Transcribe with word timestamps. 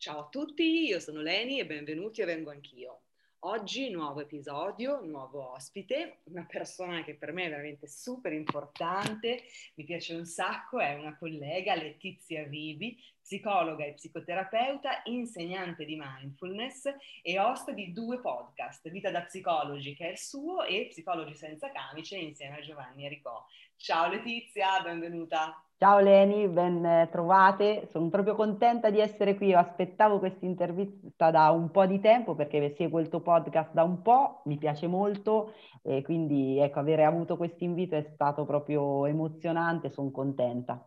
Ciao 0.00 0.20
a 0.20 0.28
tutti, 0.30 0.86
io 0.86 0.98
sono 0.98 1.20
Leni 1.20 1.60
e 1.60 1.66
benvenuti 1.66 2.22
e 2.22 2.24
vengo 2.24 2.48
anch'io. 2.48 3.02
Oggi 3.40 3.90
nuovo 3.90 4.20
episodio, 4.20 5.04
nuovo 5.04 5.52
ospite, 5.52 6.20
una 6.30 6.46
persona 6.48 7.04
che 7.04 7.16
per 7.16 7.34
me 7.34 7.44
è 7.44 7.50
veramente 7.50 7.86
super 7.86 8.32
importante, 8.32 9.42
mi 9.74 9.84
piace 9.84 10.14
un 10.14 10.24
sacco, 10.24 10.80
è 10.80 10.94
una 10.94 11.18
collega, 11.18 11.74
Letizia 11.74 12.44
Vivi, 12.44 12.98
psicologa 13.20 13.84
e 13.84 13.92
psicoterapeuta, 13.92 15.02
insegnante 15.04 15.84
di 15.84 15.96
mindfulness 16.00 16.90
e 17.20 17.38
host 17.38 17.70
di 17.72 17.92
due 17.92 18.20
podcast, 18.20 18.88
Vita 18.88 19.10
da 19.10 19.20
Psicologi 19.20 19.94
che 19.94 20.08
è 20.08 20.10
il 20.12 20.18
suo 20.18 20.64
e 20.64 20.86
Psicologi 20.88 21.34
senza 21.34 21.70
camice 21.70 22.16
insieme 22.16 22.56
a 22.56 22.62
Giovanni 22.62 23.04
Ericò. 23.04 23.44
Ciao 23.76 24.08
Letizia, 24.08 24.80
benvenuta. 24.80 25.62
Ciao 25.82 25.98
Leni, 25.98 26.46
ben 26.46 27.08
trovate. 27.10 27.88
Sono 27.90 28.10
proprio 28.10 28.34
contenta 28.34 28.90
di 28.90 29.00
essere 29.00 29.34
qui. 29.34 29.46
Io 29.46 29.58
aspettavo 29.58 30.18
questa 30.18 30.44
intervista 30.44 31.30
da 31.30 31.48
un 31.52 31.70
po' 31.70 31.86
di 31.86 31.98
tempo 32.00 32.34
perché 32.34 32.74
seguo 32.76 33.00
il 33.00 33.08
tuo 33.08 33.22
podcast 33.22 33.72
da 33.72 33.82
un 33.82 34.02
po', 34.02 34.42
mi 34.44 34.58
piace 34.58 34.86
molto 34.86 35.54
e 35.82 36.02
quindi 36.02 36.58
ecco, 36.58 36.80
avere 36.80 37.04
avuto 37.04 37.38
questo 37.38 37.64
invito 37.64 37.96
è 37.96 38.02
stato 38.12 38.44
proprio 38.44 39.06
emozionante, 39.06 39.88
sono 39.88 40.10
contenta. 40.10 40.86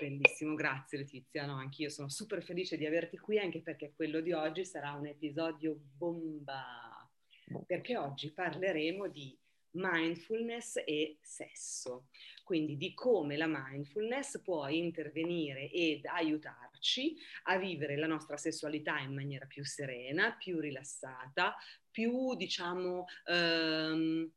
Bellissimo, 0.00 0.54
grazie 0.54 0.98
Letizia. 0.98 1.44
No, 1.44 1.56
anch'io 1.56 1.90
sono 1.90 2.08
super 2.08 2.40
felice 2.40 2.76
di 2.76 2.86
averti 2.86 3.18
qui 3.18 3.40
anche 3.40 3.62
perché 3.62 3.94
quello 3.96 4.20
di 4.20 4.32
oggi 4.32 4.64
sarà 4.64 4.92
un 4.92 5.06
episodio 5.06 5.76
bomba. 5.98 6.62
Perché 7.66 7.96
oggi 7.96 8.32
parleremo 8.32 9.08
di 9.08 9.36
mindfulness 9.72 10.82
e 10.84 11.18
sesso, 11.20 12.08
quindi 12.44 12.76
di 12.76 12.94
come 12.94 13.36
la 13.36 13.46
mindfulness 13.46 14.40
può 14.42 14.68
intervenire 14.68 15.70
ed 15.70 16.06
aiutarci 16.06 17.16
a 17.44 17.58
vivere 17.58 17.96
la 17.96 18.06
nostra 18.06 18.36
sessualità 18.36 18.98
in 18.98 19.14
maniera 19.14 19.46
più 19.46 19.64
serena, 19.64 20.34
più 20.34 20.58
rilassata, 20.58 21.54
più 21.90 22.34
diciamo 22.34 23.04
ehm, 23.26 24.30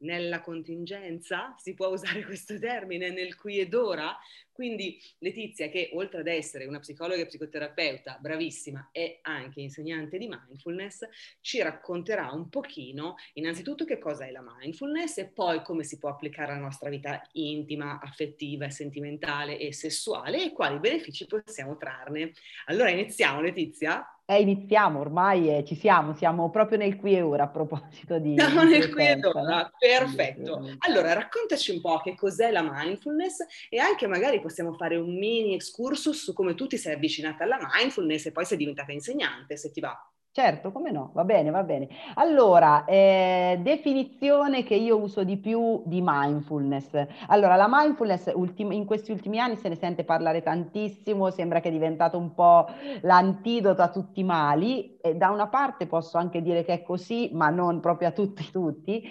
nella 0.00 0.40
contingenza, 0.40 1.54
si 1.58 1.74
può 1.74 1.88
usare 1.88 2.22
questo 2.24 2.58
termine, 2.58 3.10
nel 3.10 3.36
qui 3.36 3.58
ed 3.58 3.74
ora. 3.74 4.16
Quindi 4.52 5.00
Letizia, 5.18 5.70
che 5.70 5.90
oltre 5.94 6.20
ad 6.20 6.26
essere 6.26 6.66
una 6.66 6.80
psicologa 6.80 7.22
e 7.22 7.26
psicoterapeuta 7.26 8.18
bravissima, 8.20 8.90
è 8.92 9.20
anche 9.22 9.62
insegnante 9.62 10.18
di 10.18 10.28
mindfulness, 10.28 11.08
ci 11.40 11.62
racconterà 11.62 12.30
un 12.30 12.50
pochino 12.50 13.14
innanzitutto 13.34 13.86
che 13.86 13.98
cosa 13.98 14.26
è 14.26 14.30
la 14.30 14.44
mindfulness 14.44 15.16
e 15.16 15.28
poi 15.28 15.62
come 15.62 15.82
si 15.82 15.96
può 15.96 16.10
applicare 16.10 16.52
alla 16.52 16.60
nostra 16.60 16.90
vita 16.90 17.26
intima, 17.32 18.00
affettiva, 18.02 18.68
sentimentale 18.68 19.58
e 19.58 19.72
sessuale 19.72 20.44
e 20.44 20.52
quali 20.52 20.78
benefici 20.78 21.26
possiamo 21.26 21.78
trarne. 21.78 22.32
Allora 22.66 22.90
iniziamo 22.90 23.40
Letizia? 23.40 24.04
Eh, 24.30 24.42
iniziamo, 24.42 25.00
ormai 25.00 25.56
eh, 25.56 25.64
ci 25.64 25.74
siamo, 25.74 26.14
siamo 26.14 26.50
proprio 26.50 26.78
nel 26.78 26.94
qui 26.94 27.16
e 27.16 27.20
ora 27.20 27.42
a 27.42 27.48
proposito 27.48 28.20
di... 28.20 28.36
Siamo 28.38 28.62
nel 28.62 28.88
qui 28.88 29.04
e 29.04 29.18
ora, 29.26 29.68
perfetto. 29.76 30.64
Allora, 30.86 31.14
raccontaci 31.14 31.72
un 31.72 31.80
po' 31.80 31.98
che 31.98 32.14
cos'è 32.14 32.52
la 32.52 32.62
mindfulness 32.62 33.38
e 33.68 33.80
anche 33.80 34.06
magari 34.06 34.40
possiamo 34.40 34.72
fare 34.74 34.94
un 34.94 35.18
mini 35.18 35.54
excursus 35.54 36.22
su 36.22 36.32
come 36.32 36.54
tu 36.54 36.68
ti 36.68 36.76
sei 36.78 36.94
avvicinata 36.94 37.42
alla 37.42 37.58
mindfulness 37.74 38.26
e 38.26 38.30
poi 38.30 38.44
sei 38.44 38.58
diventata 38.58 38.92
insegnante, 38.92 39.56
se 39.56 39.72
ti 39.72 39.80
va. 39.80 39.98
Certo, 40.32 40.70
come 40.70 40.92
no, 40.92 41.10
va 41.12 41.24
bene, 41.24 41.50
va 41.50 41.64
bene. 41.64 41.88
Allora, 42.14 42.84
eh, 42.84 43.58
definizione 43.62 44.62
che 44.62 44.76
io 44.76 44.96
uso 44.96 45.24
di 45.24 45.36
più 45.38 45.82
di 45.86 46.00
mindfulness. 46.04 47.04
Allora, 47.26 47.56
la 47.56 47.66
mindfulness 47.68 48.30
ultim- 48.36 48.70
in 48.70 48.84
questi 48.84 49.10
ultimi 49.10 49.40
anni 49.40 49.56
se 49.56 49.68
ne 49.68 49.74
sente 49.74 50.04
parlare 50.04 50.40
tantissimo, 50.42 51.30
sembra 51.30 51.58
che 51.58 51.68
è 51.68 51.72
diventato 51.72 52.16
un 52.16 52.32
po' 52.32 52.66
l'antidoto 53.02 53.82
a 53.82 53.90
tutti 53.90 54.20
i 54.20 54.24
mali. 54.24 54.96
E 55.00 55.16
da 55.16 55.30
una 55.30 55.48
parte 55.48 55.88
posso 55.88 56.16
anche 56.16 56.40
dire 56.42 56.62
che 56.64 56.74
è 56.74 56.82
così, 56.82 57.30
ma 57.32 57.50
non 57.50 57.80
proprio 57.80 58.06
a 58.08 58.12
tutti 58.12 58.48
tutti. 58.52 59.02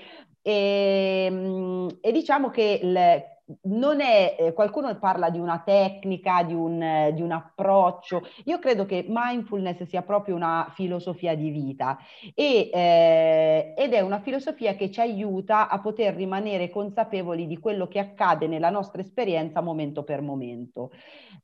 E, 0.41 1.25
ehm, 1.29 1.97
e 2.01 2.11
diciamo 2.13 2.49
che 2.49 2.79
il, 2.81 2.97
non 3.63 4.01
è, 4.01 4.35
eh, 4.37 4.53
qualcuno 4.53 4.97
parla 4.97 5.29
di 5.29 5.39
una 5.39 5.61
tecnica, 5.65 6.43
di 6.43 6.53
un, 6.53 6.81
eh, 6.81 7.13
di 7.13 7.21
un, 7.21 7.31
approccio, 7.31 8.21
io 8.45 8.59
credo 8.59 8.85
che 8.85 9.05
mindfulness 9.07 9.83
sia 9.83 10.01
proprio 10.01 10.35
una 10.35 10.71
filosofia 10.75 11.35
di 11.35 11.49
vita 11.49 11.97
e, 12.33 12.69
eh, 12.71 13.73
ed 13.77 13.93
è 13.93 13.99
una 14.01 14.19
filosofia 14.19 14.75
che 14.75 14.91
ci 14.91 14.99
aiuta 14.99 15.69
a 15.69 15.79
poter 15.79 16.15
rimanere 16.15 16.69
consapevoli 16.69 17.47
di 17.47 17.57
quello 17.57 17.87
che 17.87 17.99
accade 17.99 18.47
nella 18.47 18.69
nostra 18.69 19.01
esperienza 19.01 19.61
momento 19.61 20.03
per 20.03 20.21
momento. 20.21 20.91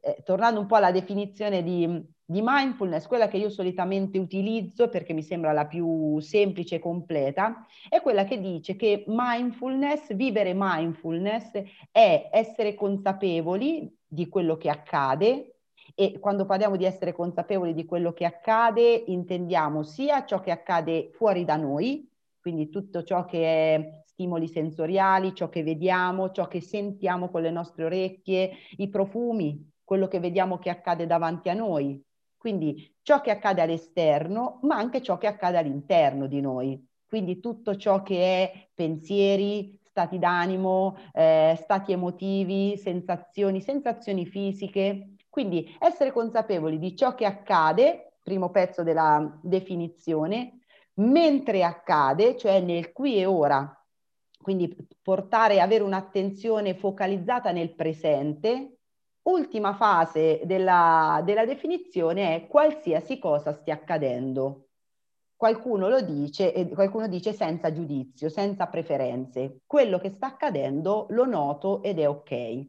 Eh, 0.02 0.22
tornando 0.24 0.60
un 0.60 0.68
po' 0.68 0.76
alla 0.76 0.92
definizione 0.92 1.64
di 1.64 2.14
di 2.28 2.42
mindfulness, 2.44 3.06
quella 3.06 3.28
che 3.28 3.38
io 3.38 3.50
solitamente 3.50 4.18
utilizzo 4.18 4.90
perché 4.90 5.14
mi 5.14 5.22
sembra 5.22 5.52
la 5.52 5.68
più 5.68 6.20
semplice 6.20 6.76
e 6.76 6.80
completa, 6.80 7.66
è 7.88 8.02
quella 8.02 8.24
che 8.24 8.40
dice 8.40 8.76
che 8.76 9.04
mindfulness, 9.08 10.14
vivere 10.16 10.54
mindfulness 10.56 11.52
è 11.92 12.30
essere 12.32 12.74
consapevoli 12.74 13.96
di 14.08 14.28
quello 14.28 14.58
che 14.58 14.70
accade 14.70 15.56
e 15.94 16.20
quando 16.20 16.46
parliamo 16.46 16.78
di 16.78 16.86
essere 16.86 17.14
consapevoli 17.14 17.74
di 17.74 17.86
quello 17.86 18.12
che 18.12 18.26
accade 18.26 19.04
intendiamo 19.06 19.84
sia 19.84 20.26
ciò 20.26 20.42
che 20.42 20.52
accade 20.52 21.12
fuori 21.14 21.46
da 21.46 21.58
noi, 21.58 22.10
quindi 22.42 22.70
tutto 22.70 23.04
ciò 23.04 23.26
che 23.26 23.44
è 23.46 24.02
stimoli 24.06 24.48
sensoriali, 24.48 25.36
ciò 25.36 25.50
che 25.50 25.62
vediamo, 25.62 26.32
ciò 26.32 26.48
che 26.48 26.62
sentiamo 26.62 27.30
con 27.30 27.42
le 27.42 27.52
nostre 27.52 27.86
orecchie, 27.86 28.52
i 28.78 28.90
profumi, 28.90 29.72
quello 29.84 30.08
che 30.08 30.20
vediamo 30.20 30.58
che 30.58 30.70
accade 30.70 31.06
davanti 31.06 31.50
a 31.50 31.54
noi, 31.54 32.04
quindi 32.46 32.96
ciò 33.02 33.22
che 33.22 33.32
accade 33.32 33.64
all'esterno, 33.64 34.60
ma 34.62 34.76
anche 34.76 35.02
ciò 35.02 35.18
che 35.18 35.26
accade 35.26 35.58
all'interno 35.58 36.28
di 36.28 36.42
noi. 36.42 36.80
Quindi 37.04 37.40
tutto 37.40 37.76
ciò 37.76 38.04
che 38.04 38.18
è 38.22 38.70
pensieri, 38.72 39.80
stati 39.82 40.20
d'animo, 40.20 40.96
eh, 41.12 41.58
stati 41.60 41.92
emotivi, 41.92 42.78
sensazioni, 42.78 43.62
sensazioni 43.62 44.28
fisiche. 44.28 45.16
Quindi 45.28 45.76
essere 45.80 46.12
consapevoli 46.12 46.78
di 46.78 46.96
ciò 46.96 47.16
che 47.16 47.26
accade, 47.26 48.18
primo 48.22 48.52
pezzo 48.52 48.84
della 48.84 49.40
definizione, 49.42 50.60
mentre 50.98 51.64
accade, 51.64 52.38
cioè 52.38 52.60
nel 52.60 52.92
qui 52.92 53.18
e 53.18 53.26
ora. 53.26 53.76
Quindi 54.40 54.72
portare, 55.02 55.62
avere 55.62 55.84
un'attenzione 55.84 56.76
focalizzata 56.76 57.52
nel 57.52 57.74
presente, 57.74 58.75
Ultima 59.28 59.74
fase 59.74 60.42
della, 60.44 61.20
della 61.26 61.46
definizione 61.46 62.36
è 62.36 62.48
qualsiasi 62.48 63.18
cosa 63.18 63.54
stia 63.54 63.74
accadendo. 63.74 64.68
Qualcuno 65.36 65.90
lo 65.90 66.02
dice, 66.02 66.54
e 66.54 66.70
qualcuno 66.70 67.08
dice 67.08 67.34
senza 67.34 67.72
giudizio, 67.72 68.30
senza 68.30 68.68
preferenze. 68.68 69.62
Quello 69.66 69.98
che 69.98 70.12
sta 70.12 70.28
accadendo 70.28 71.08
lo 71.10 71.26
noto 71.26 71.82
ed 71.82 71.98
è 71.98 72.08
ok. 72.08 72.68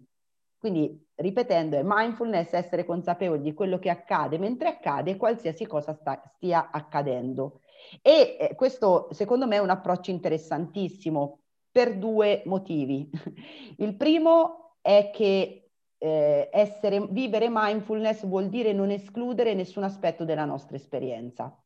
Quindi, 0.56 1.06
ripetendo, 1.16 1.76
è 1.76 1.82
mindfulness 1.84 2.54
essere 2.54 2.86
consapevoli 2.86 3.42
di 3.42 3.52
quello 3.52 3.78
che 3.78 3.90
accade 3.90 4.38
mentre 4.38 4.68
accade, 4.68 5.16
qualsiasi 5.16 5.66
cosa 5.66 5.92
sta, 5.92 6.22
stia 6.36 6.70
accadendo. 6.70 7.60
E 8.00 8.38
eh, 8.40 8.54
questo, 8.54 9.08
secondo 9.10 9.46
me, 9.46 9.56
è 9.56 9.60
un 9.60 9.68
approccio 9.70 10.10
interessantissimo 10.10 11.40
per 11.70 11.98
due 11.98 12.42
motivi. 12.46 13.10
Il 13.76 13.94
primo 13.94 14.76
è 14.80 15.10
che 15.12 15.65
eh, 15.98 16.48
essere, 16.52 17.06
vivere 17.08 17.48
mindfulness 17.50 18.26
vuol 18.26 18.48
dire 18.48 18.72
non 18.72 18.90
escludere 18.90 19.54
nessun 19.54 19.84
aspetto 19.84 20.24
della 20.24 20.44
nostra 20.44 20.76
esperienza. 20.76 21.56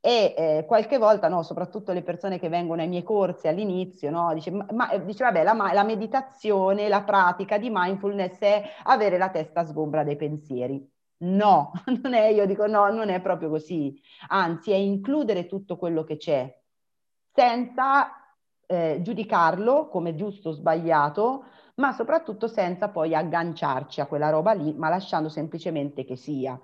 E 0.00 0.34
eh, 0.36 0.64
qualche 0.66 0.98
volta, 0.98 1.28
no, 1.28 1.42
soprattutto 1.42 1.92
le 1.92 2.02
persone 2.02 2.38
che 2.38 2.50
vengono 2.50 2.82
ai 2.82 2.88
miei 2.88 3.02
corsi 3.02 3.48
all'inizio, 3.48 4.10
no, 4.10 4.34
dice, 4.34 4.50
ma, 4.50 4.66
ma, 4.72 4.96
dice 4.98 5.24
vabbè, 5.24 5.42
la, 5.42 5.54
la 5.72 5.82
meditazione, 5.82 6.88
la 6.88 7.02
pratica 7.02 7.56
di 7.56 7.70
mindfulness 7.70 8.38
è 8.40 8.62
avere 8.82 9.16
la 9.16 9.30
testa 9.30 9.64
sgombra 9.64 10.04
dei 10.04 10.16
pensieri. 10.16 10.86
No, 11.18 11.72
non 12.02 12.12
è, 12.12 12.26
io 12.26 12.44
dico 12.44 12.66
no, 12.66 12.90
non 12.90 13.08
è 13.08 13.20
proprio 13.22 13.48
così. 13.48 13.98
Anzi, 14.28 14.72
è 14.72 14.76
includere 14.76 15.46
tutto 15.46 15.78
quello 15.78 16.04
che 16.04 16.18
c'è, 16.18 16.54
senza 17.32 18.10
eh, 18.66 18.98
giudicarlo 19.00 19.88
come 19.88 20.14
giusto 20.14 20.50
o 20.50 20.52
sbagliato, 20.52 21.44
ma 21.76 21.92
soprattutto 21.92 22.46
senza 22.46 22.88
poi 22.88 23.14
agganciarci 23.14 24.00
a 24.00 24.06
quella 24.06 24.30
roba 24.30 24.52
lì, 24.52 24.72
ma 24.74 24.88
lasciando 24.88 25.28
semplicemente 25.28 26.04
che 26.04 26.16
sia. 26.16 26.60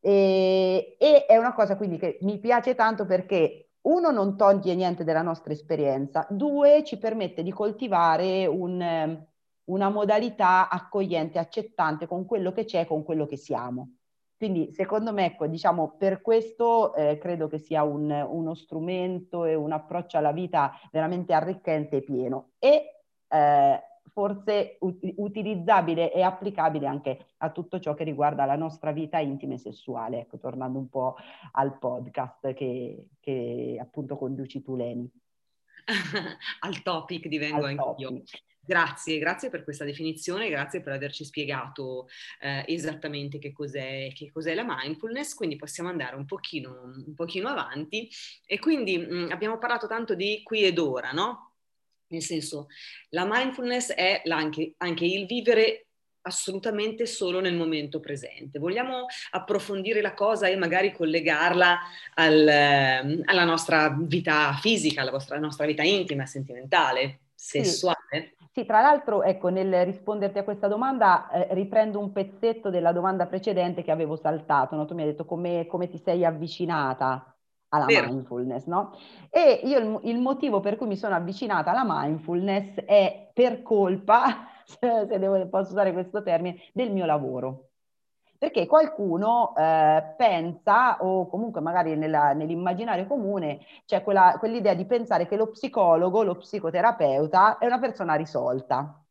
E, 0.00 0.96
e 0.98 1.26
è 1.26 1.36
una 1.36 1.54
cosa 1.54 1.76
quindi 1.76 1.96
che 1.98 2.18
mi 2.22 2.38
piace 2.38 2.74
tanto 2.74 3.06
perché 3.06 3.70
uno 3.82 4.10
non 4.10 4.36
toglie 4.36 4.74
niente 4.74 5.04
della 5.04 5.22
nostra 5.22 5.52
esperienza, 5.52 6.26
due 6.28 6.84
ci 6.84 6.98
permette 6.98 7.42
di 7.42 7.52
coltivare 7.52 8.46
un, 8.46 9.24
una 9.64 9.88
modalità 9.90 10.68
accogliente, 10.68 11.38
accettante 11.38 12.06
con 12.06 12.24
quello 12.26 12.52
che 12.52 12.64
c'è, 12.64 12.86
con 12.86 13.02
quello 13.02 13.26
che 13.26 13.36
siamo. 13.36 13.96
Quindi 14.36 14.72
secondo 14.72 15.12
me, 15.12 15.26
ecco, 15.26 15.46
diciamo, 15.46 15.96
per 15.96 16.20
questo 16.20 16.94
eh, 16.94 17.18
credo 17.18 17.46
che 17.48 17.58
sia 17.58 17.82
un, 17.82 18.10
uno 18.10 18.54
strumento 18.54 19.44
e 19.44 19.54
un 19.54 19.72
approccio 19.72 20.18
alla 20.18 20.32
vita 20.32 20.72
veramente 20.90 21.32
arricchente 21.32 21.96
e 21.96 22.02
pieno. 22.02 22.50
E 22.58 23.04
eh, 23.28 23.82
forse 24.14 24.76
ut- 24.80 25.12
utilizzabile 25.16 26.12
e 26.12 26.22
applicabile 26.22 26.86
anche 26.86 27.26
a 27.38 27.50
tutto 27.50 27.80
ciò 27.80 27.94
che 27.94 28.04
riguarda 28.04 28.44
la 28.44 28.56
nostra 28.56 28.92
vita 28.92 29.18
intima 29.18 29.54
e 29.54 29.58
sessuale. 29.58 30.20
Ecco, 30.20 30.38
tornando 30.38 30.78
un 30.78 30.88
po' 30.88 31.16
al 31.52 31.76
podcast 31.78 32.54
che, 32.54 33.08
che 33.20 33.76
appunto 33.78 34.16
conduci 34.16 34.62
tu, 34.62 34.76
Leni. 34.76 35.10
al 36.60 36.82
topic 36.82 37.26
divengo 37.26 37.66
al 37.66 37.76
anch'io. 37.76 38.08
Topic. 38.08 38.42
Grazie, 38.66 39.18
grazie 39.18 39.50
per 39.50 39.62
questa 39.62 39.84
definizione, 39.84 40.48
grazie 40.48 40.80
per 40.80 40.94
averci 40.94 41.24
spiegato 41.24 42.08
eh, 42.40 42.64
esattamente 42.68 43.38
che 43.38 43.52
cos'è, 43.52 44.10
che 44.14 44.30
cos'è, 44.32 44.54
la 44.54 44.64
mindfulness, 44.66 45.34
quindi 45.34 45.56
possiamo 45.56 45.90
andare 45.90 46.16
un 46.16 46.24
pochino, 46.24 46.80
un 47.06 47.14
pochino 47.14 47.48
avanti 47.48 48.08
e 48.46 48.58
quindi 48.58 48.96
mh, 48.96 49.14
mm, 49.14 49.30
abbiamo 49.32 49.58
parlato 49.58 49.86
tanto 49.86 50.14
di 50.14 50.40
qui 50.42 50.62
ed 50.62 50.78
ora, 50.78 51.10
no? 51.10 51.53
Nel 52.14 52.22
senso, 52.22 52.68
la 53.10 53.26
mindfulness 53.28 53.92
è 53.92 54.22
anche, 54.24 54.74
anche 54.78 55.04
il 55.04 55.26
vivere 55.26 55.86
assolutamente 56.26 57.06
solo 57.06 57.40
nel 57.40 57.54
momento 57.54 58.00
presente. 58.00 58.58
Vogliamo 58.58 59.06
approfondire 59.32 60.00
la 60.00 60.14
cosa 60.14 60.46
e 60.46 60.56
magari 60.56 60.92
collegarla 60.92 61.78
al, 62.14 62.48
ehm, 62.48 63.22
alla 63.24 63.44
nostra 63.44 63.94
vita 63.98 64.52
fisica, 64.60 65.02
alla 65.02 65.10
vostra, 65.10 65.38
nostra 65.38 65.66
vita 65.66 65.82
intima, 65.82 66.24
sentimentale, 66.26 67.20
sessuale? 67.34 67.98
Sì. 68.38 68.46
sì 68.52 68.66
tra 68.66 68.80
l'altro, 68.80 69.22
ecco, 69.22 69.48
nel 69.48 69.84
risponderti 69.84 70.38
a 70.38 70.44
questa 70.44 70.66
domanda 70.66 71.30
eh, 71.30 71.52
riprendo 71.52 71.98
un 71.98 72.12
pezzetto 72.12 72.70
della 72.70 72.92
domanda 72.92 73.26
precedente 73.26 73.82
che 73.82 73.90
avevo 73.90 74.16
saltato. 74.16 74.76
No? 74.76 74.86
Tu 74.86 74.94
mi 74.94 75.02
hai 75.02 75.08
detto 75.08 75.26
come, 75.26 75.66
come 75.66 75.88
ti 75.88 76.00
sei 76.02 76.24
avvicinata 76.24 77.33
alla 77.74 77.86
Vero. 77.86 78.06
mindfulness, 78.06 78.66
no? 78.66 78.96
E 79.30 79.60
io 79.64 79.78
il, 79.78 80.00
il, 80.10 80.18
motivo 80.18 80.60
per 80.60 80.76
cui 80.76 80.86
mi 80.86 80.96
sono 80.96 81.14
avvicinata 81.14 81.70
alla 81.70 81.84
mindfulness 81.86 82.76
è 82.84 83.30
per 83.32 83.62
colpa, 83.62 84.46
se 84.64 85.06
devo, 85.18 85.46
posso 85.48 85.72
usare 85.72 85.92
questo 85.92 86.22
termine, 86.22 86.56
del 86.72 86.92
mio 86.92 87.04
lavoro. 87.04 87.68
Perché 88.38 88.66
qualcuno 88.66 89.54
eh, 89.56 90.14
pensa, 90.16 90.98
o 91.02 91.28
comunque 91.28 91.60
magari 91.60 91.96
nella, 91.96 92.32
nell'immaginario 92.32 93.06
comune, 93.06 93.60
c'è 93.86 94.02
quella, 94.02 94.36
quell'idea 94.38 94.74
di 94.74 94.84
pensare 94.84 95.26
che 95.26 95.36
lo 95.36 95.48
psicologo, 95.48 96.22
lo 96.22 96.36
psicoterapeuta 96.36 97.58
è 97.58 97.66
una 97.66 97.78
persona 97.78 98.14
risolta 98.14 99.03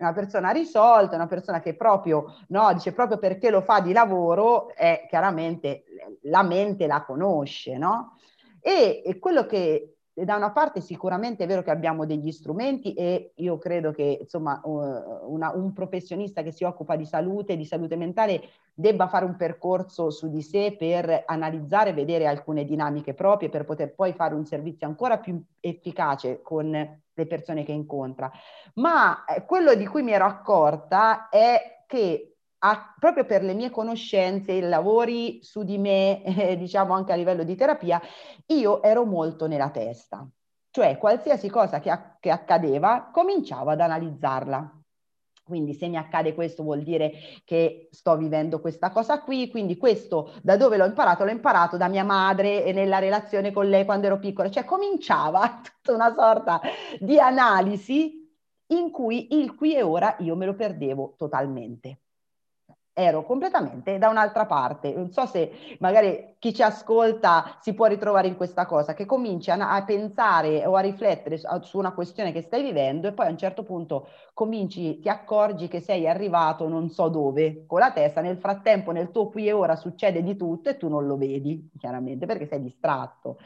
è 0.00 0.04
una 0.04 0.14
persona 0.14 0.50
risolta, 0.50 1.14
una 1.14 1.26
persona 1.26 1.60
che 1.60 1.74
proprio, 1.76 2.34
no, 2.48 2.72
dice 2.72 2.92
proprio 2.92 3.18
perché 3.18 3.50
lo 3.50 3.60
fa 3.60 3.80
di 3.80 3.92
lavoro, 3.92 4.74
è 4.74 5.06
chiaramente 5.08 5.84
la 6.22 6.42
mente 6.42 6.86
la 6.86 7.04
conosce, 7.04 7.76
no? 7.76 8.16
E, 8.62 9.02
e 9.04 9.18
quello 9.18 9.44
che 9.44 9.96
da 10.24 10.36
una 10.36 10.50
parte 10.50 10.80
sicuramente 10.80 11.44
è 11.44 11.46
vero 11.46 11.62
che 11.62 11.70
abbiamo 11.70 12.06
degli 12.06 12.30
strumenti 12.32 12.94
e 12.94 13.32
io 13.36 13.58
credo 13.58 13.92
che 13.92 14.18
insomma 14.20 14.60
una, 14.64 15.52
un 15.54 15.72
professionista 15.72 16.42
che 16.42 16.52
si 16.52 16.64
occupa 16.64 16.96
di 16.96 17.04
salute, 17.04 17.56
di 17.56 17.64
salute 17.64 17.96
mentale, 17.96 18.42
debba 18.74 19.08
fare 19.08 19.24
un 19.24 19.36
percorso 19.36 20.10
su 20.10 20.28
di 20.30 20.42
sé 20.42 20.76
per 20.78 21.24
analizzare, 21.26 21.92
vedere 21.92 22.26
alcune 22.26 22.64
dinamiche 22.64 23.14
proprie, 23.14 23.48
per 23.48 23.64
poter 23.64 23.94
poi 23.94 24.12
fare 24.12 24.34
un 24.34 24.44
servizio 24.44 24.86
ancora 24.86 25.18
più 25.18 25.42
efficace 25.60 26.40
con 26.42 26.70
le 26.70 27.26
persone 27.26 27.64
che 27.64 27.72
incontra. 27.72 28.30
Ma 28.74 29.24
eh, 29.24 29.44
quello 29.44 29.74
di 29.74 29.86
cui 29.86 30.02
mi 30.02 30.12
ero 30.12 30.24
accorta 30.24 31.28
è 31.28 31.84
che 31.86 32.29
a, 32.62 32.94
proprio 32.98 33.24
per 33.24 33.42
le 33.42 33.54
mie 33.54 33.70
conoscenze 33.70 34.56
e 34.56 34.60
lavori 34.60 35.42
su 35.42 35.62
di 35.62 35.78
me, 35.78 36.22
eh, 36.24 36.56
diciamo 36.56 36.94
anche 36.94 37.12
a 37.12 37.16
livello 37.16 37.44
di 37.44 37.54
terapia, 37.54 38.00
io 38.46 38.82
ero 38.82 39.04
molto 39.04 39.46
nella 39.46 39.70
testa. 39.70 40.26
Cioè 40.70 40.98
qualsiasi 40.98 41.48
cosa 41.48 41.80
che, 41.80 41.90
a, 41.90 42.16
che 42.20 42.30
accadeva, 42.30 43.10
cominciavo 43.12 43.70
ad 43.70 43.80
analizzarla. 43.80 44.74
Quindi 45.42 45.74
se 45.74 45.88
mi 45.88 45.96
accade 45.96 46.32
questo 46.32 46.62
vuol 46.62 46.82
dire 46.82 47.12
che 47.44 47.88
sto 47.90 48.16
vivendo 48.16 48.60
questa 48.60 48.90
cosa 48.90 49.20
qui, 49.20 49.50
quindi 49.50 49.76
questo 49.76 50.32
da 50.42 50.56
dove 50.56 50.76
l'ho 50.76 50.84
imparato? 50.84 51.24
L'ho 51.24 51.32
imparato 51.32 51.76
da 51.76 51.88
mia 51.88 52.04
madre 52.04 52.64
e 52.64 52.72
nella 52.72 53.00
relazione 53.00 53.50
con 53.50 53.68
lei 53.68 53.84
quando 53.84 54.06
ero 54.06 54.20
piccola, 54.20 54.48
cioè 54.48 54.64
cominciava 54.64 55.60
tutta 55.64 55.92
una 55.92 56.14
sorta 56.14 56.60
di 57.00 57.18
analisi 57.18 58.30
in 58.68 58.90
cui 58.92 59.34
il 59.40 59.56
qui 59.56 59.74
e 59.74 59.82
ora 59.82 60.14
io 60.20 60.36
me 60.36 60.46
lo 60.46 60.54
perdevo 60.54 61.14
totalmente 61.16 62.02
ero 63.00 63.24
completamente 63.24 63.98
da 63.98 64.08
un'altra 64.08 64.46
parte. 64.46 64.92
Non 64.92 65.10
so 65.10 65.26
se 65.26 65.76
magari 65.78 66.36
chi 66.38 66.54
ci 66.54 66.62
ascolta 66.62 67.56
si 67.60 67.74
può 67.74 67.86
ritrovare 67.86 68.28
in 68.28 68.36
questa 68.36 68.66
cosa, 68.66 68.94
che 68.94 69.06
cominci 69.06 69.50
a, 69.50 69.74
a 69.74 69.84
pensare 69.84 70.64
o 70.66 70.74
a 70.74 70.80
riflettere 70.80 71.38
su, 71.38 71.46
su, 71.62 71.78
una 71.78 71.92
questione 71.92 72.32
che 72.32 72.42
stai 72.42 72.62
vivendo 72.62 73.08
e 73.08 73.12
poi 73.12 73.26
a 73.26 73.30
un 73.30 73.38
certo 73.38 73.62
punto 73.62 74.08
cominci, 74.34 75.00
ti 75.00 75.08
accorgi 75.08 75.68
che 75.68 75.80
sei 75.80 76.08
arrivato 76.08 76.68
non 76.68 76.90
so 76.90 77.08
dove 77.08 77.64
con 77.66 77.80
la 77.80 77.92
testa, 77.92 78.20
nel 78.20 78.38
frattempo 78.38 78.90
nel 78.92 79.10
tuo 79.10 79.28
qui 79.28 79.46
e 79.48 79.52
ora 79.52 79.76
succede 79.76 80.22
di 80.22 80.36
tutto 80.36 80.70
e 80.70 80.76
tu 80.76 80.88
non 80.88 81.06
lo 81.06 81.16
vedi, 81.16 81.70
chiaramente, 81.78 82.26
perché 82.26 82.46
sei 82.46 82.62
distratto. 82.62 83.38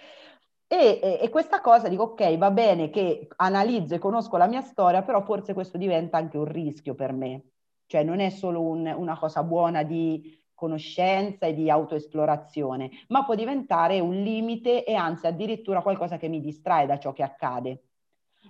E, 0.66 0.98
e, 1.02 1.18
e, 1.22 1.28
questa 1.30 1.60
cosa 1.60 1.88
dico, 1.88 2.02
ok, 2.02 2.36
va 2.36 2.50
bene 2.50 2.90
che 2.90 3.28
analizzo 3.36 3.94
e 3.94 3.98
conosco 3.98 4.36
la 4.36 4.46
mia 4.46 4.62
storia, 4.62 5.02
però 5.02 5.22
forse 5.22 5.52
questo 5.54 5.78
diventa 5.78 6.16
anche 6.16 6.36
un 6.36 6.46
rischio 6.46 6.94
per 6.94 7.12
me, 7.12 7.53
cioè 7.86 8.02
non 8.02 8.20
è 8.20 8.30
solo 8.30 8.62
un, 8.62 8.92
una 8.96 9.18
cosa 9.18 9.42
buona 9.42 9.82
di 9.82 10.42
conoscenza 10.54 11.46
e 11.46 11.54
di 11.54 11.68
autoesplorazione, 11.68 12.90
ma 13.08 13.24
può 13.24 13.34
diventare 13.34 14.00
un 14.00 14.14
limite 14.22 14.84
e 14.84 14.94
anzi 14.94 15.26
addirittura 15.26 15.82
qualcosa 15.82 16.16
che 16.16 16.28
mi 16.28 16.40
distrae 16.40 16.86
da 16.86 16.98
ciò 16.98 17.12
che 17.12 17.22
accade. 17.22 17.82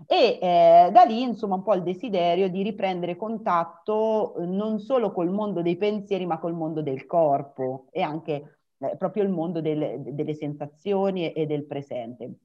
E 0.06 0.38
eh, 0.42 0.90
da 0.92 1.04
lì 1.04 1.22
insomma 1.22 1.54
un 1.54 1.62
po' 1.62 1.74
il 1.74 1.82
desiderio 1.82 2.48
di 2.48 2.62
riprendere 2.62 3.16
contatto 3.16 4.34
eh, 4.36 4.44
non 4.44 4.80
solo 4.80 5.12
col 5.12 5.30
mondo 5.30 5.62
dei 5.62 5.76
pensieri 5.76 6.26
ma 6.26 6.38
col 6.38 6.52
mondo 6.52 6.82
del 6.82 7.06
corpo 7.06 7.86
e 7.92 8.02
anche 8.02 8.58
eh, 8.78 8.96
proprio 8.96 9.22
il 9.22 9.28
mondo 9.28 9.60
del, 9.60 10.00
delle 10.00 10.34
sensazioni 10.34 11.32
e, 11.32 11.42
e 11.42 11.46
del 11.46 11.64
presente 11.64 12.38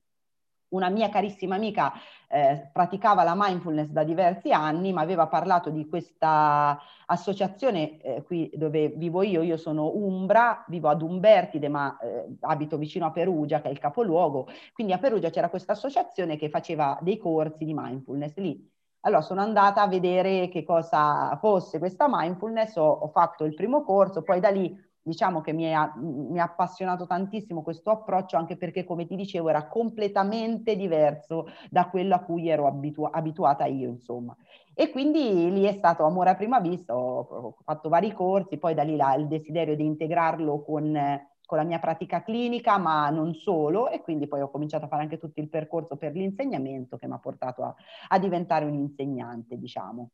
una 0.70 0.90
mia 0.90 1.10
carissima 1.10 1.56
amica 1.56 1.94
eh, 2.28 2.70
praticava 2.72 3.24
la 3.24 3.34
mindfulness 3.36 3.88
da 3.88 4.04
diversi 4.04 4.52
anni, 4.52 4.94
ma 4.94 5.02
aveva 5.02 5.28
parlato 5.28 5.70
di 5.70 5.88
questa 5.88 6.80
associazione 7.06 8.00
eh, 8.02 8.24
qui 8.24 8.52
dove 8.54 8.90
vivo 8.90 9.24
io, 9.24 9.42
io 9.42 9.58
sono 9.58 9.96
Umbra, 9.96 10.64
vivo 10.68 10.90
ad 10.90 11.02
Umbertide, 11.02 11.70
ma 11.70 11.98
eh, 12.00 12.36
abito 12.42 12.78
vicino 12.78 13.08
a 13.08 13.12
Perugia, 13.12 13.62
che 13.62 13.70
è 13.70 13.72
il 13.72 13.80
capoluogo, 13.80 14.48
quindi 14.74 14.94
a 14.94 15.00
Perugia 15.00 15.30
c'era 15.30 15.50
questa 15.50 15.74
associazione 15.74 16.38
che 16.38 16.50
faceva 16.50 16.98
dei 17.02 17.18
corsi 17.18 17.66
di 17.66 17.74
mindfulness 17.74 18.36
lì. 18.38 18.78
Allora 19.02 19.22
sono 19.22 19.42
andata 19.42 19.82
a 19.82 19.88
vedere 19.88 20.50
che 20.50 20.64
cosa 20.64 21.38
fosse 21.40 21.80
questa 21.80 22.08
mindfulness, 22.10 22.76
ho, 22.76 22.90
ho 22.90 23.08
fatto 23.08 23.46
il 23.46 23.54
primo 23.54 23.82
corso, 23.82 24.24
poi 24.24 24.42
da 24.42 24.50
lì 24.50 24.76
diciamo 25.02 25.42
che 25.42 25.54
mi 25.54 25.74
ha, 25.74 25.92
mi 25.98 26.40
ha 26.40 26.44
appassionato 26.44 27.06
tantissimo 27.08 27.62
questo 27.62 27.90
approccio 27.90 28.38
anche 28.38 28.58
perché 28.58 28.84
come 28.84 29.06
ti 29.06 29.16
dicevo 29.16 29.50
era 29.50 29.68
completamente 29.68 30.76
diverso 30.76 31.48
da 31.70 31.90
quello 31.90 32.16
a 32.16 32.20
cui 32.20 32.50
ero 32.50 32.68
abitu- 32.68 33.10
abituata 33.10 33.66
io 33.66 33.90
insomma. 33.90 34.36
E 34.74 34.92
quindi 34.92 35.52
lì 35.52 35.64
è 35.64 35.74
stato 35.74 36.06
amore 36.06 36.30
a 36.30 36.36
prima 36.36 36.60
vista 36.60 36.96
ho, 36.96 37.20
ho 37.20 37.58
fatto 37.64 37.90
vari 37.90 38.14
corsi 38.14 38.58
poi 38.58 38.74
da 38.74 38.84
lì 38.84 38.96
là, 38.96 39.14
il 39.16 39.28
desiderio 39.28 39.76
di 39.76 39.86
integrarlo 39.86 40.62
con, 40.64 40.98
con 41.46 41.58
la 41.58 41.64
mia 41.64 41.80
pratica 41.80 42.24
clinica 42.24 42.78
ma 42.78 43.10
non 43.10 43.34
solo 43.34 43.90
e 43.90 44.02
quindi 44.02 44.28
poi 44.28 44.42
ho 44.42 44.50
cominciato 44.50 44.86
a 44.86 44.88
fare 44.88 45.04
anche 45.04 45.18
tutto 45.18 45.40
il 45.40 45.50
percorso 45.50 45.98
per 45.98 46.14
l'insegnamento 46.14 46.98
che 46.98 47.08
mi 47.08 47.14
ha 47.14 47.20
portato 47.20 47.64
a, 47.64 47.76
a 48.10 48.20
diventare 48.20 48.66
un 48.66 48.76
insegnante 48.76 49.58
diciamo. 49.58 50.12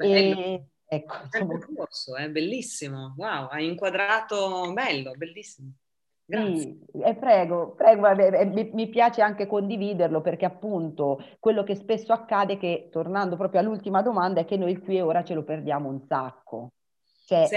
E, 0.00 0.66
Ecco, 0.90 1.14
insomma. 1.22 1.58
corso, 1.76 2.16
è 2.16 2.30
bellissimo. 2.30 3.14
Wow, 3.18 3.48
hai 3.48 3.66
inquadrato 3.66 4.72
bello, 4.72 5.12
bellissimo. 5.12 5.72
Grazie. 6.24 6.78
Sì, 6.92 7.00
eh, 7.02 7.14
prego, 7.14 7.74
prego, 7.74 8.06
eh, 8.08 8.44
mi, 8.46 8.70
mi, 8.72 8.88
piace 8.88 9.22
anche 9.22 9.46
condividerlo 9.46 10.20
perché 10.20 10.44
appunto 10.44 11.22
quello 11.40 11.62
che 11.62 11.74
spesso 11.74 12.12
accade 12.12 12.58
che, 12.58 12.88
tornando 12.90 13.36
proprio 13.36 13.60
all'ultima 13.60 14.02
domanda, 14.02 14.40
è 14.40 14.44
che 14.44 14.56
noi 14.56 14.78
qui 14.78 14.96
e 14.96 15.02
ora 15.02 15.24
ce 15.24 15.34
lo 15.34 15.42
perdiamo 15.42 15.88
un 15.88 16.02
sacco. 16.06 16.72
Cioè, 17.26 17.48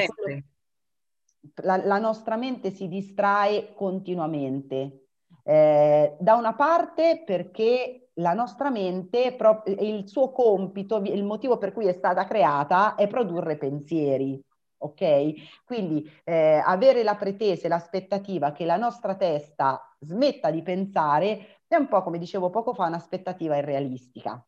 la, 1.64 1.78
la, 1.78 1.98
nostra 1.98 2.36
mente 2.38 2.72
si 2.72 2.88
distrae 2.88 3.74
continuamente. 3.74 5.08
Eh, 5.43 6.15
da 6.19 6.36
una 6.36 6.53
parte 6.53 7.24
perché 7.25 8.10
la 8.15 8.33
nostra 8.33 8.69
mente, 8.69 9.38
il 9.79 10.07
suo 10.07 10.31
compito, 10.31 10.98
il 10.98 11.24
motivo 11.24 11.57
per 11.57 11.71
cui 11.71 11.88
è 11.88 11.93
stata 11.93 12.25
creata 12.25 12.95
è 12.95 13.07
produrre 13.07 13.57
pensieri. 13.57 14.41
Ok? 14.83 15.63
Quindi 15.63 16.10
eh, 16.24 16.62
avere 16.63 17.03
la 17.03 17.15
pretesa 17.15 17.67
e 17.67 17.69
l'aspettativa 17.69 18.51
che 18.51 18.65
la 18.65 18.77
nostra 18.77 19.15
testa 19.15 19.95
smetta 20.00 20.50
di 20.50 20.63
pensare 20.63 21.60
è 21.67 21.75
un 21.75 21.88
po', 21.88 22.01
come 22.01 22.17
dicevo 22.17 22.50
poco 22.50 22.74
fa, 22.74 22.88
un'aspettativa 22.88 23.57
irrealistica. 23.57 24.43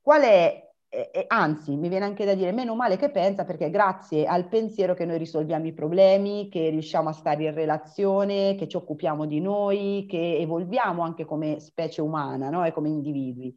Qual 0.00 0.22
è 0.22 0.69
eh, 0.90 1.24
anzi, 1.28 1.76
mi 1.76 1.88
viene 1.88 2.04
anche 2.04 2.24
da 2.24 2.34
dire 2.34 2.50
meno 2.50 2.74
male 2.74 2.96
che 2.96 3.10
pensa 3.10 3.44
perché 3.44 3.66
è 3.66 3.70
grazie 3.70 4.26
al 4.26 4.48
pensiero 4.48 4.94
che 4.94 5.04
noi 5.04 5.18
risolviamo 5.18 5.66
i 5.66 5.72
problemi, 5.72 6.48
che 6.48 6.68
riusciamo 6.70 7.08
a 7.08 7.12
stare 7.12 7.44
in 7.44 7.54
relazione, 7.54 8.56
che 8.56 8.66
ci 8.66 8.76
occupiamo 8.76 9.24
di 9.24 9.40
noi, 9.40 10.06
che 10.08 10.38
evolviamo 10.38 11.02
anche 11.02 11.24
come 11.24 11.60
specie 11.60 12.02
umana 12.02 12.50
no? 12.50 12.64
e 12.64 12.72
come 12.72 12.88
individui. 12.88 13.56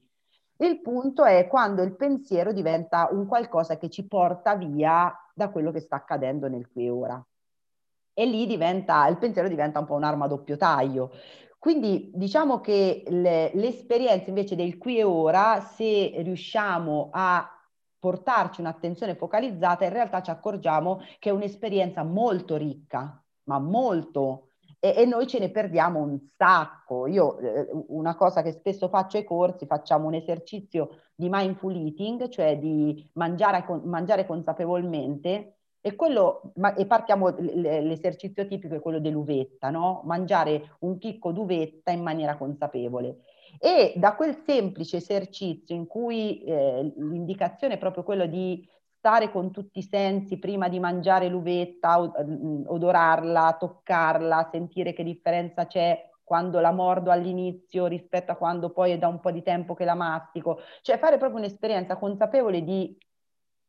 Il 0.58 0.82
punto 0.82 1.26
è 1.26 1.48
quando 1.48 1.82
il 1.82 1.96
pensiero 1.96 2.54
diventa 2.54 3.10
un 3.12 3.26
qualcosa 3.26 3.78
che 3.78 3.90
ci 3.90 4.06
porta 4.08 4.56
via 4.56 5.12
da 5.34 5.50
quello 5.50 5.72
che 5.72 5.80
sta 5.80 5.96
accadendo 5.96 6.48
nel 6.48 6.70
qui 6.72 6.86
e 6.86 6.90
ora. 6.92 7.26
E 8.14 8.26
lì 8.28 8.46
diventa, 8.46 9.08
il 9.08 9.18
pensiero 9.18 9.48
diventa 9.48 9.80
un 9.80 9.88
po' 9.88 9.96
un'arma 9.96 10.26
a 10.26 10.28
doppio 10.28 10.56
taglio. 10.56 11.12
Quindi 11.64 12.12
diciamo 12.14 12.60
che 12.60 13.06
le, 13.08 13.52
l'esperienza 13.54 14.28
invece 14.28 14.58
del 14.58 14.78
qui 14.78 14.98
e 14.98 15.04
ora, 15.04 15.62
se 15.62 16.12
riusciamo 16.18 17.08
a 17.14 17.50
portarci 17.98 18.60
un'attenzione 18.60 19.16
focalizzata, 19.16 19.86
in 19.86 19.94
realtà 19.94 20.22
ci 20.22 20.30
accorgiamo 20.30 21.00
che 21.20 21.30
è 21.30 21.32
un'esperienza 21.32 22.04
molto 22.04 22.58
ricca, 22.58 23.24
ma 23.44 23.60
molto, 23.60 24.50
e, 24.78 24.94
e 24.94 25.06
noi 25.06 25.26
ce 25.26 25.40
ne 25.40 25.52
perdiamo 25.52 26.02
un 26.02 26.20
sacco. 26.36 27.08
Io 27.08 27.40
eh, 27.40 27.70
una 27.88 28.16
cosa 28.18 28.42
che 28.42 28.52
spesso 28.52 28.90
faccio 28.90 29.16
ai 29.16 29.24
corsi, 29.24 29.66
facciamo 29.66 30.08
un 30.08 30.16
esercizio 30.16 30.90
di 31.16 31.30
mindful 31.32 31.78
eating, 31.78 32.28
cioè 32.28 32.60
di 32.60 33.10
mangiare, 33.14 33.64
mangiare 33.86 34.26
consapevolmente, 34.26 35.60
e, 35.86 35.98
quello, 35.98 36.54
ma, 36.56 36.74
e 36.76 36.86
partiamo, 36.86 37.36
l'esercizio 37.38 38.48
tipico 38.48 38.74
è 38.74 38.80
quello 38.80 39.02
dell'uvetta, 39.02 39.70
no? 39.70 40.02
Mangiare 40.06 40.78
un 40.80 40.98
chicco 40.98 41.34
d'uvetta 41.34 41.92
in 41.92 42.02
maniera 42.02 42.38
consapevole. 42.38 43.18
E 43.60 43.92
da 43.98 44.16
quel 44.16 44.44
semplice 44.46 44.98
esercizio 44.98 45.76
in 45.76 45.86
cui 45.86 46.42
eh, 46.44 46.94
l'indicazione 46.96 47.74
è 47.74 47.78
proprio 47.78 48.04
quello 48.04 48.28
di 48.28 48.66
stare 48.98 49.30
con 49.30 49.52
tutti 49.52 49.80
i 49.80 49.84
sensi 49.84 50.40
prima 50.40 50.70
di 50.70 50.80
mangiare 50.80 51.28
l'uvetta, 51.28 52.00
mm, 52.00 52.64
odorarla, 52.66 53.58
toccarla, 53.60 54.48
sentire 54.54 54.94
che 54.94 55.04
differenza 55.04 55.68
c'è 55.68 56.12
quando 56.24 56.62
la 56.62 56.72
mordo 56.72 57.12
all'inizio 57.12 57.88
rispetto 57.88 58.32
a 58.32 58.36
quando 58.36 58.70
poi 58.70 58.92
è 58.92 58.98
da 58.98 59.10
un 59.10 59.20
po' 59.20 59.32
di 59.32 59.44
tempo 59.44 59.74
che 59.74 59.84
la 59.84 59.96
mastico, 59.96 60.62
cioè 60.82 60.98
fare 60.98 61.18
proprio 61.18 61.40
un'esperienza 61.40 61.98
consapevole 61.98 62.64
di, 62.64 62.98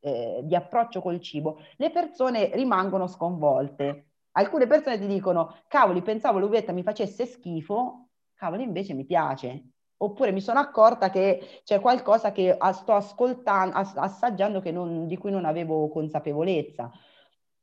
eh, 0.05 0.41
di 0.43 0.55
approccio 0.55 1.01
col 1.01 1.21
cibo, 1.21 1.59
le 1.77 1.91
persone 1.91 2.51
rimangono 2.55 3.07
sconvolte. 3.07 4.11
Alcune 4.33 4.67
persone 4.67 4.99
ti 4.99 5.07
dicono, 5.07 5.57
cavoli, 5.69 6.03
pensavo 6.03 6.39
l'uvetta 6.39 6.73
mi 6.73 6.83
facesse 6.83 7.25
schifo, 7.25 8.09
cavoli, 8.35 8.65
invece 8.65 8.93
mi 8.93 9.05
piace 9.05 9.69
oppure 9.97 10.33
mi 10.33 10.41
sono 10.41 10.59
accorta 10.59 11.09
che 11.09 11.61
c'è 11.65 11.81
qualcosa 11.81 12.33
che 12.33 12.57
sto 12.73 12.93
ascoltando, 12.93 13.77
assaggiando 13.77 14.61
non, 14.71 15.07
di 15.07 15.17
cui 15.17 15.31
non 15.31 15.47
avevo 15.47 15.89
consapevolezza. 15.89 16.91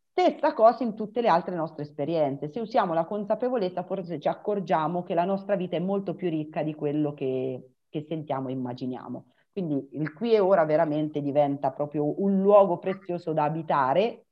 Stessa 0.09 0.53
cosa 0.53 0.83
in 0.83 0.95
tutte 0.95 1.21
le 1.21 1.27
altre 1.27 1.55
nostre 1.55 1.83
esperienze. 1.83 2.49
Se 2.49 2.59
usiamo 2.59 2.93
la 2.93 3.05
consapevolezza, 3.05 3.83
forse 3.83 4.19
ci 4.19 4.27
accorgiamo 4.27 5.03
che 5.03 5.13
la 5.13 5.23
nostra 5.23 5.55
vita 5.55 5.75
è 5.75 5.79
molto 5.79 6.15
più 6.15 6.29
ricca 6.29 6.63
di 6.63 6.73
quello 6.73 7.13
che, 7.13 7.75
che 7.89 8.05
sentiamo 8.07 8.49
e 8.49 8.53
immaginiamo. 8.53 9.30
Quindi 9.51 9.89
il 9.93 10.13
qui 10.13 10.33
e 10.33 10.39
ora 10.39 10.65
veramente 10.65 11.21
diventa 11.21 11.71
proprio 11.71 12.21
un 12.21 12.41
luogo 12.41 12.77
prezioso 12.77 13.33
da 13.33 13.43
abitare. 13.43 14.27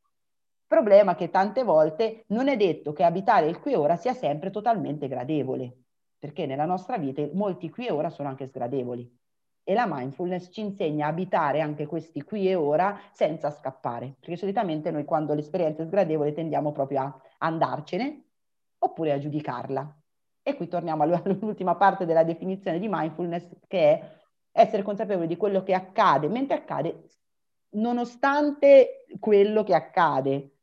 Problema 0.65 1.15
che 1.15 1.29
tante 1.29 1.63
volte 1.63 2.23
non 2.27 2.47
è 2.47 2.55
detto 2.55 2.93
che 2.93 3.03
abitare 3.03 3.47
il 3.47 3.59
qui 3.59 3.73
e 3.73 3.75
ora 3.75 3.95
sia 3.95 4.13
sempre 4.13 4.49
totalmente 4.49 5.07
gradevole 5.07 5.79
perché 6.19 6.45
nella 6.45 6.65
nostra 6.65 6.97
vita 6.97 7.27
molti 7.33 7.69
qui 7.69 7.87
e 7.87 7.91
ora 7.91 8.09
sono 8.09 8.27
anche 8.27 8.45
sgradevoli 8.45 9.17
e 9.63 9.73
la 9.73 9.85
mindfulness 9.87 10.49
ci 10.51 10.61
insegna 10.61 11.05
a 11.05 11.09
abitare 11.09 11.61
anche 11.61 11.85
questi 11.85 12.23
qui 12.23 12.49
e 12.49 12.55
ora 12.55 12.99
senza 13.11 13.51
scappare, 13.51 14.15
perché 14.19 14.35
solitamente 14.35 14.91
noi 14.91 15.05
quando 15.05 15.33
l'esperienza 15.33 15.83
è 15.83 15.85
sgradevole 15.85 16.33
tendiamo 16.33 16.71
proprio 16.71 17.01
a 17.01 17.21
andarcene 17.37 18.25
oppure 18.79 19.13
a 19.13 19.19
giudicarla. 19.19 19.97
E 20.41 20.55
qui 20.55 20.67
torniamo 20.67 21.03
all'ultima 21.03 21.75
parte 21.75 22.05
della 22.05 22.23
definizione 22.23 22.79
di 22.79 22.87
mindfulness 22.89 23.47
che 23.67 23.79
è 23.79 24.18
essere 24.51 24.83
consapevoli 24.83 25.27
di 25.27 25.37
quello 25.37 25.63
che 25.63 25.73
accade 25.73 26.27
mentre 26.27 26.57
accade 26.57 27.03
nonostante 27.71 29.05
quello 29.19 29.63
che 29.63 29.73
accade. 29.73 30.55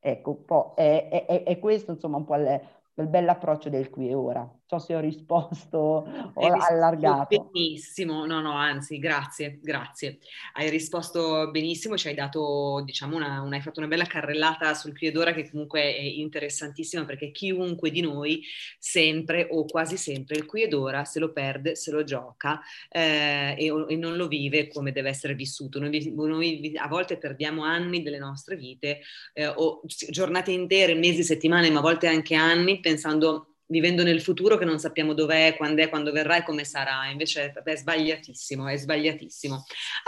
Ecco, 0.00 0.30
un 0.30 0.44
po' 0.44 0.74
è, 0.76 1.26
è, 1.26 1.42
è 1.44 1.58
questo 1.58 1.92
insomma 1.92 2.16
un 2.18 2.24
po' 2.24 2.36
il, 2.36 2.60
il 2.94 3.06
bell'approccio 3.06 3.68
del 3.68 3.90
qui 3.90 4.08
e 4.08 4.14
ora. 4.14 4.48
So 4.66 4.78
se 4.78 4.94
ho 4.94 5.00
risposto 5.00 5.78
o 5.78 6.46
allargato. 6.46 7.50
Benissimo, 7.52 8.24
no, 8.24 8.40
no, 8.40 8.52
anzi, 8.52 8.98
grazie, 8.98 9.58
grazie. 9.60 10.20
Hai 10.54 10.70
risposto 10.70 11.50
benissimo, 11.50 11.98
ci 11.98 12.08
hai 12.08 12.14
dato, 12.14 12.80
diciamo, 12.82 13.14
una, 13.14 13.42
una, 13.42 13.56
hai 13.56 13.62
fatto 13.62 13.80
una 13.80 13.88
bella 13.88 14.06
carrellata 14.06 14.72
sul 14.72 14.96
qui 14.96 15.08
ed 15.08 15.18
ora 15.18 15.34
che 15.34 15.50
comunque 15.50 15.94
è 15.94 16.00
interessantissima 16.00 17.04
perché 17.04 17.30
chiunque 17.30 17.90
di 17.90 18.00
noi 18.00 18.42
sempre 18.78 19.48
o 19.50 19.66
quasi 19.66 19.98
sempre 19.98 20.36
il 20.36 20.46
qui 20.46 20.62
ed 20.62 20.72
ora 20.72 21.04
se 21.04 21.18
lo 21.18 21.30
perde, 21.30 21.76
se 21.76 21.90
lo 21.90 22.02
gioca 22.02 22.58
eh, 22.88 23.54
e, 23.58 23.86
e, 23.88 23.96
non 23.96 24.16
lo 24.16 24.28
vive 24.28 24.68
come 24.68 24.92
deve 24.92 25.10
essere 25.10 25.34
vissuto. 25.34 25.78
Noi, 25.78 26.10
noi 26.14 26.72
a 26.76 26.88
volte 26.88 27.18
perdiamo 27.18 27.64
anni 27.64 28.02
delle 28.02 28.18
nostre 28.18 28.56
vite 28.56 29.00
eh, 29.34 29.46
o 29.46 29.82
giornate 30.08 30.52
intere, 30.52 30.94
mesi, 30.94 31.22
settimane, 31.22 31.68
ma 31.68 31.80
a 31.80 31.82
volte 31.82 32.06
anche 32.06 32.34
anni 32.34 32.80
pensando 32.80 33.48
vivendo 33.66 34.02
nel 34.02 34.20
futuro 34.20 34.56
che 34.56 34.64
non 34.64 34.78
sappiamo 34.78 35.14
dov'è, 35.14 35.56
quando 35.56 35.82
è, 35.82 35.88
quando 35.88 36.12
verrà 36.12 36.36
e 36.36 36.42
come 36.42 36.64
sarà. 36.64 37.08
Invece 37.10 37.52
è 37.52 37.76
sbagliatissimo, 37.76 38.68
è 38.68 38.76
sbagliatissimo. 38.76 39.64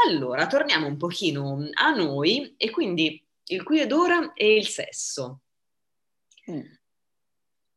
Allora, 0.07 0.47
torniamo 0.47 0.87
un 0.87 0.97
pochino 0.97 1.69
a 1.75 1.91
noi 1.95 2.55
e 2.57 2.71
quindi 2.71 3.25
il 3.49 3.63
qui 3.63 3.81
ed 3.81 3.93
ora 3.93 4.33
e 4.35 4.57
il 4.57 4.67
sesso. 4.67 5.41
Mm. 6.51 6.61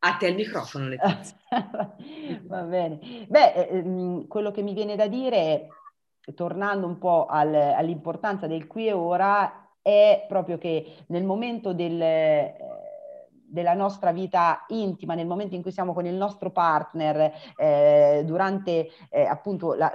A 0.01 0.15
te 0.15 0.27
il 0.27 0.35
microfono, 0.35 0.87
Letizia. 0.87 1.37
Va 2.43 2.61
bene. 2.61 3.25
Beh, 3.27 3.53
eh, 3.53 3.77
ehm, 3.77 4.27
quello 4.27 4.51
che 4.51 4.61
mi 4.61 4.73
viene 4.73 4.95
da 4.95 5.07
dire, 5.07 5.67
tornando 6.35 6.87
un 6.87 6.97
po' 6.97 7.25
al, 7.25 7.53
all'importanza 7.53 8.47
del 8.47 8.65
qui 8.65 8.87
e 8.87 8.93
ora, 8.93 9.69
è 9.81 10.25
proprio 10.27 10.57
che 10.57 11.03
nel 11.07 11.23
momento 11.23 11.73
del... 11.73 11.99
Della 13.51 13.73
nostra 13.73 14.11
vita 14.11 14.65
intima, 14.67 15.15
nel 15.15 15.25
momento 15.25 15.55
in 15.55 15.61
cui 15.61 15.71
siamo 15.71 15.93
con 15.93 16.05
il 16.05 16.13
nostro 16.13 16.51
partner, 16.51 17.33
eh, 17.55 18.23
durante 18.25 18.89
eh, 19.09 19.25
appunto 19.25 19.73
la, 19.73 19.91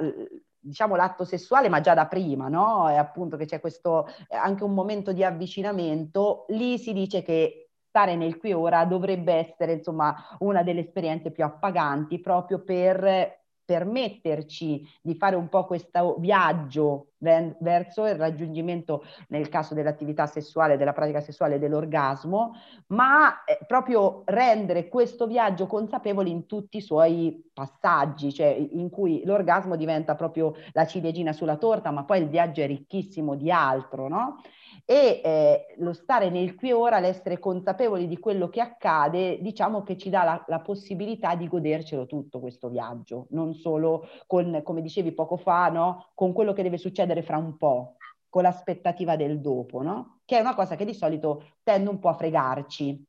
diciamo 0.59 0.97
l'atto 0.97 1.25
sessuale, 1.25 1.69
ma 1.69 1.81
già 1.81 1.95
da 1.95 2.07
prima, 2.07 2.49
no? 2.49 2.89
E 2.91 2.97
appunto 2.97 3.37
che 3.37 3.45
c'è 3.45 3.61
questo 3.61 4.07
eh, 4.29 4.37
anche 4.37 4.65
un 4.65 4.73
momento 4.73 5.13
di 5.13 5.23
avvicinamento, 5.23 6.47
lì 6.49 6.79
si 6.79 6.93
dice 6.93 7.23
che 7.23 7.69
stare 7.95 8.17
nel 8.17 8.39
qui 8.39 8.53
ora 8.53 8.85
dovrebbe 8.87 9.35
essere 9.35 9.75
insomma 9.75 10.17
una 10.41 10.65
delle 10.65 10.81
esperienze 10.81 11.31
più 11.31 11.45
appaganti 11.45 12.19
proprio 12.19 12.65
per 12.65 13.44
permetterci 13.65 14.87
di 15.01 15.15
fare 15.15 15.37
un 15.37 15.49
po' 15.49 15.65
questo 15.65 16.17
viaggio 16.19 17.09
verso 17.19 18.07
il 18.07 18.17
raggiungimento, 18.17 19.05
nel 19.29 19.49
caso 19.49 19.73
dell'attività 19.75 20.27
sessuale, 20.27 20.77
della 20.77 20.93
pratica 20.93 21.21
sessuale, 21.21 21.59
dell'orgasmo, 21.59 22.55
ma 22.89 23.45
eh, 23.45 23.59
proprio 23.67 24.23
rendere 24.27 24.89
questo 24.89 25.27
viaggio 25.27 25.67
consapevole 25.67 26.29
in 26.29 26.47
tutti 26.47 26.77
i 26.77 26.83
suoi 26.83 27.51
passaggi, 27.53 28.33
cioè 28.33 28.49
in 28.49 28.91
cui 28.91 29.23
l'orgasmo 29.25 29.77
diventa 29.77 30.15
proprio 30.15 30.55
la 30.73 30.87
ciliegina 30.87 31.33
sulla 31.33 31.57
torta, 31.57 31.91
ma 31.91 32.05
poi 32.05 32.21
il 32.21 32.29
viaggio 32.29 32.61
è 32.61 32.67
ricchissimo 32.67 33.35
di 33.35 33.51
altro, 33.51 34.09
no? 34.09 34.41
E 34.87 35.23
eh, 35.25 35.75
lo 35.79 35.95
stare 35.95 36.29
nel 36.29 36.55
qui 36.55 36.69
e 36.69 36.73
ora, 36.75 37.01
l'essere 37.01 37.39
consapevoli 37.39 38.07
di 38.07 38.19
quello 38.19 38.49
che 38.49 38.61
accade, 38.61 39.41
diciamo 39.41 39.83
che 39.83 39.97
ci 39.97 40.11
dà 40.11 40.25
la, 40.25 40.45
la, 40.47 40.61
possibilità 40.61 41.35
di 41.35 41.49
godercelo 41.49 42.07
tutto 42.07 42.39
questo 42.39 42.69
viaggio, 42.69 43.27
non 43.31 43.55
solo 43.55 44.07
con, 44.27 44.61
come 44.63 44.83
dicevi 44.83 45.13
poco 45.13 45.39
fa, 45.39 45.69
no? 45.69 46.11
con 46.15 46.33
quello 46.35 46.53
che 46.53 46.63
deve 46.63 46.77
succedere 46.77 47.23
fra 47.23 47.39
un 47.39 47.57
po', 47.57 47.97
con 48.29 48.43
l'aspettativa 48.43 49.17
del 49.17 49.41
dopo, 49.41 49.81
no? 49.81 50.21
che 50.27 50.37
è 50.37 50.41
una 50.41 50.55
cosa 50.55 50.77
che 50.77 50.85
di 50.85 50.95
solito 50.95 51.55
tende 51.63 51.89
un 51.89 51.99
po' 51.99 52.11
a 52.11 52.15
fregarci. 52.15 53.07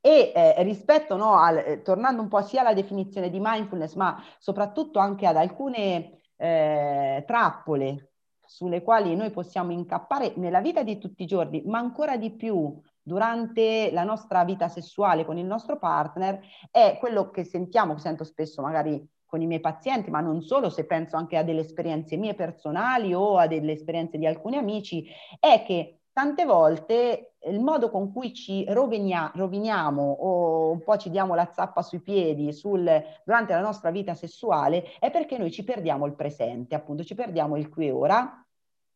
E 0.00 0.32
eh, 0.34 0.62
rispetto, 0.64 1.16
no, 1.16 1.38
al, 1.38 1.58
eh, 1.58 1.82
tornando 1.82 2.22
un 2.22 2.28
po' 2.28 2.42
sia 2.42 2.60
alla 2.60 2.74
definizione 2.74 3.30
di 3.30 3.38
mindfulness, 3.40 3.94
ma 3.94 4.20
soprattutto 4.38 4.98
anche 4.98 5.26
ad 5.26 5.36
alcune 5.36 6.22
eh, 6.36 7.24
trappole 7.26 8.10
sulle 8.46 8.82
quali 8.82 9.14
noi 9.14 9.30
possiamo 9.30 9.72
incappare 9.72 10.32
nella 10.36 10.60
vita 10.60 10.82
di 10.82 10.98
tutti 10.98 11.22
i 11.22 11.26
giorni, 11.26 11.62
ma 11.66 11.78
ancora 11.78 12.16
di 12.16 12.30
più 12.30 12.80
durante 13.02 13.90
la 13.92 14.02
nostra 14.02 14.44
vita 14.44 14.68
sessuale 14.68 15.24
con 15.24 15.38
il 15.38 15.46
nostro 15.46 15.78
partner, 15.78 16.40
è 16.70 16.96
quello 16.98 17.30
che 17.30 17.44
sentiamo, 17.44 17.94
che 17.94 18.00
sento 18.00 18.24
spesso 18.24 18.62
magari 18.62 19.04
con 19.24 19.40
i 19.40 19.46
miei 19.46 19.60
pazienti, 19.60 20.10
ma 20.10 20.20
non 20.20 20.40
solo, 20.40 20.70
se 20.70 20.86
penso 20.86 21.16
anche 21.16 21.36
a 21.36 21.42
delle 21.42 21.60
esperienze 21.60 22.16
mie 22.16 22.34
personali 22.34 23.12
o 23.12 23.38
a 23.38 23.46
delle 23.46 23.72
esperienze 23.72 24.18
di 24.18 24.26
alcuni 24.26 24.56
amici, 24.56 25.06
è 25.38 25.62
che 25.64 26.00
tante 26.12 26.44
volte 26.44 27.34
il 27.46 27.60
modo 27.60 27.90
con 27.90 28.12
cui 28.12 28.34
ci 28.34 28.64
rovenia, 28.68 29.30
roviniamo 29.34 30.02
o 30.02 30.70
un 30.70 30.82
po' 30.82 30.96
ci 30.96 31.10
diamo 31.10 31.34
la 31.34 31.50
zappa 31.52 31.82
sui 31.82 32.00
piedi 32.00 32.52
sul, 32.52 32.84
durante 33.24 33.52
la 33.52 33.60
nostra 33.60 33.90
vita 33.90 34.14
sessuale 34.14 34.84
è 34.98 35.10
perché 35.10 35.38
noi 35.38 35.50
ci 35.50 35.64
perdiamo 35.64 36.06
il 36.06 36.14
presente, 36.14 36.74
appunto 36.74 37.04
ci 37.04 37.14
perdiamo 37.14 37.56
il 37.56 37.68
qui 37.68 37.86
e 37.86 37.90
ora, 37.92 38.44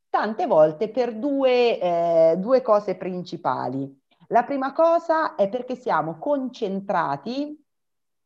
tante 0.09 0.47
volte 0.47 0.89
per 0.89 1.15
due, 1.15 1.79
eh, 1.79 2.35
due 2.39 2.63
cose 2.63 2.97
principali. 2.97 3.99
La 4.29 4.45
prima 4.45 4.73
cosa 4.73 5.35
è 5.35 5.49
perché 5.49 5.75
siamo 5.77 6.19
concentrati 6.19 7.59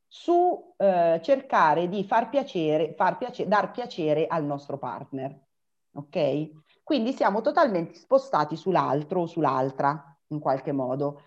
su 0.06 0.74
eh, 0.76 1.20
cercare 1.22 1.88
di 1.88 2.04
far 2.04 2.28
piacere, 2.28 2.94
far 2.94 3.18
piacere, 3.18 3.48
dar 3.48 3.70
piacere 3.70 4.26
al 4.26 4.44
nostro 4.44 4.78
partner. 4.78 5.38
Ok? 5.96 6.50
Quindi 6.82 7.12
siamo 7.12 7.40
totalmente 7.40 7.94
spostati 7.94 8.56
sull'altro 8.56 9.22
o 9.22 9.26
sull'altra 9.26 10.13
in 10.34 10.40
qualche 10.40 10.72
modo, 10.72 11.22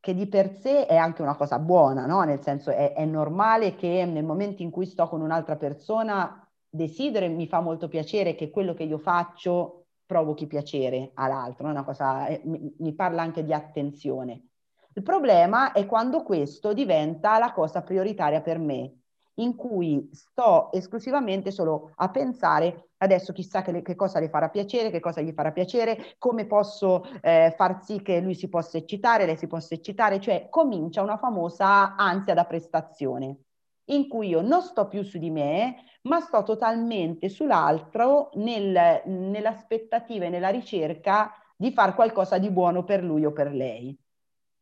che 0.00 0.14
di 0.14 0.26
per 0.26 0.50
sé 0.50 0.86
è 0.86 0.96
anche 0.96 1.22
una 1.22 1.36
cosa 1.36 1.58
buona, 1.58 2.06
no? 2.06 2.22
Nel 2.22 2.40
senso 2.40 2.70
è, 2.70 2.92
è 2.92 3.04
normale 3.04 3.74
che 3.74 4.04
nel 4.04 4.24
momento 4.24 4.62
in 4.62 4.70
cui 4.70 4.86
sto 4.86 5.08
con 5.08 5.20
un'altra 5.20 5.56
persona 5.56 6.48
desidero 6.68 7.24
e 7.24 7.28
mi 7.28 7.46
fa 7.46 7.60
molto 7.60 7.88
piacere 7.88 8.34
che 8.34 8.50
quello 8.50 8.74
che 8.74 8.84
io 8.84 8.98
faccio 8.98 9.86
provochi 10.06 10.46
piacere 10.46 11.10
all'altro, 11.14 11.68
una 11.68 11.84
cosa, 11.84 12.26
è, 12.26 12.40
mi, 12.44 12.74
mi 12.78 12.94
parla 12.94 13.22
anche 13.22 13.44
di 13.44 13.52
attenzione. 13.52 14.48
Il 14.94 15.02
problema 15.02 15.72
è 15.72 15.86
quando 15.86 16.22
questo 16.22 16.72
diventa 16.72 17.38
la 17.38 17.52
cosa 17.52 17.82
prioritaria 17.82 18.40
per 18.40 18.58
me, 18.58 18.97
in 19.38 19.56
cui 19.56 20.08
sto 20.12 20.70
esclusivamente 20.72 21.50
solo 21.50 21.92
a 21.96 22.10
pensare 22.10 22.88
adesso 22.98 23.32
chissà 23.32 23.62
che, 23.62 23.72
le, 23.72 23.82
che, 23.82 23.94
cosa 23.94 24.18
le 24.20 24.28
farà 24.28 24.48
piacere, 24.48 24.90
che 24.90 25.00
cosa 25.00 25.20
gli 25.20 25.32
farà 25.32 25.52
piacere, 25.52 26.14
come 26.18 26.46
posso 26.46 27.04
eh, 27.20 27.54
far 27.56 27.82
sì 27.82 28.02
che 28.02 28.20
lui 28.20 28.34
si 28.34 28.48
possa 28.48 28.76
eccitare, 28.78 29.26
lei 29.26 29.36
si 29.36 29.46
possa 29.46 29.74
eccitare, 29.74 30.20
cioè 30.20 30.48
comincia 30.48 31.02
una 31.02 31.16
famosa 31.16 31.94
ansia 31.96 32.34
da 32.34 32.44
prestazione, 32.44 33.38
in 33.86 34.08
cui 34.08 34.28
io 34.28 34.40
non 34.40 34.62
sto 34.62 34.88
più 34.88 35.02
su 35.02 35.18
di 35.18 35.30
me, 35.30 35.76
ma 36.02 36.20
sto 36.20 36.42
totalmente 36.42 37.28
sull'altro 37.28 38.30
nel, 38.34 39.02
nell'aspettativa 39.04 40.24
e 40.24 40.30
nella 40.30 40.48
ricerca 40.48 41.32
di 41.56 41.72
fare 41.72 41.94
qualcosa 41.94 42.38
di 42.38 42.50
buono 42.50 42.84
per 42.84 43.02
lui 43.02 43.24
o 43.24 43.32
per 43.32 43.52
lei. 43.52 43.96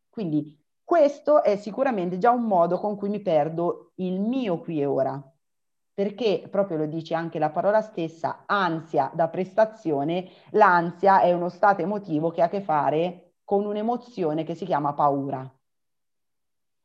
Quindi 0.09 0.56
questo 0.87 1.43
è 1.43 1.57
sicuramente 1.57 2.17
già 2.17 2.31
un 2.31 2.43
modo 2.43 2.79
con 2.79 2.95
cui 2.95 3.09
mi 3.09 3.19
perdo 3.19 3.91
il 3.95 4.21
mio 4.21 4.61
qui 4.61 4.79
e 4.79 4.85
ora, 4.85 5.21
perché 5.93 6.47
proprio 6.49 6.77
lo 6.77 6.85
dice 6.85 7.13
anche 7.13 7.39
la 7.39 7.49
parola 7.49 7.81
stessa, 7.81 8.43
ansia 8.45 9.11
da 9.13 9.27
prestazione, 9.27 10.29
l'ansia 10.51 11.19
è 11.19 11.33
uno 11.33 11.49
stato 11.49 11.81
emotivo 11.81 12.31
che 12.31 12.41
ha 12.41 12.45
a 12.45 12.47
che 12.47 12.61
fare 12.61 13.33
con 13.43 13.65
un'emozione 13.65 14.45
che 14.45 14.55
si 14.55 14.63
chiama 14.63 14.93
paura. 14.93 15.45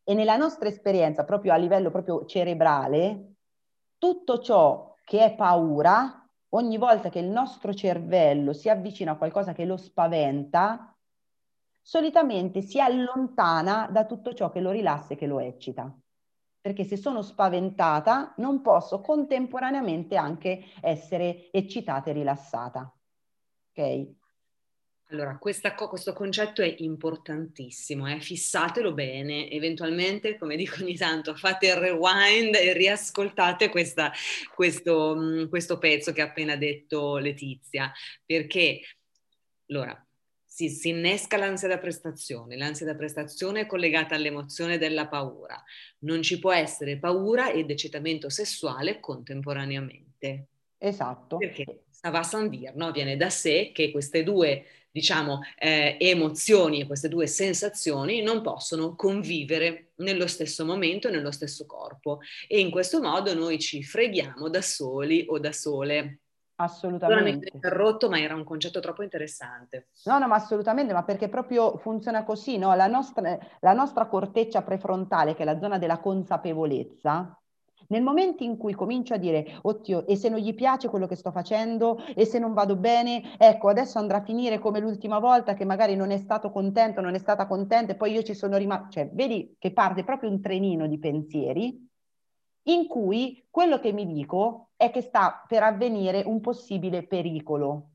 E 0.03 0.15
nella 0.15 0.37
nostra 0.37 0.67
esperienza, 0.67 1.23
proprio 1.23 1.53
a 1.53 1.57
livello 1.57 1.93
proprio 1.93 2.25
cerebrale, 2.25 3.35
tutto 3.99 4.41
ciò 4.41 4.97
che 5.05 5.27
è 5.27 5.35
paura, 5.37 6.29
ogni 6.49 6.77
volta 6.77 7.09
che 7.09 7.21
il 7.21 7.29
nostro 7.29 7.73
cervello 7.73 8.53
si 8.53 8.69
avvicina 8.69 9.13
a 9.13 9.17
qualcosa 9.17 9.53
che 9.53 9.65
lo 9.65 9.77
spaventa, 9.77 10.92
solitamente 11.83 12.63
si 12.63 12.81
allontana 12.81 13.89
da 13.91 14.07
tutto 14.07 14.33
ciò 14.33 14.51
che 14.51 14.61
lo 14.61 14.71
rilassa 14.71 15.15
e 15.15 15.17
che 15.17 15.27
lo 15.27 15.41
eccita. 15.41 15.95
Perché 16.61 16.85
se 16.85 16.97
sono 16.97 17.23
spaventata 17.23 18.35
non 18.37 18.63
posso 18.63 19.01
contemporaneamente 19.01 20.17
anche 20.17 20.65
essere 20.81 21.51
eccitata 21.51 22.11
e 22.11 22.13
rilassata. 22.13 22.95
Ok? 23.71 24.21
Allora, 25.13 25.37
questa, 25.37 25.75
questo 25.75 26.15
concetto 26.15 26.63
è 26.63 26.75
importantissimo, 26.79 28.11
eh? 28.11 28.19
fissatelo 28.19 28.95
bene, 28.95 29.51
eventualmente, 29.51 30.39
come 30.39 30.57
dico 30.57 30.83
ogni 30.83 30.97
tanto, 30.97 31.35
fate 31.35 31.67
il 31.67 31.77
rewind 31.77 32.55
e 32.55 32.73
riascoltate 32.73 33.69
questa, 33.69 34.11
questo, 34.55 35.47
questo 35.51 35.77
pezzo 35.77 36.13
che 36.13 36.23
ha 36.23 36.27
appena 36.27 36.57
detto 36.57 37.19
Letizia, 37.19 37.93
perché 38.25 38.81
allora, 39.69 40.07
si, 40.55 40.69
si, 40.69 40.91
innesca 40.91 41.39
l'ansia 41.39 41.67
da 41.67 41.79
prestazione, 41.79 42.59
l'ansia 42.59 42.85
da 42.85 42.95
prestazione 42.95 43.61
è 43.61 43.67
collegata 43.67 44.15
all'emozione 44.15 44.77
della 44.77 45.09
paura, 45.09 45.61
non 46.01 46.21
ci 46.21 46.39
può 46.39 46.53
essere 46.53 46.99
paura 46.99 47.51
ed 47.51 47.71
eccitamento 47.71 48.29
sessuale 48.29 49.01
contemporaneamente. 49.01 50.49
Esatto. 50.77 51.39
Perché 51.39 51.85
va 52.03 52.19
a 52.19 52.23
Sandir, 52.23 52.75
no? 52.75 52.93
viene 52.93 53.17
da 53.17 53.31
sé 53.31 53.71
che 53.73 53.91
queste 53.91 54.23
due 54.25 54.67
diciamo, 54.91 55.41
eh, 55.57 55.97
emozioni 55.99 56.83
e 56.83 56.87
queste 56.87 57.09
due 57.09 57.27
sensazioni 57.27 58.21
non 58.21 58.43
possono 58.43 58.95
convivere 58.95 59.93
nello 59.97 60.27
stesso 60.27 60.67
momento, 60.67 61.09
nello 61.09 61.31
stesso 61.31 61.65
corpo. 61.65 62.19
E 62.47 62.61
in 62.61 62.71
questo 62.71 63.01
modo 63.01 63.33
noi 63.33 63.59
ci 63.59 63.83
freghiamo 63.83 64.51
da 64.51 64.61
soli 64.61 65.25
o 65.27 65.39
da 65.39 65.53
sole. 65.53 66.19
Assolutamente. 66.63 67.51
Interrotto, 67.53 68.09
ma 68.09 68.21
era 68.21 68.35
un 68.35 68.45
concetto 68.45 68.81
troppo 68.81 69.03
interessante. 69.03 69.89
No, 70.05 70.19
no, 70.19 70.29
ma 70.29 70.37
assolutamente, 70.37 70.93
ma 70.93 71.03
perché 71.03 71.29
proprio 71.29 71.77
funziona 71.79 72.25
così, 72.25 72.59
no? 72.59 72.75
La 72.75 72.87
nostra, 72.87 73.39
la 73.61 73.73
nostra 73.73 74.07
corteccia 74.07 74.63
prefrontale, 74.63 75.35
che 75.35 75.43
è 75.43 75.45
la 75.45 75.59
zona 75.59 75.79
della 75.79 75.99
consapevolezza, 75.99 77.37
nel 77.89 78.03
momento 78.03 78.43
in 78.43 78.57
cui 78.57 78.73
comincio 78.75 79.15
a 79.15 79.19
dire, 79.19 79.59
oddio, 79.63 80.07
e 80.07 80.17
se 80.17 80.29
non 80.29 80.39
gli 80.39 80.55
piace 80.55 80.89
quello 80.89 81.07
che 81.07 81.17
sto 81.17 81.31
facendo, 81.31 81.99
e 82.15 82.25
se 82.25 82.39
non 82.39 82.55
vado 82.55 82.77
bene, 82.77 83.37
ecco, 83.37 83.69
adesso 83.69 83.99
andrà 83.99 84.19
a 84.19 84.23
finire 84.23 84.59
come 84.59 84.81
l'ultima 84.81 85.19
volta 85.19 85.55
che 85.55 85.65
magari 85.65 85.95
non 85.95 86.11
è 86.11 86.17
stato 86.17 86.51
contento, 86.51 87.01
non 87.01 87.15
è 87.15 87.19
stata 87.19 87.47
contenta, 87.47 87.93
e 87.93 87.97
poi 87.97 88.13
io 88.13 88.23
ci 88.23 88.35
sono 88.35 88.57
rimasto, 88.57 88.89
cioè, 88.91 89.11
vedi 89.13 89.57
che 89.59 89.73
parte 89.73 90.05
proprio 90.05 90.31
un 90.31 90.41
trenino 90.41 90.87
di 90.87 90.99
pensieri 90.99 91.91
in 92.65 92.87
cui 92.87 93.47
quello 93.51 93.79
che 93.79 93.93
mi 93.93 94.07
dico 94.07 94.71
è 94.77 94.91
che 94.91 95.01
sta 95.01 95.45
per 95.47 95.63
avvenire 95.63 96.23
un 96.27 96.41
possibile 96.41 97.03
pericolo. 97.07 97.89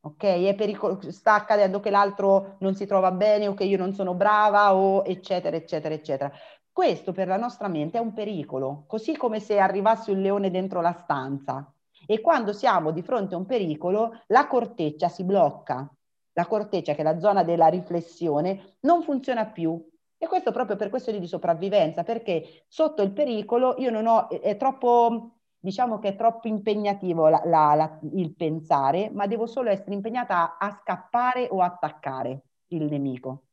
Ok? 0.00 0.54
Pericolo, 0.54 1.00
sta 1.10 1.34
accadendo 1.34 1.80
che 1.80 1.90
l'altro 1.90 2.56
non 2.60 2.74
si 2.74 2.86
trova 2.86 3.10
bene 3.10 3.48
o 3.48 3.54
che 3.54 3.64
io 3.64 3.76
non 3.76 3.92
sono 3.92 4.14
brava 4.14 4.74
o 4.74 5.02
eccetera, 5.04 5.56
eccetera, 5.56 5.94
eccetera. 5.94 6.32
Questo 6.70 7.12
per 7.12 7.26
la 7.26 7.36
nostra 7.36 7.66
mente 7.66 7.98
è 7.98 8.00
un 8.00 8.12
pericolo, 8.12 8.84
così 8.86 9.16
come 9.16 9.40
se 9.40 9.58
arrivasse 9.58 10.12
un 10.12 10.20
leone 10.20 10.50
dentro 10.50 10.80
la 10.80 10.92
stanza. 10.92 11.72
E 12.06 12.20
quando 12.20 12.52
siamo 12.52 12.92
di 12.92 13.02
fronte 13.02 13.34
a 13.34 13.38
un 13.38 13.46
pericolo, 13.46 14.22
la 14.28 14.46
corteccia 14.46 15.08
si 15.08 15.24
blocca. 15.24 15.92
La 16.34 16.46
corteccia, 16.46 16.94
che 16.94 17.00
è 17.00 17.02
la 17.02 17.18
zona 17.18 17.42
della 17.42 17.66
riflessione, 17.66 18.76
non 18.80 19.02
funziona 19.02 19.46
più. 19.46 19.84
E 20.20 20.26
questo 20.26 20.50
proprio 20.50 20.76
per 20.76 20.90
questioni 20.90 21.20
di 21.20 21.28
sopravvivenza, 21.28 22.02
perché 22.02 22.64
sotto 22.66 23.02
il 23.02 23.12
pericolo 23.12 23.76
io 23.78 23.90
non 23.90 24.06
ho, 24.08 24.28
è 24.28 24.56
troppo, 24.56 25.36
diciamo 25.56 26.00
che 26.00 26.08
è 26.08 26.16
troppo 26.16 26.48
impegnativo 26.48 27.28
la, 27.28 27.40
la, 27.44 27.74
la, 27.74 27.98
il 28.12 28.34
pensare, 28.34 29.10
ma 29.12 29.28
devo 29.28 29.46
solo 29.46 29.70
essere 29.70 29.94
impegnata 29.94 30.58
a, 30.58 30.66
a 30.66 30.78
scappare 30.82 31.46
o 31.48 31.62
attaccare 31.62 32.42
il 32.68 32.86
nemico. 32.86 33.44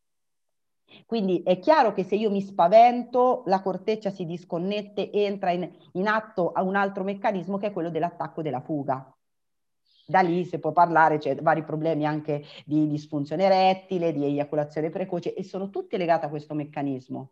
Quindi 1.05 1.43
è 1.43 1.59
chiaro 1.59 1.93
che 1.93 2.03
se 2.03 2.15
io 2.15 2.31
mi 2.31 2.41
spavento, 2.41 3.43
la 3.45 3.61
corteccia 3.61 4.09
si 4.09 4.25
disconnette, 4.25 5.11
entra 5.11 5.51
in, 5.51 5.71
in 5.93 6.07
atto 6.07 6.51
a 6.51 6.63
un 6.63 6.75
altro 6.75 7.03
meccanismo 7.03 7.57
che 7.57 7.67
è 7.67 7.73
quello 7.73 7.89
dell'attacco 7.91 8.41
della 8.41 8.61
fuga. 8.61 9.14
Da 10.05 10.21
lì 10.21 10.45
si 10.45 10.59
può 10.59 10.71
parlare, 10.71 11.17
c'è 11.17 11.35
vari 11.35 11.63
problemi 11.63 12.05
anche 12.05 12.43
di 12.65 12.87
disfunzione 12.87 13.45
erettile, 13.45 14.13
di 14.13 14.23
eiaculazione 14.23 14.89
precoce 14.89 15.33
e 15.33 15.43
sono 15.43 15.69
tutti 15.69 15.97
legati 15.97 16.25
a 16.25 16.29
questo 16.29 16.53
meccanismo. 16.53 17.31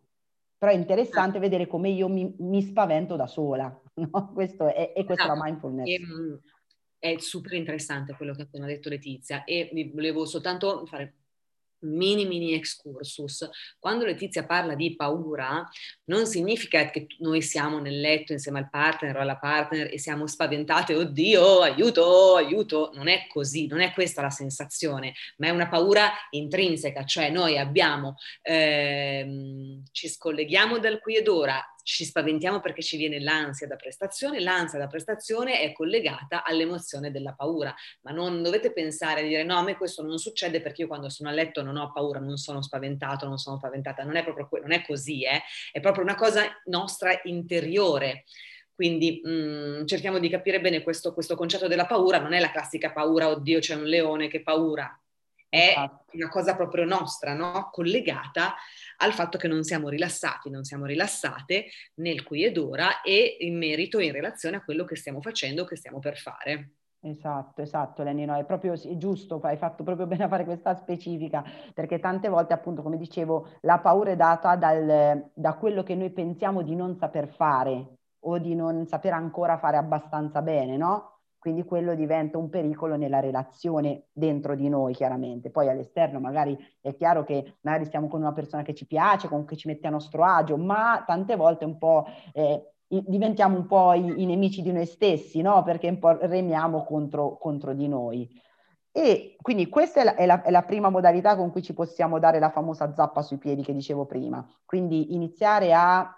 Però 0.58 0.72
è 0.72 0.74
interessante 0.74 1.36
ah. 1.36 1.40
vedere 1.40 1.66
come 1.66 1.90
io 1.90 2.08
mi, 2.08 2.34
mi, 2.38 2.62
spavento 2.62 3.16
da 3.16 3.26
sola. 3.26 3.78
No? 3.96 4.32
Questo 4.32 4.74
è, 4.74 4.92
e 4.96 5.04
questa 5.04 5.24
è 5.24 5.26
la 5.28 5.34
esatto. 5.34 5.44
mindfulness. 5.44 5.86
E, 5.86 5.94
ehm, 5.94 6.40
è 6.98 7.18
super 7.18 7.52
interessante 7.52 8.14
quello 8.14 8.34
che 8.34 8.40
ha 8.40 8.44
appena 8.44 8.66
detto 8.66 8.88
Letizia 8.88 9.44
e 9.44 9.70
volevo 9.92 10.24
soltanto 10.24 10.84
fare 10.86 11.23
mini 11.84 12.26
mini 12.26 12.54
excursus. 12.54 13.48
Quando 13.78 14.04
Letizia 14.04 14.44
parla 14.44 14.74
di 14.74 14.94
paura, 14.96 15.66
non 16.04 16.26
significa 16.26 16.90
che 16.90 17.06
noi 17.18 17.42
siamo 17.42 17.78
nel 17.78 18.00
letto 18.00 18.32
insieme 18.32 18.58
al 18.58 18.70
partner 18.70 19.16
o 19.16 19.20
alla 19.20 19.38
partner 19.38 19.92
e 19.92 19.98
siamo 19.98 20.26
spaventate, 20.26 20.94
oddio, 20.94 21.60
aiuto, 21.60 22.36
aiuto. 22.36 22.90
Non 22.94 23.08
è 23.08 23.26
così, 23.28 23.66
non 23.66 23.80
è 23.80 23.92
questa 23.92 24.22
la 24.22 24.30
sensazione, 24.30 25.14
ma 25.38 25.48
è 25.48 25.50
una 25.50 25.68
paura 25.68 26.10
intrinseca, 26.30 27.04
cioè 27.04 27.30
noi 27.30 27.58
abbiamo, 27.58 28.16
ehm, 28.42 29.82
ci 29.92 30.08
scolleghiamo 30.08 30.78
dal 30.78 31.00
qui 31.00 31.16
ed 31.16 31.28
ora, 31.28 31.62
ci 31.84 32.04
spaventiamo 32.04 32.60
perché 32.60 32.82
ci 32.82 32.96
viene 32.96 33.20
l'ansia 33.20 33.66
da 33.66 33.76
prestazione, 33.76 34.40
l'ansia 34.40 34.78
da 34.78 34.86
prestazione 34.86 35.60
è 35.60 35.72
collegata 35.72 36.42
all'emozione 36.42 37.10
della 37.10 37.34
paura, 37.34 37.72
ma 38.00 38.10
non 38.10 38.42
dovete 38.42 38.72
pensare 38.72 39.20
a 39.20 39.24
dire 39.24 39.44
no, 39.44 39.58
a 39.58 39.62
me 39.62 39.76
questo 39.76 40.02
non 40.02 40.18
succede 40.18 40.60
perché 40.60 40.82
io 40.82 40.88
quando 40.88 41.10
sono 41.10 41.28
a 41.28 41.32
letto 41.32 41.62
non 41.62 41.76
ho 41.76 41.92
paura, 41.92 42.18
non 42.18 42.38
sono 42.38 42.62
spaventato, 42.62 43.28
non 43.28 43.36
sono 43.38 43.58
spaventata, 43.58 44.02
non 44.02 44.16
è 44.16 44.24
proprio 44.24 44.48
non 44.62 44.72
è 44.72 44.84
così, 44.84 45.24
eh? 45.24 45.42
è 45.70 45.80
proprio 45.80 46.02
una 46.02 46.14
cosa 46.14 46.42
nostra 46.64 47.20
interiore. 47.24 48.24
Quindi 48.74 49.20
mh, 49.22 49.30
mm, 49.30 49.86
cerchiamo 49.86 50.18
di 50.18 50.28
capire 50.28 50.60
bene 50.60 50.82
questo, 50.82 51.12
questo 51.12 51.36
concetto 51.36 51.68
della 51.68 51.86
paura, 51.86 52.18
non 52.18 52.32
è 52.32 52.40
la 52.40 52.50
classica 52.50 52.92
paura, 52.92 53.28
oddio 53.28 53.60
c'è 53.60 53.74
un 53.74 53.84
leone, 53.84 54.26
che 54.28 54.42
paura, 54.42 54.98
è 55.54 55.68
esatto. 55.70 56.04
una 56.16 56.28
cosa 56.28 56.56
proprio 56.56 56.84
nostra, 56.84 57.32
no? 57.32 57.68
collegata 57.70 58.56
al 58.98 59.12
fatto 59.12 59.38
che 59.38 59.46
non 59.46 59.62
siamo 59.62 59.88
rilassati, 59.88 60.50
non 60.50 60.64
siamo 60.64 60.84
rilassate 60.84 61.66
nel 61.96 62.24
qui 62.24 62.44
ed 62.44 62.58
ora 62.58 63.02
e 63.02 63.36
in 63.40 63.56
merito 63.56 64.00
in 64.00 64.10
relazione 64.10 64.56
a 64.56 64.64
quello 64.64 64.84
che 64.84 64.96
stiamo 64.96 65.20
facendo, 65.20 65.64
che 65.64 65.76
stiamo 65.76 66.00
per 66.00 66.16
fare. 66.16 66.70
Esatto, 67.02 67.60
esatto, 67.60 68.02
Lenny, 68.02 68.24
no, 68.24 68.34
è 68.34 68.44
proprio 68.44 68.74
sì, 68.76 68.96
giusto, 68.96 69.38
hai 69.42 69.58
fatto 69.58 69.84
proprio 69.84 70.06
bene 70.06 70.24
a 70.24 70.28
fare 70.28 70.44
questa 70.44 70.74
specifica, 70.74 71.44
perché 71.72 72.00
tante 72.00 72.28
volte, 72.28 72.54
appunto, 72.54 72.82
come 72.82 72.96
dicevo, 72.96 73.50
la 73.60 73.78
paura 73.78 74.10
è 74.10 74.16
data 74.16 74.56
dal, 74.56 75.30
da 75.32 75.52
quello 75.54 75.82
che 75.82 75.94
noi 75.94 76.10
pensiamo 76.10 76.62
di 76.62 76.74
non 76.74 76.96
saper 76.96 77.28
fare 77.28 77.98
o 78.20 78.38
di 78.38 78.54
non 78.54 78.86
saper 78.86 79.12
ancora 79.12 79.58
fare 79.58 79.76
abbastanza 79.76 80.40
bene, 80.40 80.78
no? 80.78 81.13
Quindi 81.44 81.64
quello 81.64 81.94
diventa 81.94 82.38
un 82.38 82.48
pericolo 82.48 82.96
nella 82.96 83.20
relazione 83.20 84.04
dentro 84.14 84.54
di 84.54 84.70
noi, 84.70 84.94
chiaramente. 84.94 85.50
Poi 85.50 85.68
all'esterno 85.68 86.18
magari 86.18 86.56
è 86.80 86.94
chiaro 86.94 87.22
che 87.22 87.56
magari 87.60 87.84
stiamo 87.84 88.08
con 88.08 88.22
una 88.22 88.32
persona 88.32 88.62
che 88.62 88.72
ci 88.72 88.86
piace, 88.86 89.28
con 89.28 89.44
cui 89.44 89.54
ci 89.58 89.68
mette 89.68 89.86
a 89.86 89.90
nostro 89.90 90.24
agio, 90.24 90.56
ma 90.56 91.04
tante 91.06 91.36
volte 91.36 91.66
un 91.66 91.76
po' 91.76 92.06
eh, 92.32 92.70
diventiamo 92.86 93.58
un 93.58 93.66
po' 93.66 93.92
i, 93.92 94.22
i, 94.22 94.24
nemici 94.24 94.62
di 94.62 94.72
noi 94.72 94.86
stessi, 94.86 95.42
no? 95.42 95.62
Perché 95.62 95.86
un 95.90 95.98
po' 95.98 96.16
remiamo 96.18 96.82
contro, 96.82 97.36
contro 97.36 97.74
di 97.74 97.88
noi. 97.88 98.26
E 98.90 99.36
quindi 99.42 99.68
questa 99.68 100.00
è 100.00 100.04
la, 100.04 100.14
è, 100.14 100.24
la, 100.24 100.40
è 100.40 100.50
la, 100.50 100.62
prima 100.62 100.88
modalità 100.88 101.36
con 101.36 101.50
cui 101.50 101.60
ci 101.60 101.74
possiamo 101.74 102.18
dare 102.18 102.38
la 102.38 102.48
famosa 102.48 102.90
zappa 102.94 103.20
sui 103.20 103.36
piedi 103.36 103.62
che 103.62 103.74
dicevo 103.74 104.06
prima. 104.06 104.42
Quindi 104.64 105.12
iniziare 105.12 105.74
a 105.74 106.10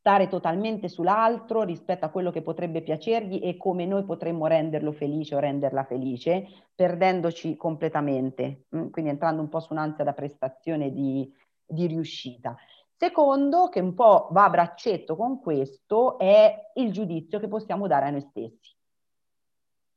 stare 0.00 0.28
totalmente 0.28 0.88
sull'altro 0.88 1.62
rispetto 1.62 2.06
a 2.06 2.08
quello 2.08 2.30
che 2.30 2.40
potrebbe 2.40 2.80
piacergli 2.80 3.40
e 3.42 3.58
come 3.58 3.84
noi 3.84 4.04
potremmo 4.04 4.46
renderlo 4.46 4.92
felice 4.92 5.34
o 5.34 5.38
renderla 5.38 5.84
felice, 5.84 6.46
perdendoci 6.74 7.54
completamente, 7.54 8.64
mm, 8.74 8.88
quindi 8.88 9.10
entrando 9.10 9.42
un 9.42 9.50
po' 9.50 9.60
su 9.60 9.74
un'ansia 9.74 10.02
da 10.02 10.14
prestazione 10.14 10.90
di, 10.90 11.30
di 11.66 11.86
riuscita. 11.86 12.56
Secondo, 12.96 13.68
che 13.68 13.80
un 13.80 13.92
po' 13.92 14.28
va 14.30 14.44
a 14.44 14.50
braccetto 14.50 15.16
con 15.16 15.38
questo, 15.38 16.18
è 16.18 16.70
il 16.76 16.92
giudizio 16.92 17.38
che 17.38 17.48
possiamo 17.48 17.86
dare 17.86 18.06
a 18.06 18.10
noi 18.10 18.22
stessi. 18.22 18.74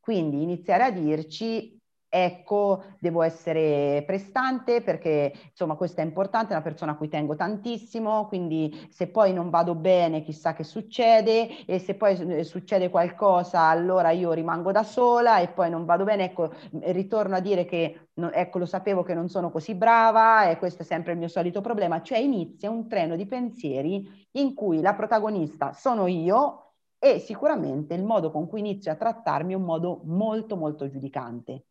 Quindi 0.02 0.42
iniziare 0.42 0.84
a 0.84 0.92
dirci 0.92 1.80
ecco, 2.16 2.84
devo 3.00 3.24
essere 3.24 4.04
prestante 4.06 4.84
perché 4.84 5.34
insomma 5.50 5.74
questo 5.74 6.02
è 6.02 6.04
importante, 6.04 6.50
è 6.50 6.56
una 6.56 6.62
persona 6.62 6.92
a 6.92 6.96
cui 6.96 7.08
tengo 7.08 7.36
tantissimo, 7.36 8.28
quindi 8.28 8.88
se 8.92 9.08
poi 9.08 9.34
non 9.34 9.50
vado 9.50 9.74
bene 9.74 10.22
chissà 10.22 10.54
che 10.54 10.64
succede 10.64 11.66
e 11.66 11.80
se 11.80 11.96
poi 11.96 12.16
eh, 12.16 12.44
succede 12.44 12.92
qualcosa 12.92 13.62
allora 13.62 14.12
io 14.12 14.32
rimango 14.32 14.72
da 14.72 14.84
sola 14.84 15.40
e 15.40 15.48
poi 15.48 15.72
non 15.72 15.86
vado 15.86 16.04
bene, 16.04 16.26
ecco, 16.26 16.54
ritorno 16.82 17.36
a 17.36 17.40
dire 17.40 17.66
che 17.66 18.10
ecco, 18.14 18.60
lo 18.60 18.68
sapevo 18.68 19.02
che 19.02 19.16
non 19.16 19.28
sono 19.28 19.50
così 19.50 19.74
brava 19.74 20.50
e 20.50 20.60
questo 20.60 20.84
è 20.84 20.86
sempre 20.86 21.14
il 21.14 21.18
mio 21.18 21.28
solito 21.28 21.62
problema, 21.62 22.04
cioè 22.04 22.20
inizia 22.20 22.70
un 22.70 22.88
treno 22.88 23.16
di 23.16 23.26
pensieri 23.26 24.28
in 24.34 24.54
cui 24.54 24.82
la 24.82 24.94
protagonista 24.94 25.74
sono 25.74 26.06
io 26.06 26.74
e 27.00 27.18
sicuramente 27.18 27.96
il 27.96 28.04
modo 28.04 28.30
con 28.30 28.48
cui 28.48 28.60
inizio 28.60 28.92
a 28.92 28.96
trattarmi 28.96 29.54
è 29.54 29.56
un 29.56 29.64
modo 29.64 30.02
molto 30.04 30.56
molto 30.56 30.88
giudicante 30.88 31.66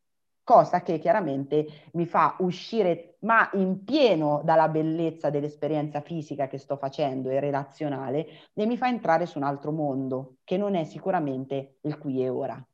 cosa 0.44 0.82
che 0.82 0.98
chiaramente 0.98 1.66
mi 1.92 2.06
fa 2.06 2.36
uscire 2.40 3.16
ma 3.20 3.48
in 3.54 3.84
pieno 3.84 4.42
dalla 4.44 4.68
bellezza 4.68 5.30
dell'esperienza 5.30 6.00
fisica 6.00 6.48
che 6.48 6.58
sto 6.58 6.76
facendo 6.76 7.30
e 7.30 7.40
relazionale 7.40 8.26
e 8.52 8.66
mi 8.66 8.76
fa 8.76 8.88
entrare 8.88 9.26
su 9.26 9.38
un 9.38 9.44
altro 9.44 9.70
mondo 9.70 10.38
che 10.44 10.56
non 10.56 10.74
è 10.74 10.84
sicuramente 10.84 11.76
il 11.82 11.98
qui 11.98 12.22
e 12.22 12.28
ora. 12.28 12.66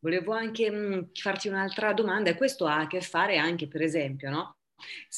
Volevo 0.00 0.32
anche 0.32 0.70
mh, 0.70 0.94
mm, 0.94 1.00
farti 1.14 1.48
un'altra 1.48 1.92
domanda 1.92 2.30
e 2.30 2.36
questo 2.36 2.66
ha 2.66 2.80
a 2.80 2.86
che 2.86 3.00
fare 3.00 3.38
anche 3.38 3.68
per 3.68 3.82
esempio, 3.82 4.30
no? 4.30 4.56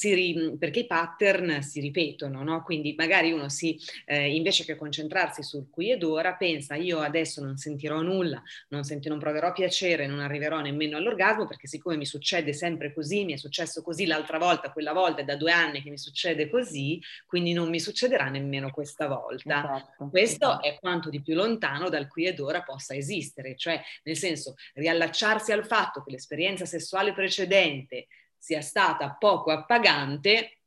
Ri, 0.01 0.55
perché 0.57 0.79
i 0.81 0.87
pattern 0.87 1.61
si 1.61 1.79
ripetono, 1.79 2.43
no? 2.43 2.63
quindi 2.63 2.93
magari 2.97 3.31
uno 3.31 3.49
si, 3.49 3.79
eh, 4.05 4.33
invece 4.35 4.65
che 4.65 4.75
concentrarsi 4.75 5.43
sul 5.43 5.69
qui 5.69 5.91
ed 5.91 6.03
ora, 6.03 6.33
pensa 6.33 6.75
io 6.75 6.99
adesso 6.99 7.43
non 7.43 7.57
sentirò 7.57 8.01
nulla, 8.01 8.41
non, 8.69 8.83
senti, 8.83 9.09
non 9.09 9.19
proverò 9.19 9.51
piacere, 9.51 10.07
non 10.07 10.19
arriverò 10.19 10.59
nemmeno 10.61 10.97
all'orgasmo 10.97 11.45
perché 11.45 11.67
siccome 11.67 11.97
mi 11.97 12.05
succede 12.05 12.53
sempre 12.53 12.93
così, 12.93 13.25
mi 13.25 13.33
è 13.33 13.37
successo 13.37 13.81
così 13.81 14.05
l'altra 14.05 14.37
volta, 14.37 14.71
quella 14.71 14.93
volta 14.93 15.21
è 15.21 15.25
da 15.25 15.35
due 15.35 15.51
anni 15.51 15.81
che 15.81 15.89
mi 15.89 15.97
succede 15.97 16.49
così, 16.49 17.01
quindi 17.25 17.53
non 17.53 17.69
mi 17.69 17.79
succederà 17.79 18.29
nemmeno 18.29 18.71
questa 18.71 19.07
volta. 19.07 19.59
Esatto, 19.59 20.09
Questo 20.09 20.45
esatto. 20.45 20.67
è 20.67 20.77
quanto 20.79 21.09
di 21.09 21.21
più 21.21 21.33
lontano 21.35 21.89
dal 21.89 22.07
qui 22.07 22.25
ed 22.25 22.39
ora 22.39 22.61
possa 22.61 22.95
esistere, 22.95 23.55
cioè 23.55 23.81
nel 24.03 24.17
senso 24.17 24.55
riallacciarsi 24.73 25.51
al 25.51 25.65
fatto 25.65 26.03
che 26.03 26.11
l'esperienza 26.11 26.65
sessuale 26.65 27.13
precedente 27.13 28.07
sia 28.45 28.61
stata 28.61 29.15
poco 29.17 29.49
appagante 29.49 30.59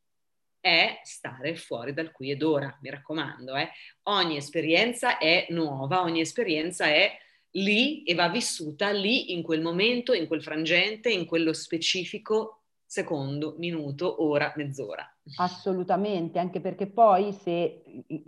è 0.59 0.99
stare 1.05 1.55
fuori 1.55 1.95
dal 1.95 2.11
qui 2.11 2.33
ed 2.33 2.43
ora, 2.43 2.77
mi 2.81 2.91
raccomando. 2.91 3.55
Eh. 3.55 3.71
Ogni 4.09 4.37
esperienza 4.37 5.19
è 5.19 5.47
nuova, 5.51 6.03
ogni 6.03 6.19
esperienza 6.19 6.87
è 6.87 7.17
lì 7.53 8.03
e 8.03 8.17
va 8.17 8.29
vissuta 8.31 8.91
lì, 8.91 9.33
in 9.33 9.45
quel 9.45 9.63
momento, 9.63 10.13
in 10.13 10.27
quel 10.27 10.43
frangente, 10.43 11.09
in 11.09 11.25
quello 11.25 11.53
specifico 11.53 12.63
secondo, 12.85 13.55
minuto, 13.59 14.25
ora, 14.25 14.53
mezz'ora. 14.57 15.09
Assolutamente, 15.37 16.41
anche 16.41 16.61
perché 16.61 16.89
poi 16.89 17.33
se 17.33 17.85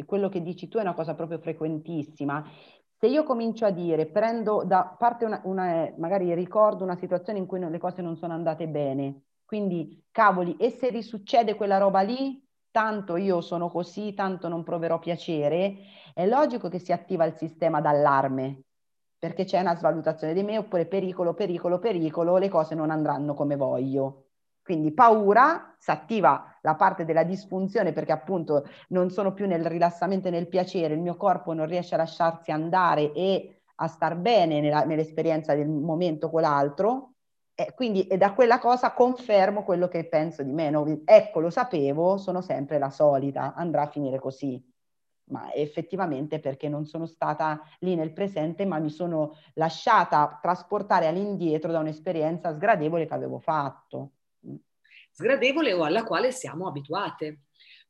quello 0.07 0.29
che 0.29 0.43
dici 0.43 0.69
tu 0.69 0.79
è 0.79 0.83
una 0.83 0.95
cosa 0.95 1.17
proprio 1.17 1.41
frequentissima, 1.41 2.49
se 2.97 3.09
io 3.09 3.25
comincio 3.25 3.65
a 3.65 3.71
dire, 3.71 4.07
prendo 4.07 4.63
da 4.65 4.95
parte 4.97 5.25
una, 5.25 5.41
una 5.43 5.93
magari 5.99 6.33
ricordo 6.35 6.85
una 6.85 6.99
situazione 6.99 7.41
in 7.41 7.47
cui 7.47 7.59
le 7.59 7.79
cose 7.79 8.01
non 8.01 8.17
sono 8.17 8.35
andate 8.35 8.69
bene, 8.69 9.23
quindi, 9.51 10.07
cavoli, 10.13 10.55
e 10.59 10.71
se 10.71 10.91
risuccede 10.91 11.57
quella 11.57 11.77
roba 11.77 12.03
lì, 12.03 12.41
tanto 12.71 13.17
io 13.17 13.41
sono 13.41 13.69
così, 13.69 14.15
tanto 14.15 14.47
non 14.47 14.63
proverò 14.63 15.01
piacere, 15.01 15.75
è 16.15 16.25
logico 16.25 16.69
che 16.69 16.79
si 16.79 16.93
attiva 16.93 17.25
il 17.25 17.35
sistema 17.35 17.81
d'allarme, 17.81 18.61
perché 19.19 19.43
c'è 19.43 19.59
una 19.59 19.75
svalutazione 19.75 20.35
di 20.35 20.45
me, 20.45 20.57
oppure 20.57 20.87
pericolo, 20.87 21.35
pericolo, 21.35 21.81
pericolo, 21.81 22.37
le 22.37 22.49
cose 22.49 22.77
non 22.77 22.91
andranno 22.91 23.35
come 23.35 23.57
voglio. 23.57 24.27
Quindi 24.63 24.93
paura, 24.93 25.75
si 25.77 25.91
attiva 25.91 26.57
la 26.61 26.77
parte 26.77 27.05
della 27.05 27.25
disfunzione 27.25 27.93
perché 27.93 28.13
appunto 28.13 28.69
non 28.91 29.11
sono 29.11 29.33
più 29.33 29.49
nel 29.49 29.67
rilassamento 29.67 30.29
e 30.29 30.31
nel 30.31 30.47
piacere, 30.47 30.95
il 30.95 31.01
mio 31.01 31.17
corpo 31.17 31.53
non 31.55 31.67
riesce 31.67 31.97
a 31.97 31.99
lasciarsi 31.99 32.53
andare 32.53 33.13
e 33.15 33.63
a 33.75 33.89
star 33.89 34.15
bene 34.15 34.61
nella, 34.61 34.85
nell'esperienza 34.85 35.57
del 35.57 35.69
momento 35.69 36.31
con 36.31 36.43
l'altro, 36.43 37.10
e 37.67 37.75
quindi 37.75 38.07
e 38.07 38.17
da 38.17 38.33
quella 38.33 38.59
cosa 38.59 38.93
confermo 38.93 39.65
quello 39.65 39.89
che 39.89 40.09
penso 40.09 40.43
di 40.43 40.53
me. 40.53 40.71
No? 40.71 41.03
Ecco, 41.05 41.41
lo 41.41 41.51
sapevo, 41.51 42.17
sono 42.17 42.41
sempre 42.41 42.79
la 42.79 42.91
solita, 42.91 43.55
andrà 43.55 43.83
a 43.83 43.91
finire 43.91 44.19
così. 44.19 44.63
Ma 45.31 45.53
effettivamente 45.53 46.41
perché 46.41 46.69
non 46.69 46.87
sono 46.87 47.07
stata 47.07 47.61
lì 47.81 47.95
nel 47.95 48.13
presente, 48.13 48.65
ma 48.65 48.79
mi 48.79 48.91
sono 48.91 49.37
lasciata 49.55 50.39
trasportare 50.41 51.07
all'indietro 51.07 51.71
da 51.71 51.79
un'esperienza 51.79 52.53
sgradevole 52.53 53.07
che 53.07 53.15
avevo 53.15 53.39
fatto. 53.39 54.13
Sgradevole 55.13 55.73
o 55.73 55.85
alla 55.85 56.05
quale 56.05 56.33
siamo 56.33 56.67
abituate 56.67 57.43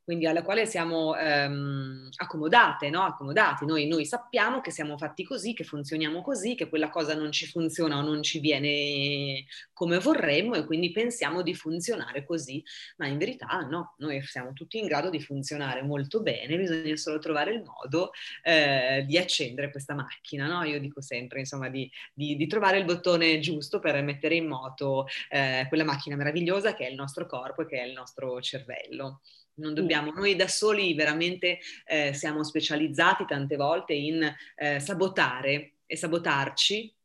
quindi 0.03 0.25
alla 0.25 0.41
quale 0.43 0.65
siamo 0.65 1.15
ehm, 1.15 2.09
accomodate, 2.15 2.89
no? 2.89 3.03
accomodati. 3.03 3.65
Noi, 3.65 3.87
noi, 3.87 4.05
sappiamo 4.05 4.59
che 4.61 4.71
siamo 4.71 4.97
fatti 4.97 5.23
così, 5.23 5.53
che 5.53 5.63
funzioniamo 5.63 6.21
così, 6.21 6.55
che 6.55 6.69
quella 6.69 6.89
cosa 6.89 7.15
non 7.15 7.31
ci 7.31 7.45
funziona 7.47 7.97
o 7.97 8.01
non 8.01 8.23
ci 8.23 8.39
viene 8.39 9.45
come 9.73 9.99
vorremmo 9.99 10.55
e 10.55 10.65
quindi 10.65 10.91
pensiamo 10.91 11.41
di 11.41 11.53
funzionare 11.53 12.25
così, 12.25 12.63
ma 12.97 13.07
in 13.07 13.17
verità 13.17 13.59
no, 13.69 13.95
noi 13.97 14.21
siamo 14.23 14.53
tutti 14.53 14.79
in 14.79 14.87
grado 14.87 15.09
di 15.09 15.21
funzionare 15.21 15.81
molto 15.83 16.21
bene, 16.21 16.57
bisogna 16.57 16.95
solo 16.95 17.19
trovare 17.19 17.53
il 17.53 17.63
modo 17.63 18.11
eh, 18.43 19.03
di 19.07 19.17
accendere 19.17 19.71
questa 19.71 19.93
macchina. 19.93 20.47
No? 20.47 20.63
Io 20.63 20.79
dico 20.79 21.01
sempre, 21.01 21.39
insomma, 21.39 21.69
di, 21.69 21.89
di, 22.13 22.35
di, 22.35 22.47
trovare 22.47 22.77
il 22.79 22.85
bottone 22.85 23.39
giusto 23.39 23.79
per 23.79 24.01
mettere 24.03 24.35
in 24.35 24.47
moto 24.47 25.05
eh, 25.29 25.65
quella 25.67 25.83
macchina 25.83 26.15
meravigliosa 26.15 26.73
che 26.73 26.85
è 26.85 26.89
il 26.89 26.95
nostro 26.95 27.25
corpo 27.25 27.61
e 27.61 27.65
che 27.67 27.81
è 27.81 27.85
il 27.85 27.93
nostro 27.93 28.41
cervello. 28.41 29.21
Non 29.55 29.73
dobbiamo, 29.73 30.11
noi 30.11 30.35
da 30.35 30.47
soli 30.47 30.93
veramente 30.93 31.59
eh, 31.85 32.13
siamo 32.13 32.43
specializzati 32.43 33.25
tante 33.25 33.55
volte 33.55 33.93
in 33.93 34.33
eh, 34.55 34.79
sabotare 34.79 35.73
e 35.85 35.95
sabotarci 35.97 36.95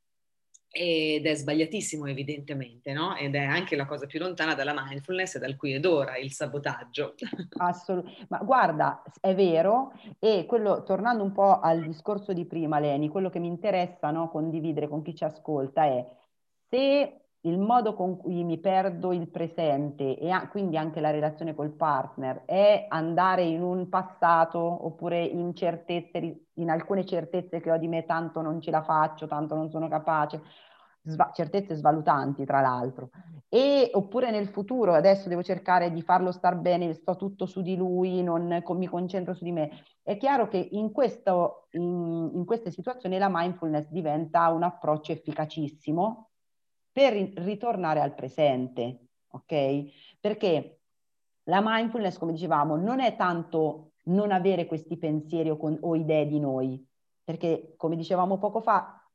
ed 0.77 1.25
è 1.25 1.35
sbagliatissimo 1.35 2.07
evidentemente, 2.07 2.93
no? 2.93 3.17
Ed 3.17 3.35
è 3.35 3.43
anche 3.43 3.77
la 3.77 3.87
cosa 3.87 4.05
più 4.05 4.19
lontana 4.19 4.55
dalla 4.55 4.75
mindfulness 4.77 5.37
e 5.37 5.39
dal 5.39 5.57
qui 5.57 5.73
ed 5.73 5.87
ora, 5.87 6.19
il 6.19 6.33
sabotaggio. 6.33 7.15
Assolutamente, 7.57 8.27
ma 8.29 8.39
guarda, 8.39 9.03
è 9.21 9.35
vero 9.35 9.93
e 10.19 10.45
quello, 10.47 10.83
tornando 10.83 11.23
un 11.23 11.33
po' 11.33 11.61
al 11.61 11.83
discorso 11.87 12.35
di 12.35 12.45
prima 12.45 12.79
Leni, 12.79 13.09
quello 13.09 13.31
che 13.31 13.39
mi 13.39 13.49
interessa 13.49 14.11
no, 14.11 14.29
condividere 14.29 14.87
con 14.87 15.03
chi 15.03 15.15
ci 15.15 15.25
ascolta 15.25 15.85
è 15.85 16.07
se 16.69 17.26
il 17.47 17.59
modo 17.59 17.95
con 17.95 18.17
cui 18.17 18.45
mi 18.45 18.59
perdo 18.59 19.13
il 19.13 19.29
presente 19.29 20.19
e 20.19 20.31
a, 20.31 20.49
quindi 20.49 20.77
anche 20.77 21.01
la 21.01 21.11
relazione 21.11 21.55
col 21.55 21.71
partner 21.71 22.45
è 22.45 22.87
andare 22.89 23.43
in 23.43 23.63
un 23.63 23.89
passato 23.89 24.59
oppure 24.59 25.23
in 25.25 25.55
certezze, 25.55 26.47
in 26.55 26.71
alcune 26.71 27.05
certezze 27.05 27.61
che 27.61 27.71
ho 27.71 27.79
di 27.79 27.89
me, 27.89 28.05
tanto 28.05 28.41
non 28.41 28.61
ce 28.61 28.71
la 28.71 28.83
faccio, 28.83 29.27
tanto 29.27 29.55
non 29.55 29.71
sono 29.71 29.89
capace. 29.89 30.43
sva- 31.07 31.31
certezze 31.33 31.77
svalutanti 31.77 32.45
tra 32.45 32.61
l'altro, 32.61 33.11
e 33.49 33.91
oppure 33.93 34.31
nel 34.31 34.49
futuro 34.49 34.93
adesso 34.93 35.29
devo 35.29 35.43
cercare 35.43 35.93
di 35.93 36.03
farlo 36.03 36.33
star 36.33 36.57
bene, 36.57 36.93
sto 36.95 37.17
tutto 37.17 37.47
su 37.47 37.63
di 37.63 37.77
lui, 37.77 38.23
non 38.23 38.63
mi 38.67 38.87
concentro 38.89 39.35
su 39.35 39.45
di 39.45 39.53
me. 39.53 39.71
È 40.03 40.17
chiaro 40.17 40.49
che 40.49 40.69
in, 40.73 40.91
questo, 40.91 41.69
in, 41.73 42.31
in 42.35 42.45
queste 42.45 42.71
situazioni 42.71 43.19
la 43.19 43.29
mindfulness 43.31 43.89
diventa 43.91 44.49
un 44.49 44.65
approccio 44.65 45.13
efficacissimo 45.13 46.31
per 46.97 47.13
ritornare 47.13 48.01
al 48.01 48.15
presente, 48.15 49.09
ok? 49.33 50.17
Perché 50.19 50.81
la 51.43 51.61
mindfulness, 51.63 52.17
come 52.17 52.33
dicevamo, 52.33 52.75
non 52.77 53.01
è 53.01 53.17
tanto 53.17 53.91
non 54.05 54.33
avere 54.33 54.65
questi 54.65 54.97
pensieri 54.97 55.51
o, 55.51 55.59
con, 55.59 55.77
o 55.79 55.95
idee 55.95 56.27
di 56.27 56.41
noi, 56.41 56.83
perché 57.23 57.75
come 57.77 57.97
dicevamo 57.97 58.39
poco 58.39 58.63
fa, 58.63 59.07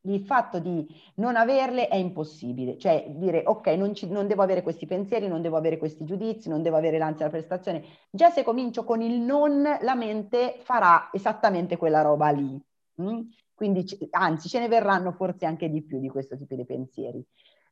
il 0.00 0.20
fatto 0.24 0.58
di 0.58 0.84
non 1.16 1.36
averle 1.36 1.86
è 1.86 1.94
impossibile, 1.94 2.76
cioè 2.76 3.06
dire 3.08 3.44
ok, 3.46 3.68
non, 3.68 3.94
ci, 3.94 4.08
non, 4.08 4.26
devo 4.26 4.42
avere 4.42 4.62
questi 4.62 4.86
pensieri, 4.86 5.28
non 5.28 5.40
devo 5.40 5.56
avere 5.56 5.78
questi 5.78 6.04
giudizi, 6.04 6.48
non 6.48 6.62
devo 6.62 6.76
avere 6.76 6.98
l'ansia 6.98 7.28
della 7.28 7.38
prestazione. 7.38 7.84
Già 8.10 8.30
se 8.30 8.42
comincio 8.42 8.82
con 8.82 9.00
il 9.00 9.20
non, 9.20 9.62
la 9.62 9.94
mente 9.94 10.56
farà 10.62 11.08
esattamente 11.12 11.76
quella 11.76 12.02
roba 12.02 12.30
lì. 12.30 12.60
Mm? 13.00 13.20
Quindi, 13.58 13.84
anzi, 14.10 14.48
ce 14.48 14.60
ne 14.60 14.68
verranno 14.68 15.10
forse 15.10 15.44
anche 15.44 15.68
di 15.68 15.82
più 15.82 15.98
di 15.98 16.08
questo 16.08 16.36
tipo 16.36 16.54
di 16.54 16.64
pensieri. 16.64 17.20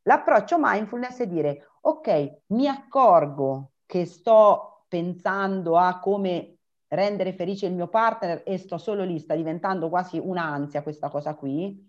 L'approccio 0.03 0.57
mindfulness 0.59 1.21
è 1.21 1.29
dire 1.29 1.75
ok, 1.81 2.39
mi 2.47 2.67
accorgo 2.67 3.75
che 3.87 4.05
sto 4.05 4.87
pensando 4.89 5.77
a 5.77 6.01
come 6.01 6.57
rendere 6.89 7.33
felice 7.35 7.67
il 7.67 7.75
mio 7.75 7.87
partner 7.87 8.43
e 8.45 8.59
sto 8.59 8.79
solo 8.79 9.05
lì, 9.05 9.21
sta 9.21 9.37
diventando 9.37 9.89
quasi 9.89 10.19
un'ansia 10.19 10.83
questa 10.83 11.09
cosa 11.09 11.37
qui, 11.37 11.89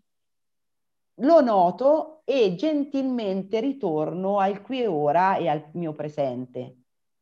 lo 1.22 1.42
noto 1.42 2.22
e 2.24 2.54
gentilmente 2.54 3.60
ritorno 3.60 4.38
al 4.38 4.62
qui 4.62 4.84
e 4.84 4.88
ora 4.88 5.38
e 5.38 5.48
al 5.48 5.70
mio 5.74 5.94
presente. 5.94 6.76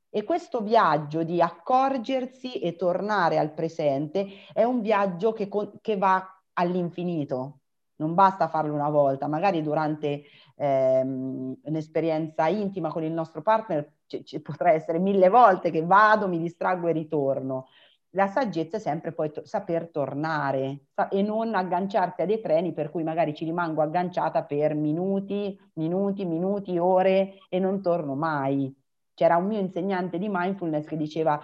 E 0.09 0.23
questo 0.23 0.59
viaggio 0.59 1.23
di 1.23 1.41
accorgersi 1.41 2.59
e 2.59 2.75
tornare 2.75 3.37
al 3.37 3.53
presente 3.53 4.27
è 4.53 4.63
un 4.63 4.81
viaggio 4.81 5.31
che, 5.31 5.49
che 5.79 5.97
va 5.97 6.34
all'infinito. 6.55 7.59
Non 7.97 8.13
basta 8.13 8.49
farlo 8.49 8.73
una 8.73 8.89
volta, 8.89 9.27
magari 9.27 9.61
durante 9.61 10.23
ehm, 10.57 11.59
un'esperienza 11.63 12.47
intima 12.47 12.89
con 12.89 13.03
il 13.03 13.13
nostro 13.13 13.41
partner 13.41 13.93
ci, 14.05 14.25
ci 14.25 14.41
potrà 14.41 14.71
essere 14.71 14.99
mille 14.99 15.29
volte 15.29 15.71
che 15.71 15.85
vado, 15.85 16.27
mi 16.27 16.37
distraggo 16.37 16.87
e 16.87 16.91
ritorno 16.91 17.67
la 18.15 18.27
saggezza 18.27 18.77
è 18.77 18.79
sempre 18.79 19.11
poi 19.11 19.31
to- 19.31 19.45
saper 19.45 19.89
tornare 19.89 20.85
sa- 20.93 21.09
e 21.09 21.21
non 21.21 21.53
agganciarsi 21.53 22.21
a 22.21 22.25
dei 22.25 22.41
treni 22.41 22.73
per 22.73 22.89
cui 22.89 23.03
magari 23.03 23.35
ci 23.35 23.45
rimango 23.45 23.81
agganciata 23.81 24.43
per 24.43 24.73
minuti, 24.73 25.57
minuti, 25.73 26.25
minuti, 26.25 26.77
ore 26.77 27.39
e 27.49 27.59
non 27.59 27.81
torno 27.81 28.15
mai. 28.15 28.73
C'era 29.13 29.37
un 29.37 29.45
mio 29.47 29.59
insegnante 29.59 30.17
di 30.17 30.27
mindfulness 30.29 30.85
che 30.85 30.97
diceva 30.97 31.39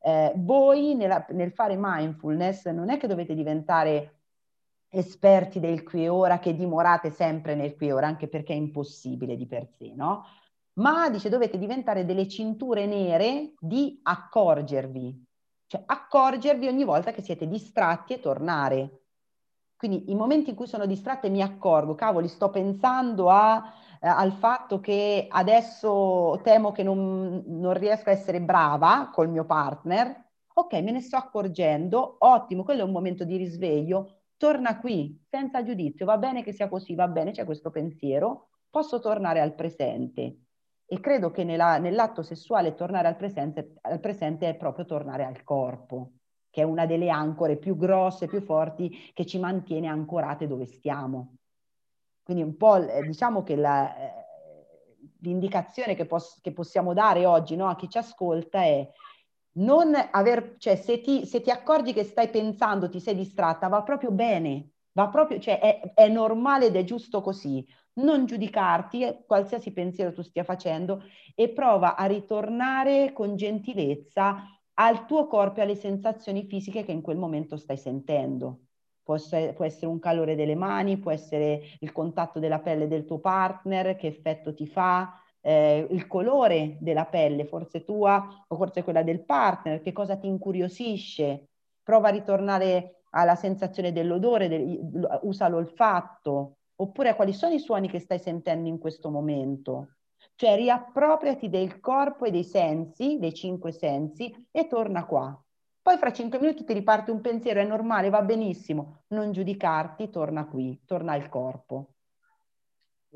eh, 0.00 0.32
voi 0.36 0.94
nella, 0.94 1.24
nel 1.30 1.52
fare 1.52 1.76
mindfulness 1.78 2.66
non 2.66 2.90
è 2.90 2.98
che 2.98 3.06
dovete 3.06 3.34
diventare 3.34 4.15
esperti 4.98 5.60
del 5.60 5.82
qui 5.82 6.04
e 6.04 6.08
ora 6.08 6.38
che 6.38 6.54
dimorate 6.54 7.10
sempre 7.10 7.54
nel 7.54 7.76
qui 7.76 7.88
e 7.88 7.92
ora, 7.92 8.06
anche 8.06 8.28
perché 8.28 8.52
è 8.52 8.56
impossibile 8.56 9.36
di 9.36 9.46
per 9.46 9.66
sé, 9.66 9.92
no? 9.94 10.24
Ma 10.74 11.08
dice 11.10 11.28
dovete 11.28 11.58
diventare 11.58 12.04
delle 12.04 12.28
cinture 12.28 12.86
nere 12.86 13.54
di 13.58 13.98
accorgervi 14.02 15.26
cioè 15.66 15.82
accorgervi 15.84 16.68
ogni 16.68 16.84
volta 16.84 17.12
che 17.12 17.22
siete 17.22 17.48
distratti 17.48 18.14
e 18.14 18.20
tornare. 18.20 19.00
Quindi 19.76 20.10
i 20.10 20.14
momenti 20.14 20.50
in 20.50 20.56
cui 20.56 20.66
sono 20.66 20.86
distratta 20.86 21.26
e 21.26 21.30
mi 21.30 21.42
accorgo, 21.42 21.94
cavoli, 21.94 22.28
sto 22.28 22.50
pensando 22.50 23.28
a, 23.28 23.62
eh, 24.00 24.08
al 24.08 24.32
fatto 24.32 24.80
che 24.80 25.26
adesso 25.28 26.40
temo 26.42 26.72
che 26.72 26.82
non, 26.82 27.42
non 27.46 27.74
riesco 27.74 28.08
a 28.08 28.12
essere 28.12 28.40
brava 28.40 29.10
col 29.12 29.28
mio 29.28 29.44
partner, 29.44 30.24
ok, 30.54 30.72
me 30.74 30.92
ne 30.92 31.00
sto 31.02 31.16
accorgendo, 31.16 32.16
ottimo, 32.20 32.64
quello 32.64 32.80
è 32.80 32.84
un 32.84 32.92
momento 32.92 33.24
di 33.24 33.36
risveglio, 33.36 34.20
torna 34.36 34.78
qui, 34.78 35.18
senza 35.28 35.62
giudizio, 35.62 36.06
va 36.06 36.18
bene 36.18 36.42
che 36.42 36.52
sia 36.52 36.68
così, 36.68 36.94
va 36.94 37.08
bene, 37.08 37.32
c'è 37.32 37.44
questo 37.44 37.70
pensiero, 37.70 38.48
posso 38.70 39.00
tornare 39.00 39.40
al 39.40 39.54
presente. 39.54 40.40
E 40.86 41.00
credo 41.00 41.30
che 41.30 41.42
nella, 41.42 41.78
nell'atto 41.78 42.22
sessuale 42.22 42.74
tornare 42.74 43.08
al 43.08 43.16
presente, 43.16 43.74
al 43.82 43.98
presente 44.00 44.48
è 44.48 44.54
proprio 44.56 44.84
tornare 44.84 45.24
al 45.24 45.42
corpo, 45.42 46.12
che 46.50 46.62
è 46.62 46.64
una 46.64 46.86
delle 46.86 47.10
ancore 47.10 47.56
più 47.56 47.76
grosse, 47.76 48.26
più 48.26 48.40
forti, 48.40 49.10
che 49.12 49.26
ci 49.26 49.38
mantiene 49.38 49.88
ancorate 49.88 50.46
dove 50.46 50.66
stiamo. 50.66 51.36
Quindi 52.22 52.42
un 52.42 52.56
po' 52.56 52.78
diciamo 53.04 53.42
che 53.42 53.56
la, 53.56 53.96
eh, 53.96 54.26
l'indicazione 55.20 55.94
che, 55.94 56.06
pos- 56.06 56.40
che, 56.40 56.52
possiamo 56.52 56.92
dare 56.92 57.24
oggi 57.24 57.56
no, 57.56 57.68
a 57.68 57.76
chi 57.76 57.88
ci 57.88 57.98
ascolta 57.98 58.62
è 58.62 58.88
non 59.56 59.94
aver, 60.10 60.56
cioè 60.58 60.76
se 60.76 61.00
ti, 61.00 61.26
se 61.26 61.40
ti, 61.40 61.50
accorgi 61.50 61.92
che 61.92 62.04
stai 62.04 62.28
pensando, 62.28 62.88
ti 62.88 63.00
sei 63.00 63.14
distratta, 63.14 63.68
va 63.68 63.82
proprio 63.82 64.10
bene, 64.10 64.70
va 64.92 65.08
proprio, 65.08 65.38
cioè 65.38 65.58
è, 65.58 65.92
è 65.94 66.08
normale 66.08 66.66
ed 66.66 66.76
è 66.76 66.84
giusto 66.84 67.20
così 67.20 67.66
non 67.96 68.26
giudicarti 68.26 69.02
eh, 69.02 69.24
qualsiasi 69.26 69.72
pensiero 69.72 70.12
tu 70.12 70.22
stia 70.22 70.44
facendo 70.44 71.02
e 71.34 71.50
prova 71.50 71.96
a 71.96 72.06
ritornare 72.06 73.12
con 73.12 73.36
gentilezza 73.36 74.42
al 74.74 75.06
tuo 75.06 75.26
corpo 75.26 75.60
e 75.60 75.62
alle 75.62 75.76
sensazioni 75.76 76.44
fisiche 76.44 76.84
che 76.84 76.92
in 76.92 77.00
quel 77.00 77.16
momento 77.16 77.56
stai 77.56 77.78
sentendo. 77.78 78.60
Può 79.02 79.14
essere, 79.14 79.52
può 79.54 79.64
essere, 79.64 79.86
un 79.86 80.00
calore 80.00 80.34
delle 80.34 80.56
mani, 80.56 80.98
può 80.98 81.12
essere 81.12 81.62
il 81.80 81.92
contatto 81.92 82.40
della 82.40 82.58
pelle 82.58 82.88
del 82.88 83.04
tuo 83.04 83.20
partner, 83.20 83.96
che 83.96 84.08
effetto 84.08 84.52
ti 84.52 84.66
fa, 84.66 85.14
eh, 85.46 85.86
il 85.90 86.08
colore 86.08 86.76
della 86.80 87.04
pelle, 87.04 87.44
forse 87.44 87.84
tua 87.84 88.26
o 88.48 88.56
forse 88.56 88.82
quella 88.82 89.04
del 89.04 89.24
partner, 89.24 89.80
che 89.80 89.92
cosa 89.92 90.16
ti 90.16 90.26
incuriosisce. 90.26 91.50
Prova 91.84 92.08
a 92.08 92.10
ritornare 92.10 93.02
alla 93.10 93.36
sensazione 93.36 93.92
dell'odore, 93.92 94.48
del, 94.48 95.20
usa 95.22 95.46
l'olfatto, 95.46 96.56
oppure 96.74 97.14
quali 97.14 97.32
sono 97.32 97.54
i 97.54 97.60
suoni 97.60 97.88
che 97.88 98.00
stai 98.00 98.18
sentendo 98.18 98.68
in 98.68 98.78
questo 98.78 99.08
momento. 99.08 99.90
Cioè 100.34 100.56
riappropriati 100.56 101.48
del 101.48 101.78
corpo 101.78 102.24
e 102.24 102.32
dei 102.32 102.42
sensi, 102.42 103.18
dei 103.20 103.32
cinque 103.32 103.70
sensi, 103.70 104.48
e 104.50 104.66
torna 104.66 105.06
qua. 105.06 105.40
Poi 105.80 105.96
fra 105.96 106.10
cinque 106.10 106.40
minuti 106.40 106.64
ti 106.64 106.72
riparte 106.72 107.12
un 107.12 107.20
pensiero, 107.20 107.60
è 107.60 107.64
normale, 107.64 108.10
va 108.10 108.22
benissimo. 108.22 109.02
Non 109.08 109.30
giudicarti, 109.30 110.10
torna 110.10 110.44
qui, 110.44 110.82
torna 110.84 111.12
al 111.12 111.28
corpo. 111.28 111.90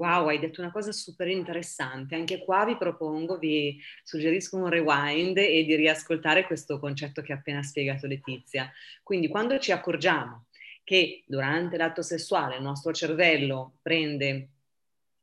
Wow, 0.01 0.29
hai 0.29 0.39
detto 0.39 0.63
una 0.63 0.71
cosa 0.73 0.93
super 0.93 1.29
interessante. 1.29 2.15
Anche 2.15 2.43
qua 2.43 2.65
vi 2.65 2.79
propongo, 2.79 3.37
vi 3.37 3.79
suggerisco 4.03 4.57
un 4.57 4.71
rewind 4.71 5.37
e 5.37 5.63
di 5.63 5.75
riascoltare 5.75 6.47
questo 6.47 6.79
concetto 6.79 7.21
che 7.21 7.35
ha 7.35 7.37
appena 7.37 7.63
spiegato 7.63 8.07
Letizia. 8.07 8.73
Quindi 9.03 9.29
quando 9.29 9.59
ci 9.59 9.73
accorgiamo 9.73 10.47
che 10.85 11.23
durante 11.27 11.77
l'atto 11.77 12.01
sessuale 12.01 12.57
il 12.57 12.63
nostro 12.63 12.95
cervello 12.95 13.77
prende 13.83 14.49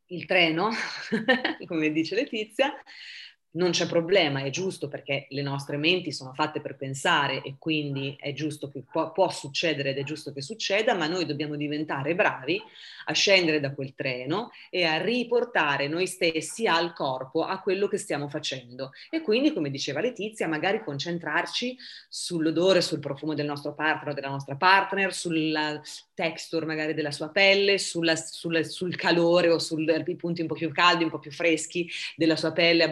il 0.10 0.26
treno, 0.28 0.70
come 1.66 1.92
dice 1.92 2.14
Letizia, 2.14 2.72
non 3.58 3.72
c'è 3.72 3.88
problema, 3.88 4.44
è 4.44 4.50
giusto 4.50 4.88
perché 4.88 5.26
le 5.30 5.42
nostre 5.42 5.78
menti 5.78 6.12
sono 6.12 6.32
fatte 6.34 6.62
per 6.62 6.78
pensare 6.78 7.42
e 7.42 7.56
quindi 7.58 8.16
è 8.20 8.32
giusto 8.32 8.70
che 8.70 8.84
può, 8.90 9.12
può, 9.12 9.30
succedere 9.30 9.90
ed 9.90 9.98
è 9.98 10.04
giusto 10.04 10.32
che 10.32 10.42
succeda, 10.42 10.94
ma 10.94 11.08
noi 11.08 11.26
dobbiamo 11.26 11.56
diventare 11.56 12.16
bravi 12.16 12.62
a 13.06 13.14
scendere 13.14 13.60
da 13.60 13.74
quel 13.74 13.94
treno 13.96 14.52
e 14.70 14.84
a 14.84 15.02
riportare 15.02 15.88
noi 15.88 16.06
stessi 16.08 16.68
al 16.68 16.94
corpo, 16.94 17.44
a 17.44 17.60
quello 17.60 17.88
che 17.88 17.98
stiamo 17.98 18.30
facendo. 18.30 18.92
E 19.10 19.22
quindi, 19.22 19.52
come 19.52 19.72
diceva 19.72 20.02
Letizia, 20.02 20.48
magari 20.48 20.84
concentrarci 20.84 21.76
sull'odore, 22.08 22.82
sul 22.82 23.00
profumo 23.00 23.34
del 23.34 23.46
nostro 23.46 23.74
partner 23.74 24.10
o 24.10 24.14
della 24.14 24.30
nostra 24.30 24.56
partner, 24.56 25.14
sulla 25.14 25.82
texture 26.14 26.66
magari 26.66 26.94
della 26.94 27.12
sua 27.12 27.30
pelle, 27.30 27.78
sulla, 27.78 28.16
sulla, 28.16 28.64
sul 28.64 28.96
calore 28.96 29.50
o 29.50 29.60
sui 29.60 29.86
punti 30.16 30.42
un 30.42 30.48
po' 30.48 30.56
più 30.56 30.72
caldi, 30.72 31.04
un 31.04 31.10
po' 31.10 31.20
più 31.20 31.32
freschi 31.32 31.90
della 32.16 32.36
sua 32.36 32.52
pelle, 32.52 32.84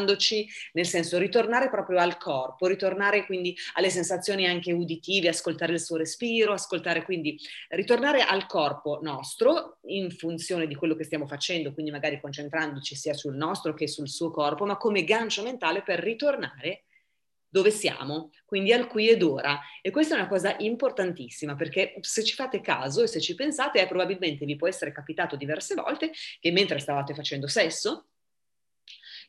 abbracciandoci, 0.00 0.48
nel 0.72 0.86
senso 0.86 1.18
ritornare 1.18 1.68
proprio 1.68 1.98
al 1.98 2.16
corpo, 2.16 2.66
ritornare 2.66 3.26
quindi 3.26 3.56
alle 3.74 3.90
sensazioni 3.90 4.46
anche 4.46 4.72
uditive, 4.72 5.28
ascoltare 5.28 5.72
il 5.72 5.80
suo 5.80 5.96
respiro, 5.96 6.52
ascoltare 6.52 7.04
quindi, 7.04 7.38
ritornare 7.68 8.22
al 8.22 8.46
corpo 8.46 8.98
nostro 9.02 9.78
in 9.82 10.10
funzione 10.10 10.66
di 10.66 10.74
quello 10.74 10.94
che 10.94 11.04
stiamo 11.04 11.26
facendo, 11.26 11.72
quindi 11.72 11.90
magari 11.90 12.20
concentrandoci 12.20 12.94
sia 12.94 13.14
sul 13.14 13.36
nostro 13.36 13.74
che 13.74 13.86
sul 13.86 14.08
suo 14.08 14.30
corpo, 14.30 14.64
ma 14.64 14.76
come 14.76 15.04
gancio 15.04 15.42
mentale 15.42 15.82
per 15.82 16.00
ritornare 16.00 16.84
dove 17.52 17.72
siamo, 17.72 18.30
quindi 18.44 18.72
al 18.72 18.86
qui 18.86 19.08
ed 19.08 19.24
ora. 19.24 19.60
E 19.82 19.90
questa 19.90 20.14
è 20.14 20.18
una 20.18 20.28
cosa 20.28 20.54
importantissima 20.58 21.56
perché 21.56 21.96
se 22.00 22.22
ci 22.22 22.34
fate 22.34 22.60
caso 22.60 23.02
e 23.02 23.08
se 23.08 23.20
ci 23.20 23.34
pensate, 23.34 23.80
eh, 23.80 23.88
probabilmente 23.88 24.44
vi 24.44 24.54
può 24.54 24.68
essere 24.68 24.92
capitato 24.92 25.34
diverse 25.34 25.74
volte 25.74 26.12
che 26.38 26.52
mentre 26.52 26.78
stavate 26.78 27.12
facendo 27.12 27.48
sesso, 27.48 28.09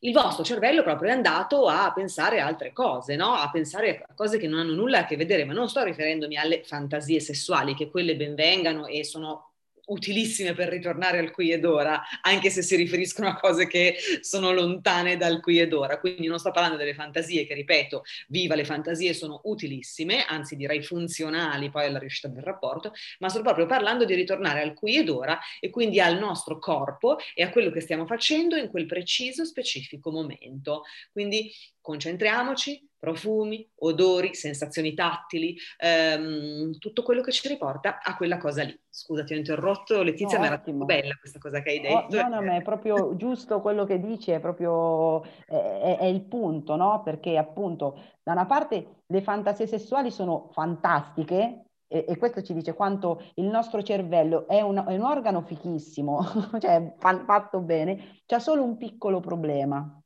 il 0.03 0.13
vostro 0.13 0.43
cervello 0.43 0.81
proprio 0.81 1.09
è 1.09 1.13
andato 1.13 1.67
a 1.67 1.91
pensare 1.93 2.39
a 2.39 2.47
altre 2.47 2.73
cose, 2.73 3.15
no? 3.15 3.33
a 3.33 3.49
pensare 3.51 4.03
a 4.07 4.13
cose 4.15 4.37
che 4.37 4.47
non 4.47 4.59
hanno 4.59 4.73
nulla 4.73 4.99
a 4.99 5.05
che 5.05 5.15
vedere, 5.15 5.45
ma 5.45 5.53
non 5.53 5.69
sto 5.69 5.83
riferendomi 5.83 6.37
alle 6.37 6.63
fantasie 6.63 7.19
sessuali, 7.19 7.75
che 7.75 7.89
quelle 7.89 8.15
ben 8.15 8.33
vengano 8.33 8.87
e 8.87 9.03
sono 9.03 9.50
utilissime 9.87 10.53
per 10.53 10.69
ritornare 10.69 11.19
al 11.19 11.31
qui 11.31 11.51
ed 11.51 11.65
ora, 11.65 12.01
anche 12.21 12.49
se 12.49 12.61
si 12.61 12.75
riferiscono 12.75 13.27
a 13.27 13.35
cose 13.35 13.67
che 13.67 13.95
sono 14.21 14.51
lontane 14.51 15.17
dal 15.17 15.39
qui 15.41 15.59
ed 15.59 15.73
ora. 15.73 15.99
Quindi 15.99 16.27
non 16.27 16.39
sto 16.39 16.51
parlando 16.51 16.77
delle 16.77 16.93
fantasie, 16.93 17.45
che 17.45 17.53
ripeto, 17.53 18.03
viva, 18.27 18.55
le 18.55 18.65
fantasie 18.65 19.13
sono 19.13 19.41
utilissime, 19.45 20.25
anzi 20.25 20.55
direi 20.55 20.83
funzionali 20.83 21.69
poi 21.69 21.85
alla 21.85 21.99
riuscita 21.99 22.27
del 22.27 22.43
rapporto, 22.43 22.93
ma 23.19 23.29
sto 23.29 23.41
proprio 23.41 23.65
parlando 23.65 24.05
di 24.05 24.13
ritornare 24.13 24.61
al 24.61 24.73
qui 24.73 24.97
ed 24.97 25.09
ora 25.09 25.39
e 25.59 25.69
quindi 25.69 25.99
al 25.99 26.17
nostro 26.17 26.59
corpo 26.59 27.17
e 27.33 27.43
a 27.43 27.49
quello 27.49 27.71
che 27.71 27.81
stiamo 27.81 28.05
facendo 28.05 28.55
in 28.55 28.69
quel 28.69 28.85
preciso, 28.85 29.45
specifico 29.45 30.11
momento. 30.11 30.83
Quindi 31.11 31.51
concentriamoci, 31.79 32.89
profumi, 33.01 33.67
odori, 33.79 34.35
sensazioni 34.35 34.93
tattili, 34.93 35.57
ehm, 35.79 36.77
tutto 36.77 37.01
quello 37.01 37.21
che 37.21 37.31
ci 37.31 37.47
riporta 37.47 37.99
a 37.99 38.15
quella 38.15 38.37
cosa 38.37 38.61
lì. 38.61 38.79
Scusa, 38.87 39.23
ti 39.23 39.33
ho 39.33 39.37
interrotto, 39.37 40.03
Letizia, 40.03 40.37
no, 40.37 40.43
ma 40.43 40.51
era 40.51 40.85
bella 40.85 41.15
questa 41.19 41.39
cosa 41.39 41.63
che 41.63 41.71
hai 41.71 41.79
detto. 41.79 42.17
Oh, 42.17 42.21
no, 42.21 42.35
no, 42.35 42.41
ma 42.43 42.55
è 42.55 42.61
proprio 42.61 43.15
giusto 43.17 43.59
quello 43.59 43.85
che 43.85 43.99
dici, 43.99 44.29
è 44.29 44.39
proprio 44.39 45.23
è, 45.47 45.97
è 45.99 46.05
il 46.05 46.21
punto, 46.21 46.75
no? 46.75 47.01
Perché 47.03 47.37
appunto 47.37 47.99
da 48.21 48.33
una 48.33 48.45
parte 48.45 49.01
le 49.07 49.21
fantasie 49.23 49.65
sessuali 49.65 50.11
sono 50.11 50.49
fantastiche, 50.53 51.63
e, 51.87 52.05
e, 52.07 52.17
questo 52.17 52.43
ci 52.43 52.53
dice 52.53 52.75
quanto 52.75 53.21
il 53.35 53.45
nostro 53.45 53.81
cervello 53.81 54.47
è 54.47 54.61
un, 54.61 54.77
è 54.87 54.95
un 54.95 55.03
organo 55.03 55.41
fichissimo, 55.41 56.23
cioè 56.61 56.93
fatto 56.99 57.59
bene, 57.61 58.21
c'è 58.27 58.39
solo 58.39 58.63
un 58.63 58.77
piccolo 58.77 59.19
problema, 59.19 60.01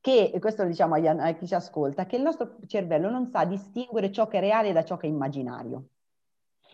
che, 0.00 0.30
e 0.32 0.38
questo 0.38 0.62
lo 0.62 0.68
diciamo 0.68 0.94
agli, 0.94 1.06
a 1.06 1.32
chi 1.32 1.46
ci 1.46 1.54
ascolta, 1.54 2.06
che 2.06 2.16
il 2.16 2.22
nostro 2.22 2.56
cervello 2.66 3.10
non 3.10 3.28
sa 3.28 3.44
distinguere 3.44 4.12
ciò 4.12 4.26
che 4.28 4.38
è 4.38 4.40
reale 4.40 4.72
da 4.72 4.84
ciò 4.84 4.96
che 4.96 5.06
è 5.06 5.10
immaginario. 5.10 5.88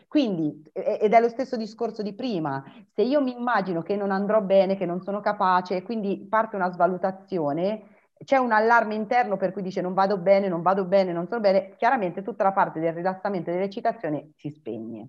Quindi, 0.08 0.62
ed 0.72 1.12
è 1.12 1.20
lo 1.20 1.28
stesso 1.28 1.56
discorso 1.56 2.02
di 2.02 2.14
prima, 2.14 2.62
se 2.92 3.02
io 3.02 3.20
mi 3.20 3.36
immagino 3.36 3.82
che 3.82 3.96
non 3.96 4.12
andrò 4.12 4.40
bene, 4.42 4.76
che 4.76 4.86
non 4.86 5.02
sono 5.02 5.20
capace, 5.20 5.82
quindi 5.82 6.26
parte 6.28 6.54
una 6.54 6.70
svalutazione, 6.70 7.88
c'è 8.24 8.36
un 8.36 8.52
allarme 8.52 8.94
interno 8.94 9.36
per 9.36 9.52
cui 9.52 9.62
dice 9.62 9.80
non 9.80 9.92
vado 9.92 10.18
bene, 10.18 10.46
non 10.48 10.62
vado 10.62 10.84
bene, 10.84 11.12
non 11.12 11.26
sono 11.26 11.40
bene, 11.40 11.74
chiaramente 11.76 12.22
tutta 12.22 12.44
la 12.44 12.52
parte 12.52 12.78
del 12.78 12.92
rilassamento 12.92 13.50
e 13.50 13.54
dell'eccitazione 13.54 14.30
si 14.36 14.50
spegne. 14.50 15.08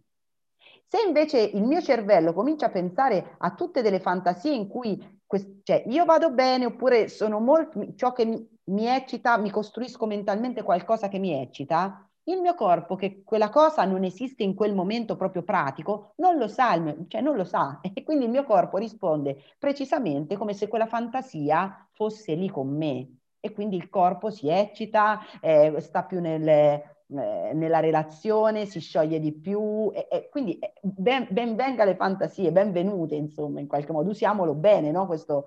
Se 0.87 1.01
invece 1.05 1.39
il 1.39 1.63
mio 1.63 1.81
cervello 1.81 2.33
comincia 2.33 2.67
a 2.67 2.71
pensare 2.71 3.35
a 3.37 3.53
tutte 3.53 3.81
delle 3.81 3.99
fantasie 3.99 4.53
in 4.53 4.67
cui 4.67 5.21
cioè, 5.63 5.83
io 5.87 6.05
vado 6.05 6.31
bene 6.31 6.65
oppure 6.65 7.07
sono 7.07 7.39
molto, 7.39 7.95
ciò 7.95 8.13
che 8.13 8.25
mi, 8.25 8.47
mi 8.65 8.85
eccita, 8.87 9.37
mi 9.37 9.49
costruisco 9.49 10.05
mentalmente 10.05 10.63
qualcosa 10.63 11.07
che 11.07 11.19
mi 11.19 11.33
eccita, 11.33 12.07
il 12.27 12.41
mio 12.41 12.55
corpo 12.55 12.95
che 12.95 13.23
quella 13.23 13.49
cosa 13.49 13.85
non 13.85 14.03
esiste 14.03 14.43
in 14.43 14.55
quel 14.55 14.73
momento 14.73 15.15
proprio 15.15 15.43
pratico, 15.43 16.13
non 16.17 16.37
lo 16.37 16.47
sa, 16.47 16.81
cioè 17.07 17.21
non 17.21 17.35
lo 17.35 17.43
sa. 17.43 17.79
E 17.93 18.03
quindi 18.03 18.25
il 18.25 18.31
mio 18.31 18.43
corpo 18.43 18.77
risponde 18.77 19.37
precisamente 19.59 20.35
come 20.37 20.53
se 20.53 20.67
quella 20.67 20.87
fantasia 20.87 21.87
fosse 21.91 22.33
lì 22.35 22.49
con 22.49 22.75
me. 22.75 23.17
E 23.39 23.51
quindi 23.51 23.75
il 23.75 23.89
corpo 23.89 24.31
si 24.31 24.49
eccita, 24.49 25.19
eh, 25.39 25.79
sta 25.79 26.03
più 26.03 26.19
nelle, 26.19 26.94
eh, 27.07 27.51
nella 27.53 27.79
relazione, 27.79 28.65
si 28.65 28.79
scioglie 28.79 29.19
di 29.19 29.31
più 29.31 29.91
e, 29.93 30.07
e 30.09 30.29
quindi 30.29 30.57
eh, 30.57 30.73
ben, 30.81 31.27
ben, 31.29 31.55
venga 31.55 31.85
le 31.85 31.95
fantasie, 31.95 32.51
benvenute 32.51 33.15
insomma 33.15 33.59
in 33.59 33.67
qualche 33.67 33.91
modo, 33.91 34.09
usiamolo 34.09 34.53
bene 34.55 34.91
no? 34.91 35.05
questo, 35.05 35.45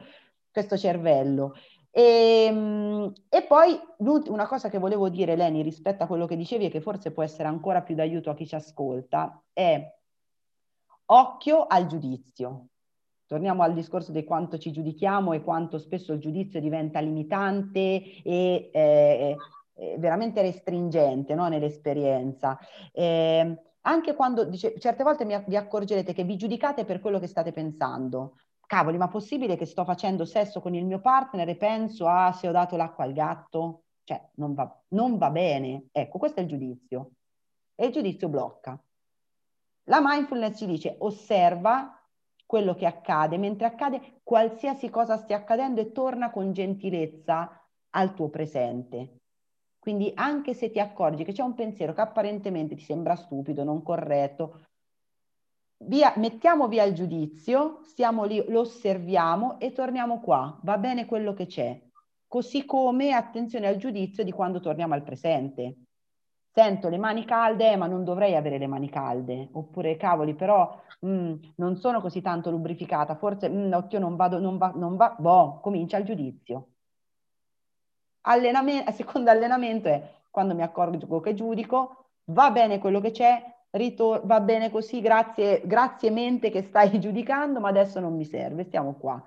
questo 0.52 0.76
cervello. 0.76 1.54
E, 1.90 2.44
ehm, 2.48 3.12
e, 3.28 3.42
poi 3.42 3.78
una 4.28 4.46
cosa 4.46 4.68
che 4.68 4.78
volevo 4.78 5.08
dire 5.08 5.34
Leni 5.34 5.62
rispetto 5.62 6.04
a 6.04 6.06
quello 6.06 6.26
che 6.26 6.36
dicevi 6.36 6.66
e 6.66 6.70
che 6.70 6.80
forse 6.80 7.10
può 7.10 7.22
essere 7.22 7.48
ancora 7.48 7.82
più 7.82 7.94
d'aiuto 7.94 8.30
a 8.30 8.34
chi 8.34 8.46
ci 8.46 8.54
ascolta 8.54 9.42
è 9.52 9.96
occhio 11.06 11.66
al 11.66 11.86
giudizio. 11.86 12.66
Torniamo 13.26 13.62
al 13.62 13.74
discorso 13.74 14.12
di 14.12 14.24
quanto 14.24 14.58
ci 14.58 14.70
giudichiamo 14.70 15.32
e 15.32 15.42
quanto 15.42 15.78
spesso 15.78 16.12
il 16.12 16.20
giudizio 16.20 16.60
diventa 16.60 17.00
limitante 17.00 18.22
e 18.22 18.70
eh, 18.72 19.36
veramente 19.98 20.42
restringente 20.42 21.34
no? 21.34 21.48
nell'esperienza. 21.48 22.58
Eh, 22.92 23.62
anche 23.82 24.14
quando, 24.14 24.44
dice, 24.44 24.78
certe 24.78 25.02
volte 25.02 25.24
mi, 25.24 25.40
vi 25.46 25.56
accorgerete 25.56 26.12
che 26.12 26.24
vi 26.24 26.36
giudicate 26.36 26.84
per 26.84 27.00
quello 27.00 27.18
che 27.18 27.26
state 27.26 27.52
pensando. 27.52 28.36
Cavoli, 28.66 28.98
ma 28.98 29.08
possibile 29.08 29.56
che 29.56 29.64
sto 29.64 29.84
facendo 29.84 30.24
sesso 30.26 30.60
con 30.60 30.74
il 30.74 30.84
mio 30.84 31.00
partner 31.00 31.48
e 31.48 31.56
penso 31.56 32.06
ah, 32.06 32.32
se 32.32 32.48
ho 32.48 32.52
dato 32.52 32.76
l'acqua 32.76 33.04
al 33.04 33.12
gatto? 33.12 33.84
Cioè, 34.04 34.20
non 34.34 34.52
va, 34.52 34.82
non 34.88 35.16
va 35.16 35.30
bene. 35.30 35.86
Ecco, 35.90 36.18
questo 36.18 36.40
è 36.40 36.42
il 36.42 36.48
giudizio. 36.48 37.12
E 37.74 37.86
il 37.86 37.92
giudizio 37.92 38.28
blocca. 38.28 38.78
La 39.84 40.00
mindfulness 40.02 40.58
ci 40.58 40.66
dice 40.66 40.96
osserva 40.98 41.98
quello 42.44 42.74
che 42.74 42.84
accade, 42.84 43.38
mentre 43.38 43.66
accade 43.66 44.20
qualsiasi 44.22 44.90
cosa 44.90 45.16
stia 45.16 45.36
accadendo 45.36 45.80
e 45.80 45.92
torna 45.92 46.30
con 46.30 46.52
gentilezza 46.52 47.66
al 47.90 48.14
tuo 48.14 48.28
presente. 48.28 49.17
Quindi 49.78 50.12
anche 50.14 50.54
se 50.54 50.70
ti 50.70 50.80
accorgi 50.80 51.24
che 51.24 51.32
c'è 51.32 51.42
un 51.42 51.54
pensiero 51.54 51.94
che 51.94 52.00
apparentemente 52.00 52.74
ti 52.74 52.82
sembra 52.82 53.14
stupido, 53.14 53.64
non 53.64 53.82
corretto, 53.82 54.60
via, 55.84 56.12
mettiamo 56.16 56.68
via 56.68 56.84
il 56.84 56.94
giudizio, 56.94 57.80
stiamo 57.82 58.24
lì, 58.24 58.44
lo 58.48 58.60
osserviamo 58.60 59.58
e 59.60 59.72
torniamo 59.72 60.20
qua, 60.20 60.58
va 60.62 60.78
bene 60.78 61.06
quello 61.06 61.32
che 61.32 61.46
c'è. 61.46 61.80
Così 62.26 62.64
come 62.64 63.12
attenzione 63.12 63.68
al 63.68 63.76
giudizio 63.76 64.24
di 64.24 64.32
quando 64.32 64.60
torniamo 64.60 64.94
al 64.94 65.02
presente. 65.02 65.76
Sento 66.50 66.88
le 66.88 66.98
mani 66.98 67.24
calde, 67.24 67.76
ma 67.76 67.86
non 67.86 68.04
dovrei 68.04 68.34
avere 68.34 68.58
le 68.58 68.66
mani 68.66 68.90
calde. 68.90 69.48
Oppure, 69.52 69.96
cavoli, 69.96 70.34
però 70.34 70.78
mh, 71.00 71.08
mm, 71.08 71.34
non 71.56 71.76
sono 71.76 72.00
così 72.00 72.20
tanto 72.20 72.50
lubrificata, 72.50 73.14
forse, 73.16 73.48
mh, 73.48 73.68
mm, 73.68 73.72
occhio, 73.72 73.98
non 73.98 74.16
vado, 74.16 74.38
non 74.38 74.58
va, 74.58 74.72
non 74.74 74.96
va. 74.96 75.14
Boh, 75.18 75.60
comincia 75.60 75.96
il 75.98 76.04
giudizio 76.04 76.72
allenamento, 78.28 78.92
secondo 78.92 79.30
allenamento 79.30 79.88
è 79.88 80.02
quando 80.30 80.54
mi 80.54 80.62
accorgo 80.62 81.20
che 81.20 81.34
giudico, 81.34 82.04
va 82.26 82.50
bene 82.50 82.78
quello 82.78 83.00
che 83.00 83.10
c'è, 83.10 83.42
ritor- 83.70 84.24
va 84.24 84.40
bene 84.40 84.70
così, 84.70 85.00
grazie, 85.00 85.62
grazie 85.64 86.10
mente 86.10 86.50
che 86.50 86.62
stai 86.62 86.98
giudicando, 87.00 87.60
ma 87.60 87.68
adesso 87.68 87.98
non 88.00 88.14
mi 88.14 88.24
serve, 88.24 88.64
stiamo 88.64 88.94
qua. 88.94 89.22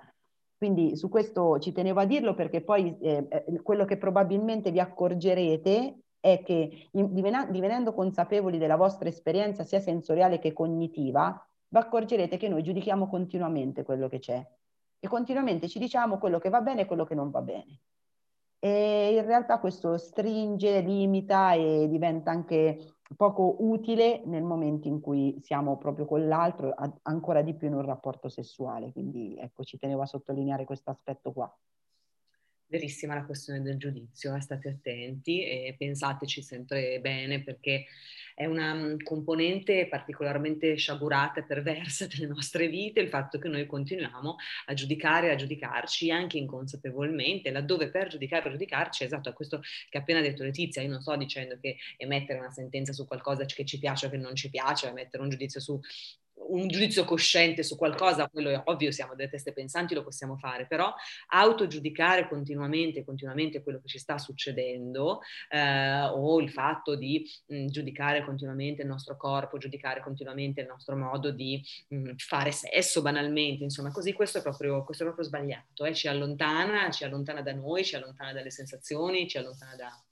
Quindi 0.56 0.96
su 0.96 1.08
questo 1.08 1.58
ci 1.58 1.72
tenevo 1.72 2.00
a 2.00 2.04
dirlo 2.04 2.34
perché 2.34 2.60
poi 2.60 2.96
eh, 3.00 3.26
eh 3.28 3.62
quello 3.62 3.84
che 3.84 3.96
probabilmente 3.96 4.70
vi 4.70 4.78
accorgerete 4.78 5.96
è 6.20 6.40
che 6.44 6.88
in, 6.92 7.12
divenendo 7.12 7.92
consapevoli 7.92 8.58
della 8.58 8.76
vostra 8.76 9.08
esperienza 9.08 9.64
sia 9.64 9.80
sensoriale 9.80 10.38
che 10.38 10.52
cognitiva, 10.52 11.44
vi 11.68 11.78
accorgerete 11.78 12.36
che 12.36 12.48
noi 12.48 12.62
giudichiamo 12.62 13.08
continuamente 13.08 13.82
quello 13.82 14.08
che 14.08 14.20
c'è 14.20 14.46
e 15.00 15.08
continuamente 15.08 15.66
ci 15.66 15.80
diciamo 15.80 16.18
quello 16.18 16.38
che 16.38 16.48
va 16.48 16.60
bene 16.60 16.82
e 16.82 16.84
quello 16.84 17.04
che 17.04 17.16
non 17.16 17.30
va 17.30 17.42
bene 17.42 17.80
e 18.64 19.16
in 19.16 19.26
realtà 19.26 19.58
questo 19.58 19.98
stringe, 19.98 20.82
limita 20.82 21.52
e 21.54 21.88
diventa 21.88 22.30
anche 22.30 22.94
poco 23.16 23.56
utile 23.58 24.22
nel 24.24 24.44
momento 24.44 24.86
in 24.86 25.00
cui 25.00 25.36
siamo 25.40 25.76
proprio 25.78 26.06
con 26.06 26.28
l'altro, 26.28 26.72
ancora 27.02 27.42
di 27.42 27.54
più 27.54 27.66
in 27.66 27.74
un 27.74 27.82
rapporto 27.84 28.28
sessuale. 28.28 28.92
Quindi 28.92 29.36
ecco, 29.36 29.64
ci 29.64 29.78
tenevo 29.78 30.02
a 30.02 30.06
sottolineare 30.06 30.64
questo 30.64 30.90
aspetto 30.90 31.32
qua. 31.32 31.52
Verissima 32.72 33.12
la 33.12 33.26
questione 33.26 33.60
del 33.60 33.76
giudizio, 33.76 34.34
eh, 34.34 34.40
state 34.40 34.70
attenti 34.70 35.44
e 35.44 35.74
pensateci 35.76 36.40
sempre 36.40 37.00
bene 37.00 37.42
perché 37.42 37.84
è 38.34 38.46
una 38.46 38.72
mm, 38.72 39.00
componente 39.02 39.86
particolarmente 39.88 40.74
sciagurata 40.76 41.40
e 41.40 41.44
perversa 41.44 42.06
delle 42.08 42.26
nostre 42.26 42.68
vite 42.68 43.00
il 43.00 43.10
fatto 43.10 43.38
che 43.38 43.48
noi 43.48 43.66
continuiamo 43.66 44.36
a 44.64 44.72
giudicare, 44.72 45.30
a 45.30 45.34
giudicarci 45.34 46.10
anche 46.10 46.38
inconsapevolmente, 46.38 47.50
laddove 47.50 47.90
per 47.90 48.08
giudicare, 48.08 48.40
per 48.40 48.52
giudicarci, 48.52 49.04
esatto, 49.04 49.28
a 49.28 49.34
questo 49.34 49.60
che 49.90 49.98
ha 49.98 50.00
appena 50.00 50.22
detto 50.22 50.42
Letizia, 50.42 50.80
io 50.80 50.88
non 50.88 51.02
sto 51.02 51.14
dicendo 51.16 51.58
che 51.60 51.76
emettere 51.98 52.38
una 52.38 52.50
sentenza 52.52 52.94
su 52.94 53.06
qualcosa 53.06 53.44
che 53.44 53.66
ci 53.66 53.78
piace 53.78 54.06
o 54.06 54.08
che 54.08 54.16
non 54.16 54.34
ci 54.34 54.48
piace, 54.48 54.88
emettere 54.88 55.22
un 55.22 55.28
giudizio 55.28 55.60
su 55.60 55.78
un 56.48 56.68
giudizio 56.68 57.04
cosciente 57.04 57.62
su 57.62 57.76
qualcosa, 57.76 58.28
quello 58.28 58.50
è 58.50 58.60
ovvio, 58.64 58.90
siamo 58.90 59.14
delle 59.14 59.30
teste 59.30 59.52
pensanti, 59.52 59.94
lo 59.94 60.02
possiamo 60.02 60.36
fare, 60.36 60.66
però 60.66 60.92
autogiudicare 61.28 62.28
continuamente, 62.28 63.04
continuamente 63.04 63.62
quello 63.62 63.80
che 63.80 63.88
ci 63.88 63.98
sta 63.98 64.18
succedendo 64.18 65.20
eh, 65.48 66.02
o 66.02 66.40
il 66.40 66.50
fatto 66.50 66.94
di 66.94 67.28
mh, 67.46 67.66
giudicare 67.66 68.24
continuamente 68.24 68.82
il 68.82 68.88
nostro 68.88 69.16
corpo, 69.16 69.58
giudicare 69.58 70.02
continuamente 70.02 70.60
il 70.60 70.66
nostro 70.66 70.96
modo 70.96 71.30
di 71.30 71.62
mh, 71.88 72.12
fare 72.16 72.52
sesso 72.52 73.02
banalmente, 73.02 73.64
insomma 73.64 73.90
così, 73.90 74.12
questo 74.12 74.38
è 74.38 74.42
proprio, 74.42 74.84
questo 74.84 75.02
è 75.04 75.06
proprio 75.06 75.26
sbagliato, 75.26 75.84
eh? 75.84 75.94
ci 75.94 76.08
allontana, 76.08 76.90
ci 76.90 77.04
allontana 77.04 77.42
da 77.42 77.52
noi, 77.52 77.84
ci 77.84 77.96
allontana 77.96 78.32
dalle 78.32 78.50
sensazioni, 78.50 79.28
ci 79.28 79.38
allontana 79.38 79.74
da 79.76 80.02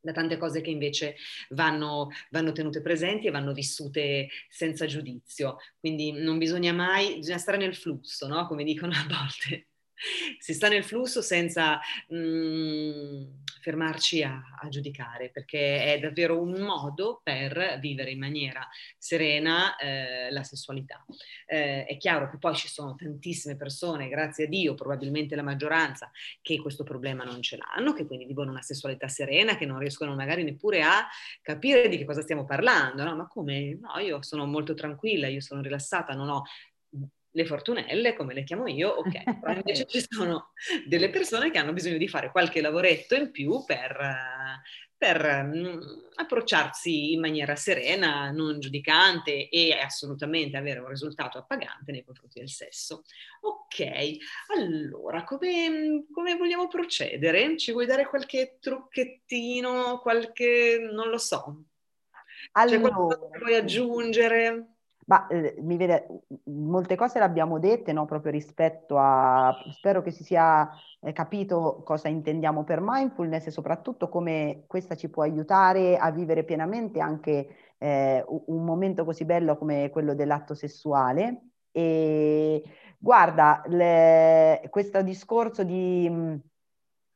da 0.00 0.12
tante 0.12 0.36
cose 0.36 0.60
che 0.60 0.70
invece 0.70 1.16
vanno, 1.50 2.08
vanno, 2.30 2.52
tenute 2.52 2.80
presenti 2.80 3.26
e 3.26 3.30
vanno 3.30 3.52
vissute 3.52 4.28
senza 4.48 4.86
giudizio. 4.86 5.56
Quindi 5.78 6.12
non 6.12 6.38
bisogna 6.38 6.72
mai, 6.72 7.16
bisogna 7.16 7.38
stare 7.38 7.58
nel 7.58 7.74
flusso, 7.74 8.26
no? 8.26 8.46
come 8.46 8.64
dicono 8.64 8.92
a 8.92 9.06
volte. 9.08 9.69
Si 10.38 10.54
sta 10.54 10.68
nel 10.68 10.84
flusso 10.84 11.20
senza 11.20 11.80
mh, 12.08 12.16
mm, 12.16 13.22
fermarci 13.60 14.22
a, 14.22 14.42
a, 14.60 14.68
giudicare, 14.68 15.30
perché 15.30 15.94
è 15.94 15.98
davvero 15.98 16.40
un 16.40 16.60
modo 16.60 17.20
per 17.22 17.78
vivere 17.80 18.10
in 18.10 18.18
maniera 18.18 18.66
serena 18.96 19.76
eh, 19.76 20.30
la 20.30 20.42
sessualità. 20.42 21.04
Eh, 21.46 21.84
è 21.84 21.96
chiaro 21.96 22.30
che 22.30 22.38
poi 22.38 22.54
ci 22.54 22.68
sono 22.68 22.94
tantissime 22.94 23.56
persone, 23.56 24.08
grazie 24.08 24.44
a 24.44 24.48
Dio, 24.48 24.74
probabilmente 24.74 25.36
la 25.36 25.42
maggioranza, 25.42 26.10
che 26.40 26.60
questo 26.60 26.84
problema 26.84 27.24
non 27.24 27.42
ce 27.42 27.58
l'hanno, 27.58 27.92
che 27.92 28.06
quindi 28.06 28.24
vivono 28.24 28.50
una 28.50 28.62
sessualità 28.62 29.08
serena, 29.08 29.56
che 29.56 29.66
non 29.66 29.78
riescono 29.78 30.14
magari 30.14 30.42
neppure 30.42 30.82
a 30.82 31.06
capire 31.42 31.88
di 31.88 31.98
che 31.98 32.04
cosa 32.04 32.22
stiamo 32.22 32.44
parlando, 32.44 33.04
no? 33.04 33.14
Ma 33.14 33.26
come? 33.26 33.78
No, 33.80 33.98
io 33.98 34.22
sono 34.22 34.46
molto 34.46 34.74
tranquilla, 34.74 35.28
io 35.28 35.40
sono 35.40 35.60
rilassata, 35.60 36.14
non 36.14 36.28
ho 36.28 36.42
le 37.32 37.44
fortunelle, 37.46 38.14
come 38.14 38.34
le 38.34 38.44
chiamo 38.44 38.66
io, 38.66 38.88
ok, 38.88 39.38
però 39.40 39.52
invece 39.54 39.86
ci 39.88 40.04
sono 40.08 40.52
delle 40.86 41.10
persone 41.10 41.50
che 41.50 41.58
hanno 41.58 41.72
bisogno 41.72 41.96
di 41.96 42.08
fare 42.08 42.30
qualche 42.30 42.60
lavoretto 42.60 43.14
in 43.14 43.30
più 43.30 43.64
per, 43.64 43.98
per 44.96 45.44
mm, 45.44 45.80
approcciarsi 46.16 47.12
in 47.12 47.20
maniera 47.20 47.56
serena, 47.56 48.30
non 48.30 48.58
giudicante 48.58 49.48
e 49.48 49.72
assolutamente 49.72 50.56
avere 50.56 50.80
un 50.80 50.88
risultato 50.88 51.38
appagante 51.38 51.92
nei 51.92 52.04
confronti 52.04 52.40
del 52.40 52.50
sesso. 52.50 53.04
Ok, 53.42 54.16
allora 54.56 55.24
come, 55.24 56.04
come 56.10 56.36
vogliamo 56.36 56.68
procedere? 56.68 57.56
Ci 57.56 57.72
vuoi 57.72 57.86
dare 57.86 58.06
qualche 58.06 58.58
trucchettino, 58.60 60.00
qualche, 60.00 60.78
non 60.92 61.08
lo 61.08 61.18
so, 61.18 61.64
allora, 62.52 62.76
c'è 62.76 62.80
qualcosa 62.80 63.28
che 63.30 63.38
vuoi 63.38 63.54
aggiungere? 63.54 64.69
Ma 65.10 65.26
eh, 65.26 65.56
mi 65.58 65.76
vede, 65.76 66.06
molte 66.44 66.94
cose 66.94 67.18
le 67.18 67.24
abbiamo 67.24 67.58
dette, 67.58 67.92
no? 67.92 68.04
proprio 68.04 68.30
rispetto 68.30 68.96
a, 68.96 69.52
spero 69.72 70.02
che 70.02 70.12
si 70.12 70.22
sia 70.22 70.70
eh, 71.00 71.12
capito 71.12 71.82
cosa 71.84 72.06
intendiamo 72.06 72.62
per 72.62 72.78
mindfulness 72.80 73.46
e 73.48 73.50
soprattutto 73.50 74.08
come 74.08 74.62
questa 74.68 74.94
ci 74.94 75.10
può 75.10 75.24
aiutare 75.24 75.96
a 75.96 76.12
vivere 76.12 76.44
pienamente 76.44 77.00
anche 77.00 77.48
eh, 77.78 78.24
un 78.28 78.64
momento 78.64 79.04
così 79.04 79.24
bello 79.24 79.56
come 79.58 79.90
quello 79.90 80.14
dell'atto 80.14 80.54
sessuale. 80.54 81.42
E 81.72 82.62
guarda, 82.96 83.62
le, 83.66 84.62
questo 84.70 85.02
discorso 85.02 85.64
di 85.64 86.08
mh, 86.08 86.40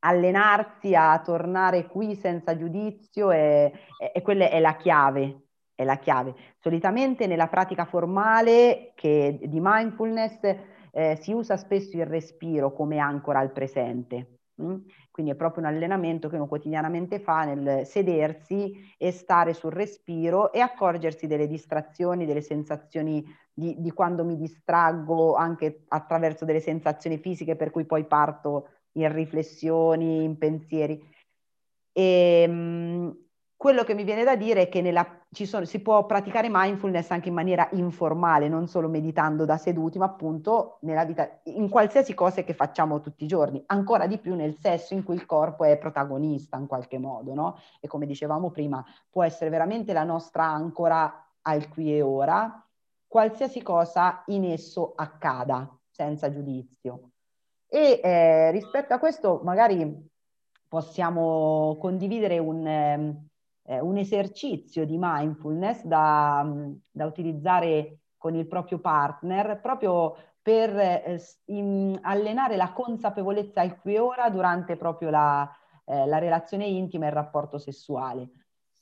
allenarsi 0.00 0.96
a 0.96 1.20
tornare 1.20 1.86
qui 1.86 2.16
senza 2.16 2.56
giudizio 2.56 3.30
è, 3.30 3.70
è, 3.98 4.10
è, 4.12 4.20
quella 4.22 4.48
è 4.48 4.58
la 4.58 4.74
chiave 4.76 5.43
è 5.74 5.84
la 5.84 5.98
chiave. 5.98 6.34
Solitamente 6.58 7.26
nella 7.26 7.48
pratica 7.48 7.84
formale 7.84 8.92
che, 8.94 9.38
di 9.42 9.58
mindfulness 9.60 10.38
eh, 10.92 11.16
si 11.20 11.32
usa 11.32 11.56
spesso 11.56 11.96
il 11.96 12.06
respiro 12.06 12.72
come 12.72 12.98
ancora 12.98 13.40
al 13.40 13.52
presente. 13.52 14.38
Mm? 14.62 14.76
Quindi 15.10 15.32
è 15.32 15.34
proprio 15.34 15.64
un 15.64 15.68
allenamento 15.68 16.28
che 16.28 16.36
uno 16.36 16.46
quotidianamente 16.46 17.18
fa 17.18 17.44
nel 17.44 17.84
sedersi 17.84 18.94
e 18.96 19.10
stare 19.10 19.52
sul 19.52 19.72
respiro 19.72 20.52
e 20.52 20.60
accorgersi 20.60 21.26
delle 21.26 21.48
distrazioni, 21.48 22.24
delle 22.24 22.40
sensazioni 22.40 23.24
di, 23.52 23.74
di 23.80 23.90
quando 23.90 24.24
mi 24.24 24.36
distraggo 24.36 25.34
anche 25.34 25.84
attraverso 25.88 26.44
delle 26.44 26.60
sensazioni 26.60 27.18
fisiche 27.18 27.56
per 27.56 27.70
cui 27.70 27.84
poi 27.84 28.04
parto 28.04 28.68
in 28.92 29.12
riflessioni, 29.12 30.22
in 30.22 30.38
pensieri. 30.38 31.02
E, 31.92 32.42
ehm, 32.46 33.24
quello 33.56 33.84
che 33.84 33.94
mi 33.94 34.04
viene 34.04 34.24
da 34.24 34.36
dire 34.36 34.62
è 34.62 34.68
che 34.68 34.82
nella, 34.82 35.06
sono, 35.30 35.64
si 35.64 35.80
può 35.80 36.04
praticare 36.06 36.48
mindfulness 36.50 37.10
anche 37.10 37.28
in 37.28 37.34
maniera 37.34 37.68
informale, 37.72 38.48
non 38.48 38.66
solo 38.66 38.88
meditando 38.88 39.44
da 39.44 39.56
seduti, 39.56 39.98
ma 39.98 40.06
appunto 40.06 40.78
nella 40.82 41.04
vita, 41.04 41.40
in 41.44 41.68
qualsiasi 41.68 42.14
cosa 42.14 42.42
che 42.42 42.52
facciamo 42.52 43.00
tutti 43.00 43.24
i 43.24 43.28
giorni, 43.28 43.62
ancora 43.66 44.06
di 44.06 44.18
più 44.18 44.34
nel 44.34 44.56
sesso 44.58 44.92
in 44.94 45.02
cui 45.02 45.14
il 45.14 45.24
corpo 45.24 45.64
è 45.64 45.78
protagonista 45.78 46.58
in 46.58 46.66
qualche 46.66 46.98
modo, 46.98 47.32
no? 47.34 47.58
E 47.80 47.88
come 47.88 48.06
dicevamo 48.06 48.50
prima, 48.50 48.84
può 49.08 49.22
essere 49.22 49.50
veramente 49.50 49.92
la 49.92 50.04
nostra 50.04 50.44
ancora 50.44 51.26
al 51.42 51.68
qui 51.68 51.94
e 51.94 52.02
ora, 52.02 52.62
qualsiasi 53.06 53.62
cosa 53.62 54.24
in 54.26 54.44
esso 54.44 54.92
accada, 54.96 55.74
senza 55.90 56.30
giudizio. 56.30 57.10
E 57.66 58.00
eh, 58.02 58.50
rispetto 58.50 58.92
a 58.92 58.98
questo 58.98 59.40
magari 59.42 60.10
possiamo 60.68 61.76
condividere 61.80 62.38
un... 62.38 63.26
Eh, 63.66 63.80
un 63.80 63.96
esercizio 63.96 64.84
di 64.84 64.96
mindfulness 64.98 65.84
da, 65.84 66.42
mm, 66.44 66.72
da, 66.90 67.06
utilizzare 67.06 68.00
con 68.18 68.34
il 68.34 68.46
proprio 68.46 68.78
partner 68.78 69.58
proprio 69.60 70.16
per 70.42 70.78
eh, 70.78 71.18
in, 71.46 71.98
allenare 72.02 72.56
la 72.56 72.72
consapevolezza 72.72 73.62
al 73.62 73.80
qui 73.80 73.96
ora 73.96 74.28
durante 74.28 74.76
proprio 74.76 75.08
la, 75.08 75.50
eh, 75.86 76.06
la 76.06 76.18
relazione 76.18 76.66
intima 76.66 77.06
e 77.06 77.08
il 77.08 77.14
rapporto 77.14 77.56
sessuale. 77.56 78.28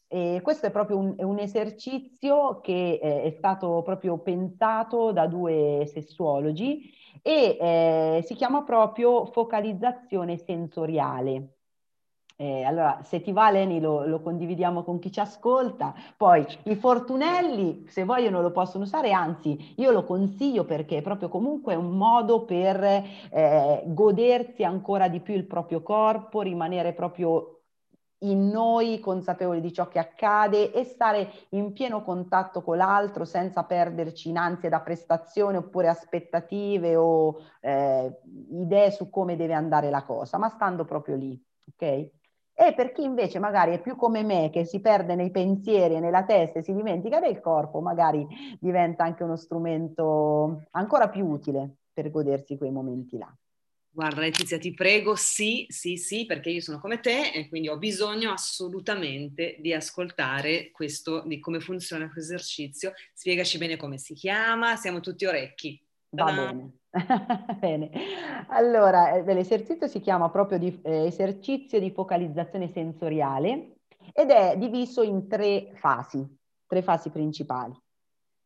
E 0.08 0.40
questo 0.42 0.66
è 0.66 0.70
proprio 0.70 0.98
un, 0.98 1.14
un 1.16 1.38
esercizio 1.38 2.60
che 2.60 2.98
eh, 3.00 3.22
è 3.22 3.30
stato 3.30 3.82
proprio 3.82 4.18
pensato 4.18 5.12
da 5.12 5.26
due 5.26 5.84
sessuologi 5.86 6.90
e 7.22 7.56
eh, 7.60 8.22
si 8.24 8.34
chiama 8.34 8.62
proprio 8.64 9.26
focalizzazione 9.26 10.36
sensoriale. 10.36 11.58
Eh, 12.36 12.64
allora, 12.64 13.00
se 13.02 13.20
ti 13.20 13.32
va 13.32 13.50
Leni 13.50 13.80
lo, 13.80 14.06
lo, 14.06 14.20
condividiamo 14.20 14.82
con 14.82 14.98
chi 14.98 15.12
ci 15.12 15.20
ascolta. 15.20 15.94
Poi 16.16 16.44
i 16.64 16.74
fortunelli, 16.74 17.84
se 17.88 18.04
vogliono, 18.04 18.40
lo 18.40 18.50
possono 18.50 18.84
usare, 18.84 19.12
anzi 19.12 19.74
io 19.76 19.90
lo 19.90 20.04
consiglio 20.04 20.64
perché 20.64 20.98
è 20.98 21.02
proprio 21.02 21.28
comunque 21.28 21.74
un 21.74 21.96
modo 21.96 22.44
per 22.44 22.82
eh, 22.82 23.82
godersi 23.86 24.64
ancora 24.64 25.08
di 25.08 25.20
più 25.20 25.34
il 25.34 25.46
proprio 25.46 25.82
corpo, 25.82 26.40
rimanere 26.40 26.92
proprio 26.92 27.62
in 28.22 28.48
noi 28.48 29.00
consapevoli 29.00 29.60
di 29.60 29.72
ciò 29.72 29.88
che 29.88 29.98
accade 29.98 30.72
e 30.72 30.84
stare 30.84 31.30
in 31.50 31.72
pieno 31.72 32.02
contatto 32.02 32.62
con 32.62 32.76
l'altro 32.76 33.24
senza 33.24 33.64
perderci 33.64 34.28
in 34.28 34.36
ansia 34.36 34.68
da 34.68 34.80
prestazione 34.80 35.56
oppure 35.58 35.88
aspettative 35.88 36.96
o 36.96 37.40
eh, 37.60 38.20
idee 38.50 38.90
su 38.90 39.10
come 39.10 39.36
deve 39.36 39.54
andare 39.54 39.90
la 39.90 40.04
cosa, 40.04 40.38
ma 40.38 40.48
stando 40.48 40.84
proprio 40.84 41.16
lì, 41.16 41.40
ok? 41.72 42.10
E 42.64 42.74
per 42.74 42.92
chi 42.92 43.02
invece 43.02 43.40
magari 43.40 43.72
è 43.72 43.80
più 43.80 43.96
come 43.96 44.22
me, 44.22 44.48
che 44.52 44.64
si 44.64 44.80
perde 44.80 45.16
nei 45.16 45.32
pensieri 45.32 45.96
e 45.96 46.00
nella 46.00 46.24
testa 46.24 46.60
e 46.60 46.62
si 46.62 46.72
dimentica 46.72 47.18
del 47.18 47.40
corpo, 47.40 47.80
magari 47.80 48.24
diventa 48.60 49.02
anche 49.02 49.24
uno 49.24 49.34
strumento 49.34 50.62
ancora 50.70 51.08
più 51.08 51.26
utile 51.26 51.78
per 51.92 52.08
godersi 52.12 52.56
quei 52.56 52.70
momenti 52.70 53.18
là. 53.18 53.36
Guarda 53.94 54.20
Letizia, 54.20 54.58
ti 54.58 54.72
prego, 54.72 55.16
sì, 55.16 55.66
sì, 55.68 55.96
sì, 55.96 56.24
perché 56.24 56.50
io 56.50 56.60
sono 56.60 56.78
come 56.78 57.00
te 57.00 57.32
e 57.32 57.48
quindi 57.48 57.68
ho 57.68 57.78
bisogno 57.78 58.30
assolutamente 58.30 59.56
di 59.58 59.74
ascoltare 59.74 60.70
questo, 60.70 61.24
di 61.26 61.40
come 61.40 61.58
funziona 61.58 62.10
questo 62.10 62.32
esercizio. 62.32 62.92
Spiegaci 63.12 63.58
bene 63.58 63.76
come 63.76 63.98
si 63.98 64.14
chiama, 64.14 64.76
siamo 64.76 65.00
tutti 65.00 65.26
orecchi. 65.26 65.84
Va 66.10 66.32
bene. 66.32 66.81
Bene, 67.58 67.90
allora 68.48 69.12
eh, 69.12 69.34
l'esercizio 69.34 69.86
si 69.86 70.00
chiama 70.00 70.30
proprio 70.30 70.58
di, 70.58 70.78
eh, 70.82 71.06
esercizio 71.06 71.80
di 71.80 71.90
focalizzazione 71.90 72.70
sensoriale 72.70 73.76
ed 74.12 74.30
è 74.30 74.56
diviso 74.58 75.02
in 75.02 75.26
tre 75.26 75.72
fasi, 75.74 76.22
tre 76.66 76.82
fasi 76.82 77.10
principali. 77.10 77.74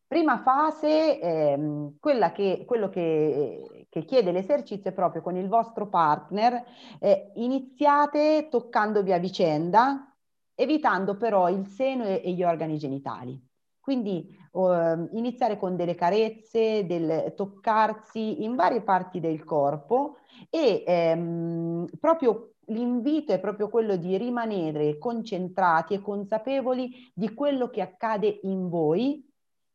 Prima 0.07 0.41
fase, 0.41 1.19
ehm, 1.19 1.97
che, 1.99 2.63
quello 2.65 2.87
che, 2.87 3.87
che, 3.89 4.05
chiede 4.05 4.31
l'esercizio 4.31 4.91
è 4.91 4.93
proprio 4.93 5.21
con 5.21 5.35
il 5.35 5.49
vostro 5.49 5.89
partner, 5.89 6.63
eh, 6.99 7.33
iniziate 7.35 8.47
toccandovi 8.49 9.11
a 9.11 9.17
vicenda, 9.17 10.15
evitando 10.55 11.17
però 11.17 11.49
il 11.49 11.65
seno 11.65 12.05
e, 12.05 12.21
e 12.23 12.31
gli 12.31 12.43
organi 12.43 12.77
genitali. 12.77 13.46
Quindi 13.87 14.37
uh, 14.51 15.07
iniziare 15.13 15.57
con 15.57 15.77
delle 15.77 15.95
carezze, 15.95 16.85
del 16.85 17.31
toccarsi 17.37 18.43
in 18.43 18.57
varie 18.57 18.81
parti 18.81 19.21
del 19.21 19.45
corpo 19.45 20.17
e 20.49 20.83
ehm, 20.85 21.87
proprio 21.97 22.55
l'invito 22.65 23.31
è 23.31 23.39
proprio 23.39 23.69
quello 23.69 23.95
di 23.95 24.17
rimanere 24.17 24.97
concentrati 24.97 25.93
e 25.93 26.01
consapevoli 26.01 27.09
di 27.13 27.33
quello 27.33 27.69
che 27.69 27.79
accade 27.79 28.41
in 28.43 28.67
voi, 28.67 29.25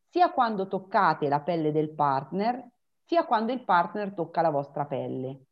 sia 0.07 0.29
quando 0.29 0.67
toccate 0.67 1.27
la 1.27 1.41
pelle 1.41 1.71
del 1.71 1.89
partner, 1.95 2.63
sia 3.03 3.25
quando 3.25 3.51
il 3.51 3.63
partner 3.63 4.13
tocca 4.13 4.41
la 4.41 4.51
vostra 4.51 4.85
pelle. 4.85 5.45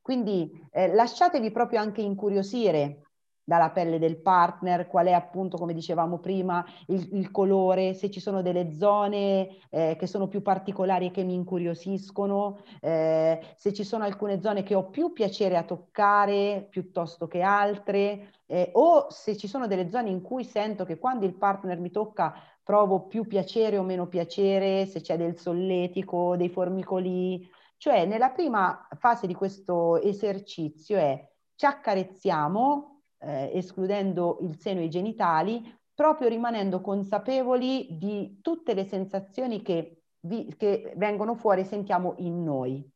Quindi 0.00 0.66
eh, 0.70 0.94
lasciatevi 0.94 1.50
proprio 1.50 1.80
anche 1.80 2.00
incuriosire 2.00 3.02
dalla 3.48 3.70
pelle 3.70 3.98
del 3.98 4.18
partner, 4.18 4.86
qual 4.88 5.06
è 5.06 5.12
appunto, 5.12 5.56
come 5.56 5.72
dicevamo 5.72 6.18
prima, 6.18 6.62
il, 6.88 7.08
il 7.12 7.30
colore, 7.30 7.94
se 7.94 8.10
ci 8.10 8.20
sono 8.20 8.42
delle 8.42 8.74
zone 8.74 9.48
eh, 9.70 9.96
che 9.98 10.06
sono 10.06 10.28
più 10.28 10.42
particolari 10.42 11.06
e 11.06 11.10
che 11.10 11.24
mi 11.24 11.32
incuriosiscono, 11.32 12.58
eh, 12.82 13.40
se 13.56 13.72
ci 13.72 13.84
sono 13.84 14.04
alcune 14.04 14.42
zone 14.42 14.62
che 14.62 14.74
ho 14.74 14.90
più 14.90 15.14
piacere 15.14 15.56
a 15.56 15.62
toccare 15.62 16.66
piuttosto 16.68 17.26
che 17.26 17.40
altre, 17.40 18.32
eh, 18.44 18.68
o 18.74 19.06
se 19.08 19.34
ci 19.38 19.48
sono 19.48 19.66
delle 19.66 19.88
zone 19.88 20.10
in 20.10 20.20
cui 20.20 20.44
sento 20.44 20.84
che 20.84 20.98
quando 20.98 21.24
il 21.24 21.32
partner 21.34 21.80
mi 21.80 21.90
tocca 21.90 22.34
provo 22.62 23.06
più 23.06 23.26
piacere 23.26 23.78
o 23.78 23.82
meno 23.82 24.08
piacere, 24.08 24.84
se 24.84 25.00
c'è 25.00 25.16
del 25.16 25.38
solletico, 25.38 26.36
dei 26.36 26.50
formicoli. 26.50 27.48
Cioè, 27.78 28.04
nella 28.04 28.28
prima 28.28 28.86
fase 28.98 29.26
di 29.26 29.32
questo 29.32 29.98
esercizio 30.02 30.98
è 30.98 31.26
ci 31.54 31.64
accarezziamo 31.64 32.97
eh, 33.18 33.50
escludendo 33.54 34.38
il 34.42 34.58
seno 34.58 34.80
e 34.80 34.84
i 34.84 34.90
genitali, 34.90 35.76
proprio 35.94 36.28
rimanendo 36.28 36.80
consapevoli 36.80 37.98
di 37.98 38.38
tutte 38.40 38.74
le 38.74 38.84
sensazioni 38.84 39.62
che, 39.62 40.02
vi, 40.20 40.54
che 40.56 40.92
vengono 40.96 41.34
fuori 41.34 41.62
e 41.62 41.64
sentiamo 41.64 42.14
in 42.18 42.42
noi, 42.44 42.88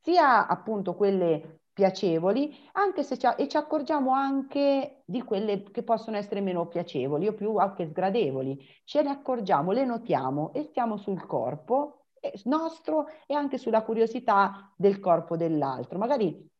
sia 0.00 0.46
appunto 0.46 0.94
quelle 0.94 1.60
piacevoli, 1.72 2.54
anche 2.72 3.02
se 3.02 3.16
ci, 3.16 3.26
e 3.36 3.48
ci 3.48 3.56
accorgiamo 3.56 4.10
anche 4.10 5.02
di 5.06 5.22
quelle 5.22 5.62
che 5.62 5.82
possono 5.82 6.18
essere 6.18 6.40
meno 6.40 6.66
piacevoli 6.66 7.28
o 7.28 7.32
più 7.32 7.56
anche 7.56 7.86
sgradevoli. 7.86 8.58
Ce 8.84 9.02
ne 9.02 9.10
accorgiamo, 9.10 9.72
le 9.72 9.86
notiamo 9.86 10.52
e 10.52 10.64
stiamo 10.64 10.98
sul 10.98 11.24
corpo 11.24 12.02
nostro 12.44 13.06
e 13.26 13.34
anche 13.34 13.58
sulla 13.58 13.82
curiosità 13.82 14.72
del 14.76 15.00
corpo 15.00 15.36
dell'altro. 15.36 15.98
Magari 15.98 16.50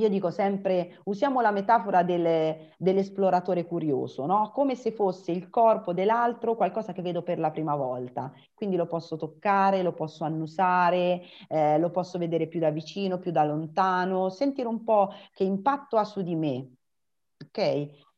io 0.00 0.08
dico 0.08 0.30
sempre, 0.30 0.98
usiamo 1.04 1.40
la 1.40 1.50
metafora 1.50 2.02
del, 2.02 2.72
dell'esploratore 2.78 3.66
curioso, 3.66 4.26
no? 4.26 4.50
come 4.52 4.74
se 4.74 4.92
fosse 4.92 5.30
il 5.30 5.50
corpo 5.50 5.92
dell'altro 5.92 6.56
qualcosa 6.56 6.92
che 6.92 7.02
vedo 7.02 7.22
per 7.22 7.38
la 7.38 7.50
prima 7.50 7.76
volta. 7.76 8.32
Quindi 8.54 8.76
lo 8.76 8.86
posso 8.86 9.16
toccare, 9.16 9.82
lo 9.82 9.92
posso 9.92 10.24
annusare, 10.24 11.22
eh, 11.48 11.78
lo 11.78 11.90
posso 11.90 12.18
vedere 12.18 12.46
più 12.46 12.60
da 12.60 12.70
vicino, 12.70 13.18
più 13.18 13.30
da 13.30 13.44
lontano, 13.44 14.30
sentire 14.30 14.68
un 14.68 14.82
po' 14.84 15.12
che 15.34 15.44
impatto 15.44 15.96
ha 15.96 16.04
su 16.04 16.22
di 16.22 16.34
me. 16.34 16.70
Ok? 17.44 18.08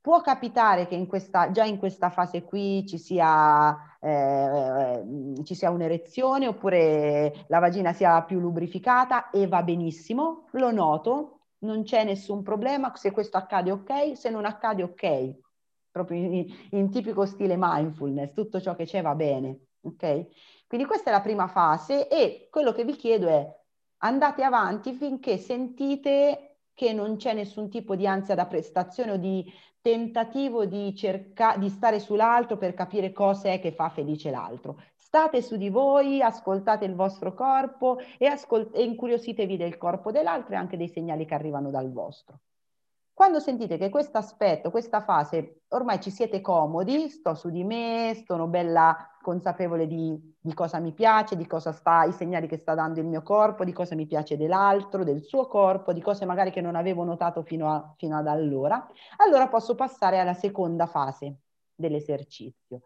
Può 0.00 0.20
capitare 0.20 0.86
che 0.86 0.94
in 0.94 1.06
questa, 1.06 1.50
già 1.50 1.64
in 1.64 1.78
questa 1.78 2.10
fase 2.10 2.44
qui 2.44 2.86
ci 2.86 2.98
sia, 2.98 3.93
eh, 4.04 5.02
ci 5.44 5.54
sia 5.54 5.70
un'erezione 5.70 6.46
oppure 6.46 7.46
la 7.48 7.58
vagina 7.58 7.94
sia 7.94 8.22
più 8.22 8.38
lubrificata 8.38 9.30
e 9.30 9.46
va 9.46 9.62
benissimo, 9.62 10.48
lo 10.52 10.70
noto, 10.70 11.38
non 11.60 11.84
c'è 11.84 12.04
nessun 12.04 12.42
problema, 12.42 12.92
se 12.96 13.10
questo 13.10 13.38
accade 13.38 13.70
ok, 13.70 14.14
se 14.14 14.28
non 14.28 14.44
accade 14.44 14.82
ok, 14.82 15.34
proprio 15.90 16.18
in, 16.18 16.54
in 16.72 16.90
tipico 16.90 17.24
stile 17.24 17.56
mindfulness, 17.58 18.34
tutto 18.34 18.60
ciò 18.60 18.76
che 18.76 18.84
c'è 18.84 19.00
va 19.00 19.14
bene, 19.14 19.60
ok? 19.80 20.26
Quindi 20.66 20.86
questa 20.86 21.08
è 21.08 21.12
la 21.12 21.22
prima 21.22 21.46
fase 21.46 22.08
e 22.08 22.48
quello 22.50 22.72
che 22.72 22.84
vi 22.84 22.96
chiedo 22.96 23.28
è 23.28 23.48
andate 23.98 24.42
avanti 24.42 24.92
finché 24.92 25.38
sentite 25.38 26.53
che 26.74 26.92
non 26.92 27.16
c'è 27.16 27.32
nessun 27.32 27.70
tipo 27.70 27.96
di 27.96 28.06
ansia 28.06 28.34
da 28.34 28.46
prestazione 28.46 29.12
o 29.12 29.16
di 29.16 29.44
tentativo 29.80 30.64
di, 30.64 30.94
cerca- 30.94 31.56
di 31.56 31.68
stare 31.68 32.00
sull'altro 32.00 32.56
per 32.56 32.74
capire 32.74 33.12
cosa 33.12 33.50
è 33.50 33.60
che 33.60 33.72
fa 33.72 33.90
felice 33.90 34.30
l'altro. 34.30 34.80
State 34.96 35.42
su 35.42 35.56
di 35.56 35.68
voi, 35.68 36.20
ascoltate 36.22 36.84
il 36.84 36.94
vostro 36.94 37.34
corpo 37.34 37.98
e, 38.18 38.26
ascol- 38.26 38.70
e 38.72 38.82
incuriositevi 38.82 39.56
del 39.56 39.76
corpo 39.76 40.10
dell'altro 40.10 40.54
e 40.54 40.56
anche 40.56 40.76
dei 40.76 40.88
segnali 40.88 41.24
che 41.24 41.34
arrivano 41.34 41.70
dal 41.70 41.92
vostro. 41.92 42.40
Quando 43.12 43.38
sentite 43.38 43.76
che 43.76 43.90
questo 43.90 44.18
aspetto, 44.18 44.70
questa 44.70 45.00
fase, 45.00 45.60
ormai 45.68 46.00
ci 46.00 46.10
siete 46.10 46.40
comodi, 46.40 47.08
sto 47.08 47.34
su 47.34 47.48
di 47.50 47.62
me, 47.62 48.24
sono 48.26 48.48
bella 48.48 49.13
consapevole 49.24 49.86
di, 49.86 50.36
di, 50.38 50.52
cosa 50.52 50.78
mi 50.78 50.92
piace, 50.92 51.34
di 51.34 51.46
cosa 51.46 51.72
sta, 51.72 52.04
i 52.04 52.12
segnali 52.12 52.46
che 52.46 52.58
sta 52.58 52.74
dando 52.74 53.00
il 53.00 53.06
mio 53.06 53.22
corpo, 53.22 53.64
di 53.64 53.72
cosa 53.72 53.94
mi 53.94 54.06
piace 54.06 54.36
dell'altro, 54.36 55.02
del 55.02 55.22
suo 55.22 55.48
corpo, 55.48 55.94
di 55.94 56.02
cose 56.02 56.26
magari 56.26 56.50
che 56.50 56.60
non 56.60 56.76
avevo 56.76 57.02
notato 57.04 57.42
fino, 57.42 57.72
a, 57.72 57.94
fino 57.96 58.18
ad 58.18 58.26
allora, 58.26 58.86
allora 59.16 59.48
posso 59.48 59.74
passare 59.74 60.18
alla 60.20 60.34
seconda 60.34 60.84
fase 60.86 61.38
dell'esercizio. 61.74 62.82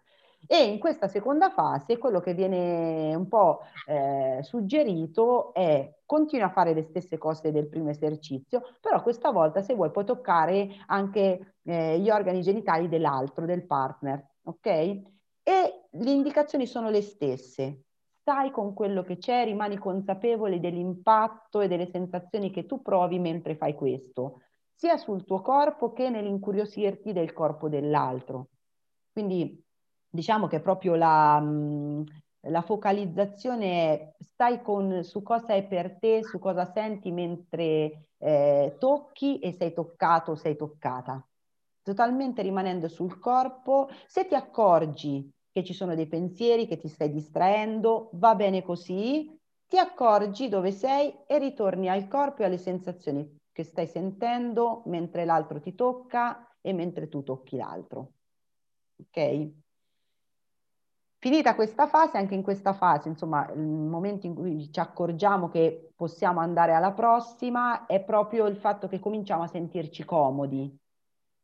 E 0.46 0.64
in 0.64 0.78
questa 0.78 1.08
seconda 1.08 1.50
fase 1.50 1.98
quello 1.98 2.20
che 2.20 2.32
viene 2.32 3.12
un 3.14 3.26
po' 3.26 3.62
eh, 3.86 4.38
suggerito 4.42 5.52
è 5.52 5.92
continua 6.06 6.46
a 6.46 6.50
fare 6.50 6.72
le 6.72 6.84
stesse 6.84 7.18
cose 7.18 7.50
del 7.50 7.68
primo 7.68 7.90
esercizio, 7.90 8.62
però 8.80 9.02
questa 9.02 9.32
volta 9.32 9.62
se 9.62 9.74
vuoi 9.74 9.90
puoi 9.90 10.04
toccare 10.04 10.68
anche 10.86 11.56
eh, 11.64 11.98
gli 11.98 12.08
organi 12.08 12.40
genitali 12.40 12.88
dell'altro, 12.88 13.44
del 13.44 13.66
partner, 13.66 14.24
ok? 14.44 15.16
E 15.48 15.86
le 15.88 16.10
indicazioni 16.10 16.66
sono 16.66 16.90
le 16.90 17.00
stesse. 17.00 17.84
Stai 18.20 18.50
con 18.50 18.74
quello 18.74 19.02
che 19.02 19.16
c'è, 19.16 19.44
rimani 19.44 19.78
consapevole 19.78 20.60
dell'impatto 20.60 21.62
e 21.62 21.68
delle 21.68 21.88
sensazioni 21.90 22.50
che 22.50 22.66
tu 22.66 22.82
provi 22.82 23.18
mentre 23.18 23.56
fai 23.56 23.72
questo, 23.72 24.42
sia 24.74 24.98
sul 24.98 25.24
tuo 25.24 25.40
corpo 25.40 25.94
che 25.94 26.10
nell'incuriosirti 26.10 27.14
del 27.14 27.32
corpo 27.32 27.70
dell'altro. 27.70 28.48
Quindi 29.10 29.58
diciamo 30.06 30.48
che 30.48 30.60
proprio 30.60 30.96
la, 30.96 31.40
mm, 31.40 32.02
la 32.48 32.60
focalizzazione 32.60 33.64
è 33.72 34.12
stai 34.18 34.60
con, 34.60 35.02
su 35.02 35.22
cosa 35.22 35.54
è 35.54 35.64
per 35.66 35.96
te, 35.98 36.24
su 36.24 36.38
cosa 36.38 36.70
senti 36.70 37.10
mentre 37.10 38.08
eh, 38.18 38.76
tocchi 38.78 39.38
e 39.38 39.52
sei 39.52 39.72
toccato 39.72 40.32
o 40.32 40.36
sei 40.36 40.56
toccata. 40.56 41.26
Totalmente 41.80 42.42
rimanendo 42.42 42.86
sul 42.86 43.18
corpo, 43.18 43.88
se 44.06 44.26
ti 44.26 44.34
accorgi 44.34 45.32
che 45.58 45.64
ci 45.64 45.74
sono 45.74 45.94
dei 45.96 46.06
pensieri, 46.06 46.66
che 46.66 46.76
ti 46.76 46.88
stai 46.88 47.10
distraendo, 47.10 48.10
va 48.12 48.36
bene 48.36 48.62
così, 48.62 49.36
ti 49.66 49.76
accorgi 49.76 50.48
dove 50.48 50.70
sei 50.70 51.12
e 51.26 51.38
ritorni 51.38 51.88
al 51.88 52.06
corpo 52.06 52.42
e 52.42 52.44
alle 52.44 52.58
sensazioni 52.58 53.36
che 53.50 53.64
stai 53.64 53.88
sentendo 53.88 54.82
mentre 54.86 55.24
l'altro 55.24 55.60
ti 55.60 55.74
tocca 55.74 56.48
e 56.60 56.72
mentre 56.72 57.08
tu 57.08 57.24
tocchi 57.24 57.56
l'altro. 57.56 58.12
Ok? 59.00 59.50
Finita 61.20 61.56
questa 61.56 61.88
fase, 61.88 62.16
anche 62.16 62.34
in 62.36 62.42
questa 62.42 62.72
fase, 62.72 63.08
insomma, 63.08 63.50
il 63.50 63.60
momento 63.60 64.26
in 64.26 64.36
cui 64.36 64.70
ci 64.70 64.78
accorgiamo 64.78 65.48
che 65.48 65.90
possiamo 65.96 66.38
andare 66.38 66.72
alla 66.72 66.92
prossima 66.92 67.86
è 67.86 68.00
proprio 68.00 68.46
il 68.46 68.56
fatto 68.56 68.86
che 68.86 69.00
cominciamo 69.00 69.42
a 69.42 69.48
sentirci 69.48 70.04
comodi. 70.04 70.72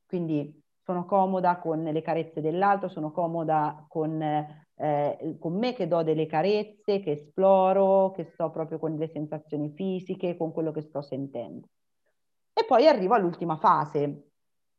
Quindi 0.06 0.63
sono 0.84 1.04
comoda 1.06 1.58
con 1.58 1.82
le 1.82 2.02
carezze 2.02 2.40
dell'altro, 2.40 2.88
sono 2.88 3.10
comoda 3.10 3.84
con, 3.88 4.20
eh, 4.22 5.36
con 5.40 5.58
me 5.58 5.72
che 5.72 5.88
do 5.88 6.02
delle 6.02 6.26
carezze, 6.26 7.00
che 7.00 7.12
esploro, 7.12 8.12
che 8.12 8.24
sto 8.24 8.50
proprio 8.50 8.78
con 8.78 8.94
le 8.94 9.08
sensazioni 9.08 9.70
fisiche, 9.70 10.36
con 10.36 10.52
quello 10.52 10.72
che 10.72 10.82
sto 10.82 11.00
sentendo. 11.00 11.66
E 12.52 12.64
poi 12.64 12.86
arrivo 12.86 13.14
all'ultima 13.14 13.56
fase. 13.56 14.28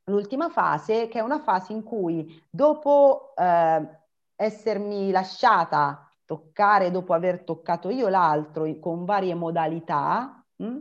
L'ultima 0.05 0.49
fase 0.49 1.07
che 1.07 1.19
è 1.19 1.21
una 1.21 1.39
fase 1.39 1.73
in 1.73 1.83
cui 1.83 2.41
dopo... 2.49 3.33
Eh, 3.35 4.03
essermi 4.35 5.11
lasciata 5.11 6.09
toccare 6.25 6.91
dopo 6.91 7.13
aver 7.13 7.43
toccato 7.43 7.89
io 7.89 8.07
l'altro 8.07 8.79
con 8.79 9.05
varie 9.05 9.35
modalità, 9.35 10.43
mh? 10.57 10.77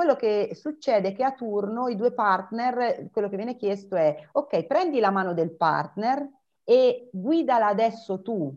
Quello 0.00 0.16
che 0.16 0.54
succede 0.54 1.08
è 1.08 1.14
che 1.14 1.24
a 1.24 1.34
turno 1.34 1.88
i 1.88 1.94
due 1.94 2.14
partner, 2.14 3.10
quello 3.12 3.28
che 3.28 3.36
viene 3.36 3.54
chiesto 3.54 3.96
è, 3.96 4.30
ok, 4.32 4.64
prendi 4.64 4.98
la 4.98 5.10
mano 5.10 5.34
del 5.34 5.54
partner 5.54 6.26
e 6.64 7.10
guidala 7.12 7.66
adesso 7.66 8.22
tu 8.22 8.50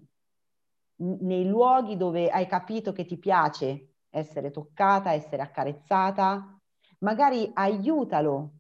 nei 0.96 1.46
luoghi 1.46 1.98
dove 1.98 2.30
hai 2.30 2.48
capito 2.48 2.94
che 2.94 3.04
ti 3.04 3.18
piace 3.18 3.96
essere 4.10 4.52
toccata, 4.52 5.12
essere 5.12 5.42
accarezzata, 5.42 6.62
magari 7.00 7.52
aiutalo 7.54 8.60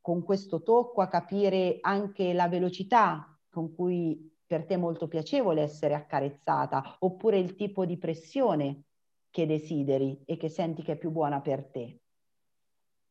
con 0.00 0.22
questo 0.22 0.62
tocco 0.62 1.00
a 1.00 1.08
capire 1.08 1.78
anche 1.80 2.32
la 2.32 2.46
velocità 2.46 3.36
con 3.50 3.74
cui 3.74 4.36
per 4.46 4.66
te 4.66 4.74
è 4.74 4.78
molto 4.78 5.08
piacevole 5.08 5.62
essere 5.62 5.94
accarezzata, 5.94 6.98
oppure 7.00 7.40
il 7.40 7.56
tipo 7.56 7.84
di 7.84 7.98
pressione 7.98 8.84
che 9.38 9.46
desideri 9.46 10.20
e 10.24 10.36
che 10.36 10.48
senti 10.48 10.82
che 10.82 10.92
è 10.92 10.96
più 10.96 11.10
buona 11.10 11.40
per 11.40 11.64
te. 11.66 12.00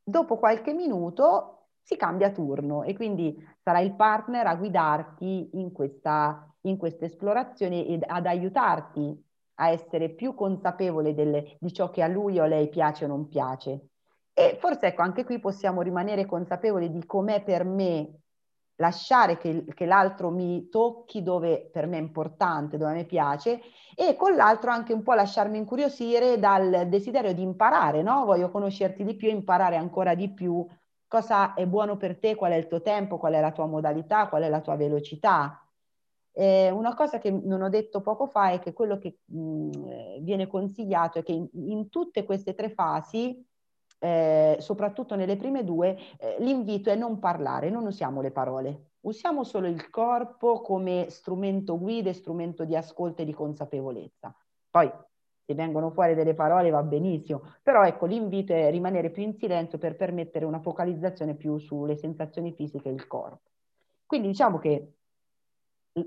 Dopo 0.03 0.37
qualche 0.37 0.73
minuto 0.73 1.67
si 1.81 1.95
cambia 1.95 2.31
turno 2.31 2.83
e 2.83 2.93
quindi 2.93 3.41
sarà 3.63 3.79
il 3.79 3.95
partner 3.95 4.45
a 4.47 4.55
guidarti 4.55 5.51
in 5.53 5.71
questa, 5.71 6.53
in 6.63 6.75
questa 6.75 7.05
esplorazione 7.05 7.85
ed 7.85 8.03
ad 8.05 8.25
aiutarti 8.25 9.23
a 9.59 9.69
essere 9.69 10.09
più 10.09 10.35
consapevole 10.35 11.13
delle, 11.13 11.55
di 11.61 11.71
ciò 11.71 11.91
che 11.91 12.03
a 12.03 12.07
lui 12.07 12.39
o 12.39 12.43
a 12.43 12.47
lei 12.47 12.67
piace 12.67 13.05
o 13.05 13.07
non 13.07 13.29
piace. 13.29 13.91
E 14.33 14.57
forse 14.59 14.87
ecco, 14.87 15.03
anche 15.03 15.23
qui 15.23 15.39
possiamo 15.39 15.81
rimanere 15.81 16.25
consapevoli 16.25 16.91
di 16.91 17.05
com'è 17.05 17.41
per 17.41 17.63
me 17.63 18.19
lasciare 18.77 19.37
che, 19.37 19.65
che, 19.73 19.85
l'altro 19.85 20.29
mi 20.29 20.69
tocchi 20.69 21.21
dove 21.21 21.69
per 21.71 21.87
me 21.87 21.97
è 21.97 22.01
importante, 22.01 22.77
dove 22.77 22.93
mi 22.93 23.05
piace, 23.05 23.61
e 23.95 24.15
con 24.15 24.35
l'altro 24.35 24.71
anche 24.71 24.93
un 24.93 25.03
po' 25.03 25.13
lasciarmi 25.13 25.57
incuriosire 25.57 26.39
dal 26.39 26.87
desiderio 26.87 27.33
di 27.33 27.41
imparare, 27.41 28.01
no? 28.01 28.25
Voglio 28.25 28.49
conoscerti 28.49 29.03
di 29.03 29.15
più, 29.15 29.29
imparare 29.29 29.75
ancora 29.75 30.15
di 30.15 30.29
più 30.29 30.65
cosa 31.07 31.53
è 31.53 31.65
buono 31.65 31.97
per 31.97 32.19
te, 32.19 32.35
qual 32.35 32.51
è 32.51 32.55
il 32.55 32.67
tuo 32.67 32.81
tempo, 32.81 33.17
qual 33.17 33.33
è 33.33 33.39
la 33.39 33.51
tua 33.51 33.65
modalità, 33.65 34.27
qual 34.27 34.43
è 34.43 34.49
la 34.49 34.61
tua 34.61 34.75
velocità. 34.75 35.61
Eh, 36.31 36.69
una 36.69 36.93
cosa 36.93 37.17
che 37.17 37.31
non 37.31 37.63
ho 37.63 37.69
detto 37.69 38.01
poco 38.01 38.27
fa 38.27 38.51
è 38.51 38.59
che 38.59 38.73
quello 38.73 38.99
che 38.99 39.19
mh, 39.25 40.19
viene 40.21 40.47
consigliato 40.47 41.19
è 41.19 41.23
che 41.23 41.31
in, 41.31 41.47
in 41.53 41.89
tutte 41.89 42.25
queste 42.25 42.53
tre 42.53 42.69
fasi 42.69 43.43
eh, 43.99 44.57
soprattutto 44.59 45.15
nelle 45.15 45.37
prime 45.37 45.63
due, 45.63 45.97
eh, 46.19 46.35
l'invito 46.39 46.89
è 46.89 46.95
non 46.95 47.19
parlare, 47.19 47.69
non 47.69 47.85
usiamo 47.85 48.21
le 48.21 48.31
parole, 48.31 48.91
usiamo 49.01 49.43
solo 49.43 49.67
il 49.67 49.89
corpo 49.89 50.61
come 50.61 51.07
strumento 51.09 51.77
guida 51.77 52.09
e 52.09 52.13
strumento 52.13 52.65
di 52.65 52.75
ascolto 52.75 53.21
e 53.21 53.25
di 53.25 53.33
consapevolezza. 53.33 54.33
Poi 54.69 54.91
se 55.45 55.53
vengono 55.53 55.91
fuori 55.91 56.13
delle 56.13 56.33
parole 56.33 56.69
va 56.69 56.83
benissimo, 56.83 57.41
però 57.63 57.85
ecco 57.85 58.05
l'invito 58.05 58.53
è 58.53 58.69
rimanere 58.69 59.09
più 59.09 59.23
in 59.23 59.33
silenzio 59.37 59.77
per 59.77 59.95
permettere 59.95 60.43
una 60.43 60.59
focalizzazione 60.59 61.35
più 61.35 61.57
sulle 61.57 61.95
sensazioni 61.95 62.51
fisiche 62.51 62.89
del 62.89 63.07
corpo. 63.07 63.49
Quindi 64.05 64.27
diciamo 64.27 64.57
che 64.57 64.91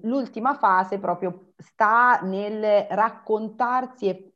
l'ultima 0.02 0.54
fase 0.54 0.98
proprio 0.98 1.52
sta 1.56 2.20
nel 2.20 2.86
raccontarsi 2.90 4.08
e 4.08 4.29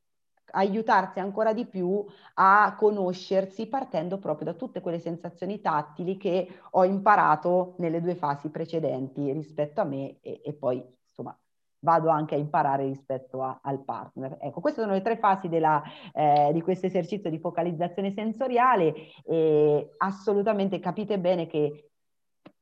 aiutarsi 0.54 1.20
ancora 1.20 1.52
di 1.52 1.66
più 1.66 2.04
a 2.34 2.74
conoscersi 2.76 3.66
partendo 3.66 4.18
proprio 4.18 4.46
da 4.46 4.54
tutte 4.54 4.80
quelle 4.80 4.98
sensazioni 4.98 5.60
tattili 5.60 6.16
che 6.16 6.48
ho 6.70 6.84
imparato 6.84 7.74
nelle 7.78 8.00
due 8.00 8.14
fasi 8.14 8.48
precedenti 8.48 9.32
rispetto 9.32 9.80
a 9.80 9.84
me 9.84 10.18
e, 10.20 10.40
e 10.44 10.52
poi 10.52 10.84
insomma 11.08 11.36
vado 11.84 12.08
anche 12.08 12.34
a 12.34 12.38
imparare 12.38 12.84
rispetto 12.84 13.42
a, 13.42 13.60
al 13.62 13.84
partner. 13.84 14.38
Ecco, 14.40 14.60
queste 14.60 14.80
sono 14.80 14.94
le 14.94 15.02
tre 15.02 15.18
fasi 15.18 15.48
della, 15.48 15.82
eh, 16.14 16.50
di 16.52 16.62
questo 16.62 16.86
esercizio 16.86 17.28
di 17.28 17.38
focalizzazione 17.38 18.10
sensoriale 18.12 18.94
e 19.22 19.92
assolutamente 19.98 20.80
capite 20.80 21.18
bene 21.18 21.46
che 21.46 21.90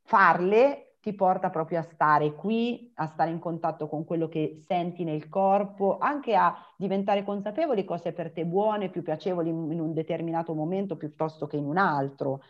farle 0.03 0.92
ti 1.03 1.13
porta 1.15 1.51
proprio 1.51 1.81
a 1.81 1.83
stare 1.83 2.33
qui, 2.33 2.93
a 2.95 3.07
stare 3.07 3.33
in 3.33 3.41
contatto 3.41 3.89
con 3.89 4.05
quello 4.05 4.29
che 4.29 4.61
senti 4.65 5.03
nel 5.03 5.29
corpo, 5.29 5.99
anche 5.99 6.37
a 6.37 6.55
diventare 6.77 7.25
consapevoli 7.25 7.85
cose 7.85 8.13
per 8.13 8.31
te 8.33 8.47
buone, 8.47 8.89
più 8.89 9.03
piacevoli 9.03 9.49
in 9.51 9.81
un 9.81 9.93
determinato 9.93 10.55
momento 10.55 10.97
piuttosto 10.97 11.49
che 11.49 11.57
in 11.57 11.65
un 11.65 11.77
altro. 11.77 12.43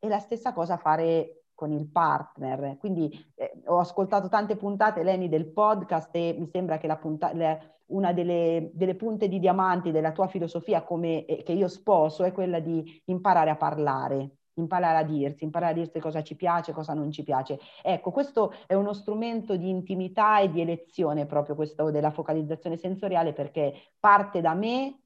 E 0.00 0.08
la 0.08 0.18
stessa 0.18 0.52
cosa 0.52 0.76
fare 0.76 1.44
con 1.54 1.70
il 1.70 1.88
partner. 1.88 2.78
Quindi 2.80 3.12
eh, 3.36 3.52
ho 3.66 3.78
ascoltato 3.78 4.28
tante 4.28 4.56
puntate, 4.56 5.04
Leni, 5.04 5.28
del 5.28 5.46
podcast 5.46 6.08
e 6.16 6.34
mi 6.36 6.48
sembra 6.48 6.78
che 6.78 6.92
punta- 6.96 7.32
le, 7.32 7.82
una 7.86 8.12
delle, 8.12 8.72
delle, 8.74 8.96
punte 8.96 9.28
di 9.28 9.38
diamanti 9.38 9.92
della 9.92 10.10
tua 10.10 10.26
filosofia 10.26 10.82
come, 10.82 11.26
eh, 11.26 11.44
che 11.44 11.52
io 11.52 11.68
sposo 11.68 12.24
è 12.24 12.32
quella 12.32 12.58
di 12.58 13.02
imparare 13.04 13.50
a 13.50 13.56
parlare 13.56 14.38
imparare 14.54 14.98
a 14.98 15.02
dirsi, 15.04 15.44
imparare 15.44 15.72
a 15.72 15.74
dirsi 15.76 15.98
cosa 16.00 16.22
ci 16.22 16.36
piace, 16.36 16.72
cosa 16.72 16.94
non 16.94 17.10
ci 17.10 17.22
piace. 17.22 17.58
Ecco, 17.82 18.10
questo 18.10 18.52
è 18.66 18.74
uno 18.74 18.92
strumento 18.92 19.56
di 19.56 19.68
intimità 19.68 20.40
e 20.40 20.50
di 20.50 20.60
elezione 20.60 21.26
proprio 21.26 21.54
questo 21.54 21.90
della 21.90 22.10
focalizzazione 22.10 22.76
sensoriale 22.76 23.32
perché 23.32 23.74
parte 23.98 24.40
da 24.40 24.54
me, 24.54 25.00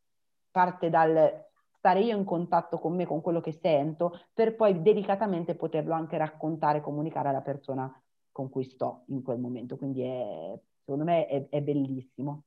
parte 0.51 0.90
dal 0.90 1.45
stare 1.84 2.01
io 2.01 2.16
in 2.16 2.24
contatto 2.24 2.78
con 2.78 2.95
me, 2.95 3.05
con 3.05 3.20
quello 3.20 3.40
che 3.40 3.53
sento, 3.53 4.18
per 4.32 4.57
poi 4.57 4.80
delicatamente 4.80 5.55
poterlo 5.55 5.92
anche 5.92 6.16
raccontare, 6.16 6.80
comunicare 6.80 7.28
alla 7.28 7.42
persona 7.42 7.92
con 8.32 8.49
cui 8.49 8.64
sto 8.64 9.03
in 9.09 9.22
quel 9.22 9.38
momento. 9.38 9.76
Quindi 9.76 10.01
è, 10.01 10.59
secondo 10.80 11.05
me 11.05 11.26
è, 11.26 11.47
è 11.51 11.61
bellissimo. 11.61 12.45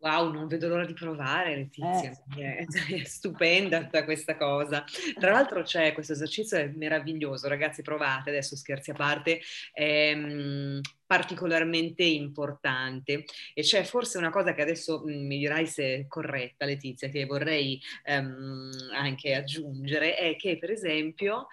Wow, 0.00 0.32
non 0.32 0.46
vedo 0.46 0.68
l'ora 0.68 0.84
di 0.84 0.92
provare 0.92 1.56
Letizia, 1.56 2.12
eh. 2.36 2.64
è, 3.00 3.04
stupenda 3.04 3.82
tutta 3.82 4.04
questa 4.04 4.36
cosa. 4.36 4.84
Tra 5.18 5.32
l'altro 5.32 5.62
c'è 5.62 5.92
questo 5.92 6.12
esercizio 6.12 6.56
è 6.56 6.68
meraviglioso, 6.68 7.48
ragazzi 7.48 7.82
provate, 7.82 8.30
adesso 8.30 8.54
scherzi 8.54 8.92
a 8.92 8.94
parte, 8.94 9.40
è 9.72 10.12
um, 10.14 10.80
particolarmente 11.04 12.04
importante 12.04 13.24
e 13.52 13.62
c'è 13.62 13.82
forse 13.82 14.18
una 14.18 14.30
cosa 14.30 14.54
che 14.54 14.62
adesso 14.62 15.02
um, 15.02 15.26
mi 15.26 15.38
dirai 15.38 15.66
se 15.66 15.94
è 15.94 16.06
corretta 16.06 16.64
Letizia, 16.64 17.08
che 17.08 17.26
vorrei 17.26 17.80
um, 18.06 18.70
anche 18.94 19.34
aggiungere, 19.34 20.14
è 20.14 20.36
che 20.36 20.58
per 20.58 20.70
esempio 20.70 21.48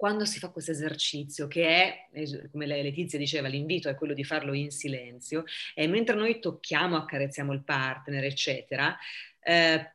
quando 0.00 0.24
si 0.24 0.38
fa 0.38 0.48
questo 0.48 0.70
esercizio, 0.70 1.46
che 1.46 1.66
è, 1.66 2.08
come 2.50 2.64
Letizia 2.64 3.18
diceva, 3.18 3.48
l'invito 3.48 3.90
è 3.90 3.94
quello 3.94 4.14
di 4.14 4.24
farlo 4.24 4.54
in 4.54 4.70
silenzio, 4.70 5.44
e 5.74 5.86
mentre 5.88 6.16
noi 6.16 6.40
tocchiamo, 6.40 6.96
accarezziamo 6.96 7.52
il 7.52 7.62
partner, 7.62 8.24
eccetera, 8.24 8.96
eh, 9.42 9.92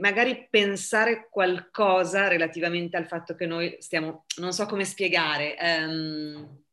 magari 0.00 0.48
pensare 0.50 1.28
qualcosa 1.30 2.26
relativamente 2.26 2.96
al 2.96 3.06
fatto 3.06 3.36
che 3.36 3.46
noi 3.46 3.76
stiamo, 3.78 4.24
non 4.38 4.52
so 4.52 4.66
come 4.66 4.84
spiegare, 4.84 5.54
um, 5.60 6.64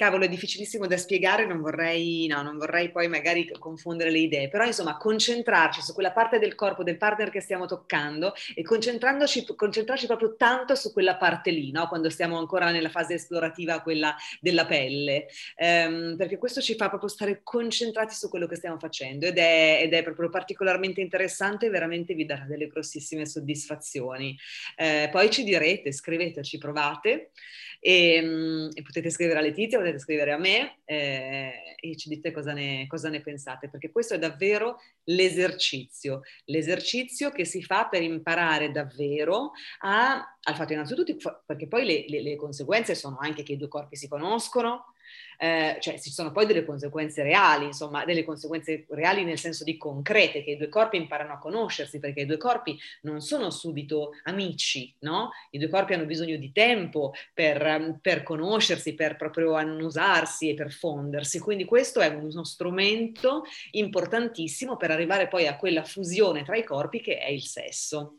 cavolo, 0.00 0.24
è 0.24 0.28
difficilissimo 0.28 0.86
da 0.86 0.96
spiegare, 0.96 1.44
non 1.44 1.60
vorrei, 1.60 2.26
no, 2.26 2.40
non 2.40 2.56
vorrei 2.56 2.90
poi 2.90 3.06
magari 3.06 3.46
confondere 3.58 4.10
le 4.10 4.20
idee, 4.20 4.48
però 4.48 4.64
insomma 4.64 4.96
concentrarci 4.96 5.82
su 5.82 5.92
quella 5.92 6.10
parte 6.10 6.38
del 6.38 6.54
corpo 6.54 6.82
del 6.82 6.96
partner 6.96 7.28
che 7.28 7.42
stiamo 7.42 7.66
toccando 7.66 8.32
e 8.54 8.62
concentrarci 8.62 10.06
proprio 10.06 10.36
tanto 10.36 10.74
su 10.74 10.94
quella 10.94 11.16
parte 11.16 11.50
lì, 11.50 11.70
no? 11.70 11.86
quando 11.86 12.08
stiamo 12.08 12.38
ancora 12.38 12.70
nella 12.70 12.88
fase 12.88 13.12
esplorativa, 13.12 13.82
quella 13.82 14.16
della 14.40 14.64
pelle, 14.64 15.26
ehm, 15.56 16.16
perché 16.16 16.38
questo 16.38 16.62
ci 16.62 16.76
fa 16.76 16.88
proprio 16.88 17.10
stare 17.10 17.42
concentrati 17.42 18.14
su 18.14 18.30
quello 18.30 18.46
che 18.46 18.56
stiamo 18.56 18.78
facendo 18.78 19.26
ed 19.26 19.36
è, 19.36 19.80
ed 19.82 19.92
è 19.92 20.02
proprio 20.02 20.30
particolarmente 20.30 21.02
interessante 21.02 21.66
e 21.66 21.68
veramente 21.68 22.14
vi 22.14 22.24
darà 22.24 22.46
delle 22.46 22.68
grossissime 22.68 23.26
soddisfazioni. 23.26 24.34
Eh, 24.76 25.10
poi 25.12 25.28
ci 25.28 25.44
direte, 25.44 25.92
scriveteci, 25.92 26.56
provate 26.56 27.32
e, 27.80 28.14
ehm, 28.14 28.68
e 28.74 28.82
potete 28.82 29.10
scrivere 29.10 29.38
a 29.38 29.42
Letizia, 29.42 29.78
potete 29.78 29.89
scrivere 29.98 30.32
a 30.32 30.38
me 30.38 30.80
eh, 30.84 31.76
e 31.80 31.96
ci 31.96 32.08
dite 32.08 32.30
cosa 32.30 32.52
ne, 32.52 32.86
cosa 32.86 33.08
ne 33.08 33.20
pensate, 33.20 33.68
perché 33.68 33.90
questo 33.90 34.14
è 34.14 34.18
davvero 34.18 34.78
l'esercizio, 35.04 36.22
l'esercizio 36.44 37.30
che 37.30 37.44
si 37.44 37.62
fa 37.62 37.88
per 37.88 38.02
imparare 38.02 38.70
davvero 38.70 39.52
a, 39.80 40.36
al 40.42 40.54
fatto 40.54 40.72
innanzitutto, 40.72 41.42
perché 41.44 41.66
poi 41.66 41.84
le, 41.84 42.04
le, 42.08 42.22
le 42.22 42.36
conseguenze 42.36 42.94
sono 42.94 43.18
anche 43.20 43.42
che 43.42 43.52
i 43.52 43.56
due 43.56 43.68
corpi 43.68 43.96
si 43.96 44.08
conoscono, 44.08 44.94
eh, 45.38 45.78
cioè 45.80 45.98
ci 45.98 46.10
sono 46.10 46.32
poi 46.32 46.44
delle 46.46 46.64
conseguenze 46.64 47.22
reali, 47.22 47.64
insomma, 47.64 48.04
delle 48.04 48.24
conseguenze 48.24 48.84
reali 48.90 49.24
nel 49.24 49.38
senso 49.38 49.64
di 49.64 49.76
concrete, 49.76 50.44
che 50.44 50.52
i 50.52 50.56
due 50.56 50.68
corpi 50.68 50.96
imparano 50.96 51.32
a 51.32 51.38
conoscersi, 51.38 51.98
perché 51.98 52.20
i 52.20 52.26
due 52.26 52.36
corpi 52.36 52.78
non 53.02 53.20
sono 53.20 53.50
subito 53.50 54.10
amici, 54.24 54.94
no? 55.00 55.30
I 55.50 55.58
due 55.58 55.68
corpi 55.68 55.94
hanno 55.94 56.04
bisogno 56.04 56.36
di 56.36 56.52
tempo 56.52 57.12
per, 57.32 57.98
per 58.02 58.22
conoscersi, 58.22 58.94
per 58.94 59.16
proprio 59.16 59.54
annusarsi 59.54 60.50
e 60.50 60.54
per 60.54 60.72
fondersi, 60.72 61.38
quindi 61.38 61.64
questo 61.64 62.00
è 62.00 62.08
uno 62.08 62.44
strumento 62.44 63.44
importantissimo 63.72 64.76
per 64.76 64.90
arrivare 64.90 65.28
poi 65.28 65.46
a 65.46 65.56
quella 65.56 65.84
fusione 65.84 66.44
tra 66.44 66.56
i 66.56 66.64
corpi 66.64 67.00
che 67.00 67.18
è 67.18 67.30
il 67.30 67.42
sesso. 67.42 68.16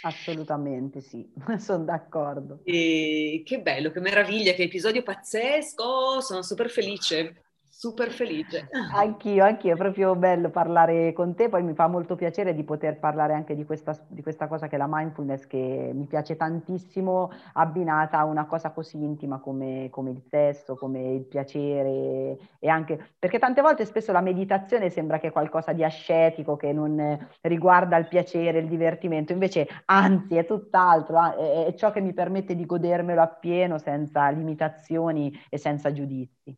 Assolutamente 0.00 1.00
sì, 1.02 1.30
sono 1.58 1.84
d'accordo. 1.84 2.64
E 2.68 3.42
che 3.44 3.60
bello, 3.62 3.90
che 3.92 4.00
meraviglia, 4.00 4.52
che 4.52 4.64
episodio 4.64 5.02
pazzesco, 5.02 6.20
sono 6.20 6.42
super 6.42 6.68
felice 6.68 7.45
super 7.78 8.10
felice. 8.10 8.68
Anch'io, 8.94 9.44
anch'io, 9.44 9.74
è 9.74 9.76
proprio 9.76 10.16
bello 10.16 10.48
parlare 10.48 11.12
con 11.12 11.34
te, 11.34 11.50
poi 11.50 11.62
mi 11.62 11.74
fa 11.74 11.86
molto 11.88 12.16
piacere 12.16 12.54
di 12.54 12.64
poter 12.64 12.98
parlare 12.98 13.34
anche 13.34 13.54
di 13.54 13.66
questa, 13.66 13.94
di 14.08 14.22
questa 14.22 14.48
cosa 14.48 14.66
che 14.66 14.76
è 14.76 14.78
la 14.78 14.88
mindfulness, 14.88 15.46
che 15.46 15.90
mi 15.92 16.06
piace 16.06 16.36
tantissimo, 16.36 17.30
abbinata 17.52 18.18
a 18.18 18.24
una 18.24 18.46
cosa 18.46 18.70
così 18.70 18.96
intima 19.04 19.40
come, 19.40 19.88
come 19.90 20.10
il 20.10 20.22
sesso, 20.26 20.74
come 20.74 21.12
il 21.12 21.26
piacere, 21.26 22.38
e 22.58 22.68
anche 22.68 23.10
perché 23.18 23.38
tante 23.38 23.60
volte 23.60 23.84
spesso 23.84 24.10
la 24.10 24.22
meditazione 24.22 24.88
sembra 24.88 25.18
che 25.18 25.26
è 25.26 25.32
qualcosa 25.32 25.74
di 25.74 25.84
ascetico, 25.84 26.56
che 26.56 26.72
non 26.72 27.28
riguarda 27.42 27.98
il 27.98 28.08
piacere, 28.08 28.60
il 28.60 28.68
divertimento, 28.68 29.32
invece 29.32 29.68
anzi 29.84 30.36
è 30.36 30.46
tutt'altro, 30.46 31.36
è, 31.36 31.66
è 31.66 31.74
ciò 31.74 31.92
che 31.92 32.00
mi 32.00 32.14
permette 32.14 32.56
di 32.56 32.64
godermelo 32.64 33.20
appieno 33.20 33.76
senza 33.76 34.30
limitazioni 34.30 35.30
e 35.50 35.58
senza 35.58 35.92
giudizi. 35.92 36.56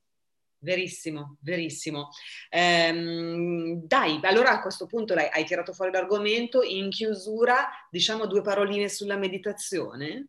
Verissimo, 0.61 1.37
verissimo. 1.41 2.09
Ehm, 2.51 3.85
dai, 3.87 4.19
allora 4.23 4.51
a 4.51 4.61
questo 4.61 4.87
punto 4.87 5.15
dai, 5.15 5.29
hai 5.31 5.45
tirato 5.45 5.73
fuori 5.73 5.93
l'argomento. 5.93 6.63
In 6.63 6.91
chiusura, 6.91 7.69
diciamo 7.91 8.27
due 8.27 8.43
paroline 8.43 8.89
sulla 8.89 9.17
meditazione? 9.17 10.27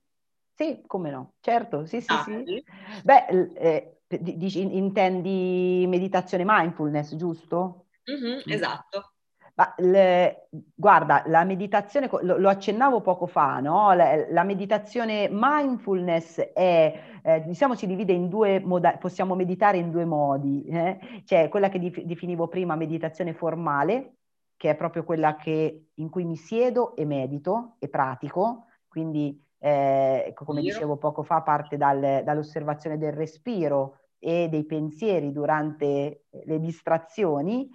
Sì, 0.54 0.84
come 0.86 1.10
no, 1.10 1.36
certo, 1.40 1.86
sì, 1.86 2.02
sì, 2.02 2.14
ah, 2.14 2.24
sì. 2.24 2.64
Beh, 3.04 3.26
eh, 3.56 4.02
dici, 4.20 4.62
intendi 4.62 5.86
meditazione 5.88 6.44
mindfulness, 6.46 7.16
giusto? 7.16 7.86
Mm-hmm, 8.12 8.42
esatto. 8.46 9.14
Ma 9.60 9.74
le, 9.80 10.48
guarda, 10.74 11.24
la 11.26 11.44
meditazione, 11.44 12.08
lo, 12.22 12.38
lo, 12.38 12.48
accennavo 12.48 13.02
poco 13.02 13.26
fa, 13.26 13.60
no? 13.60 13.92
La, 13.92 14.16
la 14.30 14.44
meditazione 14.44 15.28
mindfulness 15.30 16.40
è, 16.40 17.00
eh, 17.22 17.44
diciamo, 17.44 17.76
si 17.76 17.86
divide 17.86 18.14
in 18.14 18.30
due 18.30 18.62
modi, 18.62 18.88
possiamo 19.02 19.36
meditare 19.36 19.78
in 19.78 19.92
due 19.92 20.06
modi. 20.06 20.64
Eh? 20.64 20.98
C'è 21.26 21.50
quella 21.50 21.68
che 21.68 21.78
dif- 21.78 22.04
definivo 22.04 22.48
prima 22.48 22.78
meditazione 22.78 23.34
formale, 23.34 24.14
che 24.56 24.70
è 24.70 24.76
proprio 24.78 25.04
quella 25.04 25.36
che, 25.36 25.90
in 25.96 26.10
cui 26.10 26.24
mi 26.24 26.38
siedo 26.38 26.96
e 26.96 27.04
medito 27.04 27.76
e 27.80 27.90
pratico, 27.90 28.68
quindi 28.88 29.46
eh, 29.58 30.32
come 30.36 30.62
dicevo 30.62 30.96
poco 30.96 31.22
fa 31.24 31.42
parte 31.42 31.76
dal, 31.76 32.22
dall'osservazione 32.24 32.98
del 32.98 33.12
respiro 33.12 33.98
e 34.20 34.48
dei 34.48 34.64
pensieri 34.64 35.34
durante 35.34 36.28
le 36.46 36.60
distrazioni 36.62 37.70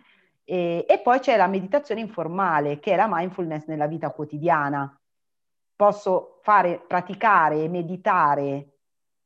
e, 0.45 0.85
e 0.89 1.01
poi 1.01 1.19
c'è 1.21 1.37
la 1.37 1.47
meditazione 1.47 2.01
informale, 2.01 2.79
che 2.79 2.93
è 2.93 2.97
la 2.97 3.09
mindfulness 3.09 3.67
nella 3.67 3.87
vita 3.87 4.11
quotidiana. 4.11 4.97
Posso 5.75 6.39
fare, 6.43 6.85
praticare 6.87 7.63
e 7.63 7.69
meditare 7.69 8.69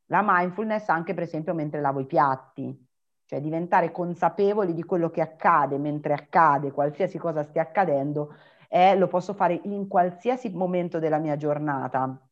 la 0.07 0.23
mindfulness 0.25 0.89
anche 0.89 1.13
per 1.13 1.25
esempio 1.25 1.55
mentre 1.55 1.81
lavo 1.81 2.01
i 2.01 2.07
piatti, 2.07 2.87
cioè 3.27 3.41
diventare 3.41 3.91
consapevoli 3.91 4.73
di 4.73 4.85
quello 4.85 5.11
che 5.11 5.21
accade 5.21 5.77
mentre 5.77 6.15
accade, 6.15 6.73
qualsiasi 6.73 7.19
cosa 7.19 7.43
stia 7.43 7.63
accadendo, 7.63 8.35
eh, 8.69 8.97
lo 8.97 9.07
posso 9.07 9.35
fare 9.35 9.61
in 9.65 9.87
qualsiasi 9.89 10.51
momento 10.51 10.99
della 10.99 11.19
mia 11.19 11.37
giornata. 11.37 12.28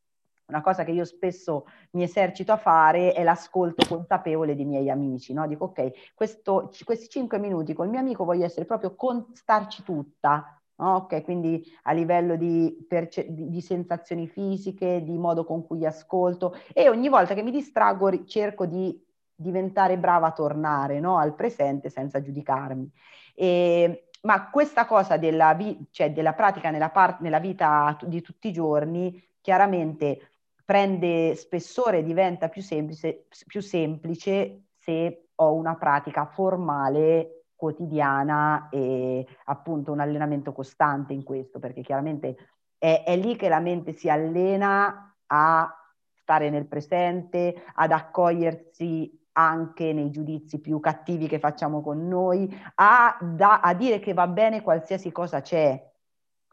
Una 0.49 0.61
cosa 0.61 0.85
che 0.85 0.93
io 0.93 1.05
spesso 1.05 1.67
mi 1.93 2.05
esercito 2.05 2.53
a 2.53 2.57
fare 2.57 3.13
è 3.13 3.25
l'ascolto 3.25 3.85
consapevole 3.89 4.55
dei 4.55 4.65
miei 4.65 4.89
amici, 4.89 5.33
no? 5.33 5.45
Dico, 5.49 5.65
ok, 5.65 6.15
questo, 6.15 6.71
questi 6.85 7.09
cinque 7.09 7.41
minuti 7.41 7.73
col 7.75 7.89
mio 7.89 7.99
amico 7.99 8.25
voglio 8.25 8.45
essere 8.45 8.65
proprio 8.65 8.95
con 8.95 9.27
starci 9.33 9.83
tutta, 9.83 10.63
no? 10.77 10.95
ok, 10.97 11.25
quindi 11.25 11.65
a 11.83 11.93
livello 11.93 12.37
di, 12.37 12.87
perce- 12.89 13.27
di, 13.29 13.61
sensazioni 13.61 14.29
fisiche, 14.29 15.03
di 15.03 15.19
modo 15.19 15.45
con 15.45 15.67
cui 15.67 15.85
ascolto 15.85 16.55
e 16.73 16.89
ogni 16.89 17.09
volta 17.09 17.35
che 17.35 17.43
mi 17.43 17.51
distraggo 17.51 18.25
cerco 18.25 18.67
di 18.67 19.05
diventare 19.35 19.99
brava 19.99 20.29
a 20.29 20.33
tornare 20.33 21.01
no? 21.01 21.19
al 21.19 21.35
presente 21.35 21.91
senza 21.91 22.23
giudicarmi. 22.23 22.89
E, 23.35 24.11
ma 24.23 24.49
questa 24.49 24.87
cosa 24.87 25.17
della, 25.17 25.55
vi- 25.55 25.89
cioè 25.91 26.13
della 26.13 26.35
pratica 26.35 26.71
nella, 26.71 26.91
par- 26.91 27.21
nella 27.21 27.41
vita 27.41 27.97
di 28.03 28.21
tutti 28.23 28.47
i 28.47 28.53
giorni 28.53 29.21
chiaramente 29.41 30.36
prende 30.67 31.37
spessore 31.37 31.99
e 31.99 32.03
diventa 32.03 32.49
più 32.49 32.61
semplice, 32.61 33.27
più 33.47 33.63
semplice 33.63 34.65
se 34.77 35.29
ho 35.37 35.55
una 35.55 35.77
pratica 35.77 36.27
formale 36.27 37.45
quotidiana 37.55 38.69
e 38.71 39.27
appunto 39.45 39.93
un 39.93 40.01
allenamento 40.01 40.53
costante 40.53 41.13
in 41.13 41.23
questo, 41.23 41.61
perché 41.61 41.83
chiaramente 41.83 42.37
è, 42.79 43.05
è 43.07 43.17
lì 43.17 43.37
che 43.37 43.49
la 43.49 43.61
mente 43.61 43.93
si 43.93 44.11
allena 44.11 45.17
a 45.27 45.73
stare 46.13 46.51
nel 46.51 46.67
presente, 46.67 47.63
ad 47.75 47.93
accogliersi 47.93 49.25
anche 49.33 49.93
nei 49.93 50.11
giudizi 50.11 50.61
più 50.61 50.81
cattivi 50.81 51.29
che 51.29 51.39
facciamo 51.39 51.81
con 51.81 52.09
noi, 52.09 52.53
a, 52.75 53.17
da, 53.21 53.61
a 53.61 53.73
dire 53.75 54.01
che 54.01 54.15
va 54.15 54.27
bene 54.27 54.63
qualsiasi 54.63 55.13
cosa 55.13 55.43
c'è, 55.43 55.81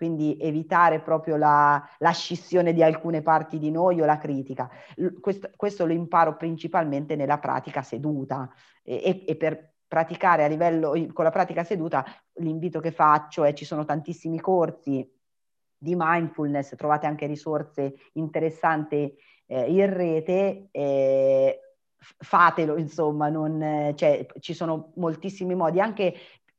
quindi 0.03 0.37
evitare 0.37 0.99
proprio 0.99 1.37
la, 1.37 1.81
la, 1.99 2.11
scissione 2.11 2.73
di 2.73 2.83
alcune 2.83 3.21
parti 3.21 3.57
di 3.57 3.71
noi 3.71 4.01
o 4.01 4.05
la 4.05 4.17
critica. 4.17 4.69
Questo, 5.21 5.49
questo 5.55 5.85
lo 5.85 5.93
imparo 5.93 6.35
principalmente 6.35 7.15
nella 7.15 7.37
pratica 7.37 7.81
seduta 7.81 8.51
e, 8.83 9.23
e, 9.25 9.35
per 9.37 9.75
praticare 9.87 10.43
a 10.43 10.47
livello, 10.47 10.89
con 11.13 11.23
la 11.23 11.29
pratica 11.29 11.63
seduta, 11.63 12.03
l'invito 12.39 12.81
che 12.81 12.91
faccio 12.91 13.45
è 13.45 13.53
ci 13.53 13.63
sono 13.63 13.85
tantissimi 13.85 14.41
corsi 14.41 15.09
di 15.77 15.95
mindfulness, 15.97 16.75
trovate 16.75 17.07
anche 17.07 17.25
risorse 17.25 17.95
interessanti 18.13 19.15
eh, 19.45 19.71
in 19.71 19.93
rete. 19.93 20.67
Eh, 20.71 21.59
fatelo, 21.97 22.75
insomma, 22.75 23.29
non, 23.29 23.93
cioè, 23.95 24.25
ci 24.41 24.53
sono 24.53 24.91
moltissimi 24.95 25.55
modi, 25.55 25.79
anche 25.79 26.13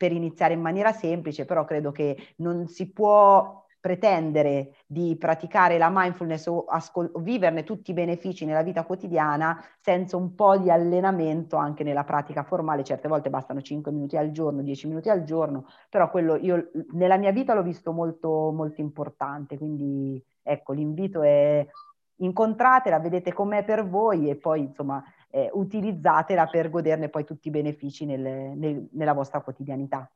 per 0.05 0.13
iniziare 0.13 0.53
in 0.53 0.61
maniera 0.61 0.93
semplice, 0.93 1.47
però 1.47 1.65
credo 1.65 1.91
che 1.91 2.35
non 2.37 2.67
si 2.69 2.93
può 2.93 3.65
pretendere 3.81 4.77
di 4.87 5.17
praticare 5.19 5.79
la 5.79 5.91
mindfulness 5.91 6.47
o, 6.47 6.65
ascol- 6.65 7.11
o, 7.15 7.21
viverne 7.21 7.65
tutti 7.65 7.91
i 7.91 7.95
benefici 7.95 8.45
nella 8.45 8.63
vita 8.63 8.85
quotidiana 8.85 9.63
senza 9.81 10.19
un 10.19 10.35
po' 10.35 10.59
di 10.59 10.71
allenamento 10.71 11.57
anche 11.57 11.85
nella 11.85 12.05
pratica 12.05 12.43
formale. 12.43 12.85
Certe 12.85 13.09
volte 13.09 13.31
bastano 13.31 13.63
5 13.63 13.91
minuti 13.93 14.19
al 14.19 14.31
giorno, 14.31 14.61
10 14.61 14.89
minuti 14.89 15.09
al 15.09 15.25
giorno, 15.25 15.67
però 15.89 16.11
quello 16.11 16.37
io 16.37 16.71
nella 16.93 17.17
mia 17.17 17.33
vita 17.33 17.55
l'ho 17.55 17.63
visto 17.63 17.93
molto, 17.93 18.53
molto 18.53 18.83
importante. 18.83 19.57
Quindi 19.57 20.23
ecco, 20.43 20.75
l'invito 20.75 21.23
è 21.23 21.67
incontratela, 22.17 22.99
vedete 23.01 23.33
com'è 23.33 23.65
per 23.65 23.89
voi 23.89 24.29
e 24.29 24.37
poi 24.37 24.61
insomma 24.61 25.03
eh, 25.35 25.51
utilizzatela 25.53 26.47
per 26.47 26.71
goderne 26.71 27.09
poi 27.09 27.25
tutti 27.25 27.49
i 27.49 27.51
benefici 27.51 28.05
nel, 28.05 28.21
nel, 28.21 28.87
nella 28.93 29.13
vostra 29.13 29.41
quotidianità. 29.41 30.09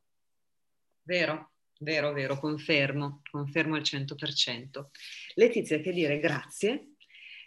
Vero, 1.01 1.51
vero, 1.79 2.13
vero, 2.13 2.39
confermo, 2.39 3.21
confermo 3.29 3.75
al 3.75 3.81
100%. 3.81 4.85
Letizia, 5.35 5.81
che 5.81 5.91
dire, 5.91 6.19
grazie. 6.19 6.93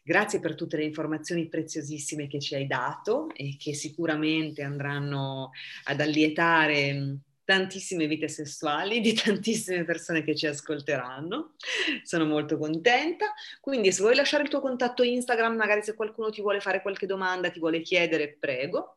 Grazie 0.04 0.40
per 0.40 0.54
tutte 0.54 0.76
le 0.76 0.84
informazioni 0.84 1.48
preziosissime 1.48 2.26
che 2.26 2.40
ci 2.40 2.56
hai 2.56 2.66
dato 2.66 3.28
e 3.34 3.56
che 3.56 3.72
sicuramente 3.72 4.62
andranno 4.62 5.52
ad 5.84 6.00
allietare 6.00 7.20
tantissime 7.44 8.06
vite 8.06 8.28
sessuali 8.28 9.00
di 9.00 9.12
tantissime 9.14 9.84
persone 9.84 10.22
che 10.22 10.34
ci 10.34 10.46
ascolteranno. 10.46 11.54
Sono 12.02 12.24
molto 12.24 12.58
contenta. 12.58 13.32
Quindi 13.60 13.92
se 13.92 14.02
vuoi 14.02 14.14
lasciare 14.14 14.44
il 14.44 14.48
tuo 14.48 14.60
contatto 14.60 15.02
Instagram, 15.02 15.56
magari 15.56 15.82
se 15.82 15.94
qualcuno 15.94 16.30
ti 16.30 16.40
vuole 16.40 16.60
fare 16.60 16.82
qualche 16.82 17.06
domanda, 17.06 17.50
ti 17.50 17.58
vuole 17.58 17.80
chiedere, 17.80 18.36
prego. 18.38 18.96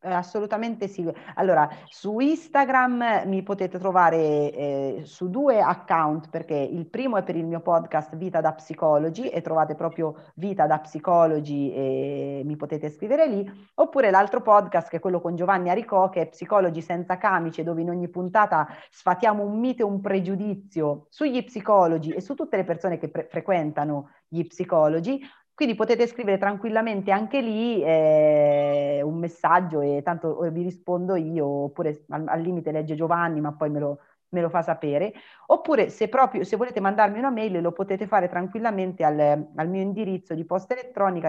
Eh, 0.00 0.12
assolutamente 0.12 0.86
sì. 0.86 1.10
Allora, 1.36 1.66
su 1.86 2.18
Instagram 2.18 3.22
mi 3.24 3.42
potete 3.42 3.78
trovare 3.78 4.52
eh, 4.52 5.00
su 5.04 5.30
due 5.30 5.60
account 5.60 6.28
perché 6.28 6.54
il 6.56 6.86
primo 6.86 7.16
è 7.16 7.22
per 7.22 7.36
il 7.36 7.46
mio 7.46 7.60
podcast 7.60 8.14
Vita 8.16 8.42
da 8.42 8.52
Psicologi 8.52 9.30
e 9.30 9.40
trovate 9.40 9.74
proprio 9.74 10.16
Vita 10.34 10.66
da 10.66 10.78
Psicologi 10.80 11.72
e 11.72 12.42
mi 12.44 12.56
potete 12.56 12.90
scrivere 12.90 13.26
lì, 13.28 13.50
oppure 13.76 14.10
l'altro 14.10 14.42
podcast 14.42 14.90
che 14.90 14.98
è 14.98 15.00
quello 15.00 15.22
con 15.22 15.36
Giovanni 15.36 15.70
Aricò 15.70 16.10
che 16.10 16.20
è 16.20 16.28
Psicologi 16.28 16.82
senza 16.82 17.16
camice 17.16 17.62
dove 17.62 17.80
in 17.80 17.88
ogni 17.88 18.08
puntata 18.08 18.68
sfatiamo 18.90 19.42
un 19.42 19.58
mito 19.58 19.82
e 19.82 19.86
un 19.86 20.00
pregiudizio 20.00 21.06
sugli 21.08 21.42
psicologi 21.44 22.12
e 22.12 22.20
su 22.20 22.34
tutte 22.34 22.58
le 22.58 22.64
persone 22.64 22.98
che 22.98 23.08
pre- 23.08 23.26
frequentano 23.30 24.10
gli 24.28 24.46
psicologi 24.46 25.20
quindi 25.58 25.74
potete 25.74 26.06
scrivere 26.06 26.38
tranquillamente 26.38 27.10
anche 27.10 27.40
lì 27.40 27.82
eh, 27.82 29.00
un 29.02 29.18
messaggio 29.18 29.80
e 29.80 30.02
tanto 30.04 30.38
vi 30.52 30.62
rispondo 30.62 31.16
io, 31.16 31.46
oppure 31.48 32.04
al, 32.10 32.28
al 32.28 32.40
limite 32.40 32.70
legge 32.70 32.94
Giovanni, 32.94 33.40
ma 33.40 33.52
poi 33.54 33.68
me 33.68 33.80
lo, 33.80 33.98
me 34.28 34.40
lo, 34.40 34.50
fa 34.50 34.62
sapere. 34.62 35.12
Oppure 35.46 35.88
se 35.88 36.08
proprio 36.08 36.44
se 36.44 36.54
volete 36.54 36.78
mandarmi 36.78 37.18
una 37.18 37.30
mail 37.30 37.60
lo 37.60 37.72
potete 37.72 38.06
fare 38.06 38.28
tranquillamente 38.28 39.02
al, 39.02 39.48
al 39.56 39.68
mio 39.68 39.80
indirizzo 39.82 40.32
di 40.32 40.44
posta 40.44 40.74
elettronica 40.74 41.28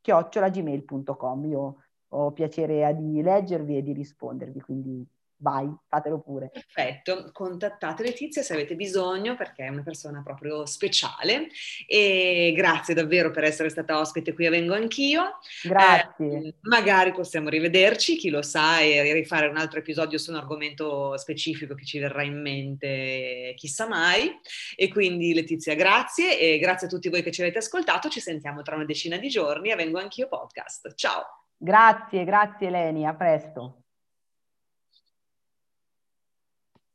chiocciolagmail.com. 0.00 1.44
Io 1.44 1.76
ho 2.08 2.32
piacere 2.32 2.96
di 2.96 3.20
leggervi 3.20 3.76
e 3.76 3.82
di 3.82 3.92
rispondervi, 3.92 4.62
quindi 4.62 5.06
vai, 5.40 5.70
fatelo 5.88 6.20
pure. 6.20 6.50
Perfetto, 6.52 7.30
contattate 7.32 8.02
Letizia 8.02 8.42
se 8.42 8.52
avete 8.52 8.74
bisogno 8.74 9.36
perché 9.36 9.64
è 9.64 9.68
una 9.68 9.82
persona 9.82 10.22
proprio 10.22 10.66
speciale 10.66 11.48
e 11.86 12.52
grazie 12.54 12.94
davvero 12.94 13.30
per 13.30 13.44
essere 13.44 13.68
stata 13.68 13.98
ospite 13.98 14.32
qui 14.32 14.46
a 14.46 14.50
Vengo 14.50 14.74
Anch'io. 14.74 15.38
Grazie. 15.62 16.38
Eh, 16.38 16.54
magari 16.62 17.12
possiamo 17.12 17.48
rivederci, 17.48 18.16
chi 18.16 18.30
lo 18.30 18.42
sa, 18.42 18.80
e 18.80 19.12
rifare 19.12 19.46
un 19.46 19.56
altro 19.56 19.78
episodio 19.78 20.18
su 20.18 20.30
un 20.30 20.36
argomento 20.36 21.16
specifico 21.16 21.74
che 21.74 21.84
ci 21.84 21.98
verrà 21.98 22.22
in 22.22 22.40
mente, 22.40 23.54
chissà 23.56 23.88
mai. 23.88 24.30
E 24.76 24.88
quindi 24.88 25.34
Letizia, 25.34 25.74
grazie 25.74 26.38
e 26.38 26.58
grazie 26.58 26.86
a 26.86 26.90
tutti 26.90 27.08
voi 27.08 27.22
che 27.22 27.32
ci 27.32 27.40
avete 27.40 27.58
ascoltato. 27.58 28.08
Ci 28.08 28.20
sentiamo 28.20 28.62
tra 28.62 28.74
una 28.74 28.84
decina 28.84 29.16
di 29.16 29.28
giorni 29.28 29.70
a 29.70 29.76
Vengo 29.76 29.98
Anch'io 29.98 30.28
podcast. 30.28 30.94
Ciao. 30.94 31.22
Grazie, 31.56 32.24
grazie 32.24 32.70
Leni, 32.70 33.06
a 33.06 33.14
presto. 33.14 33.80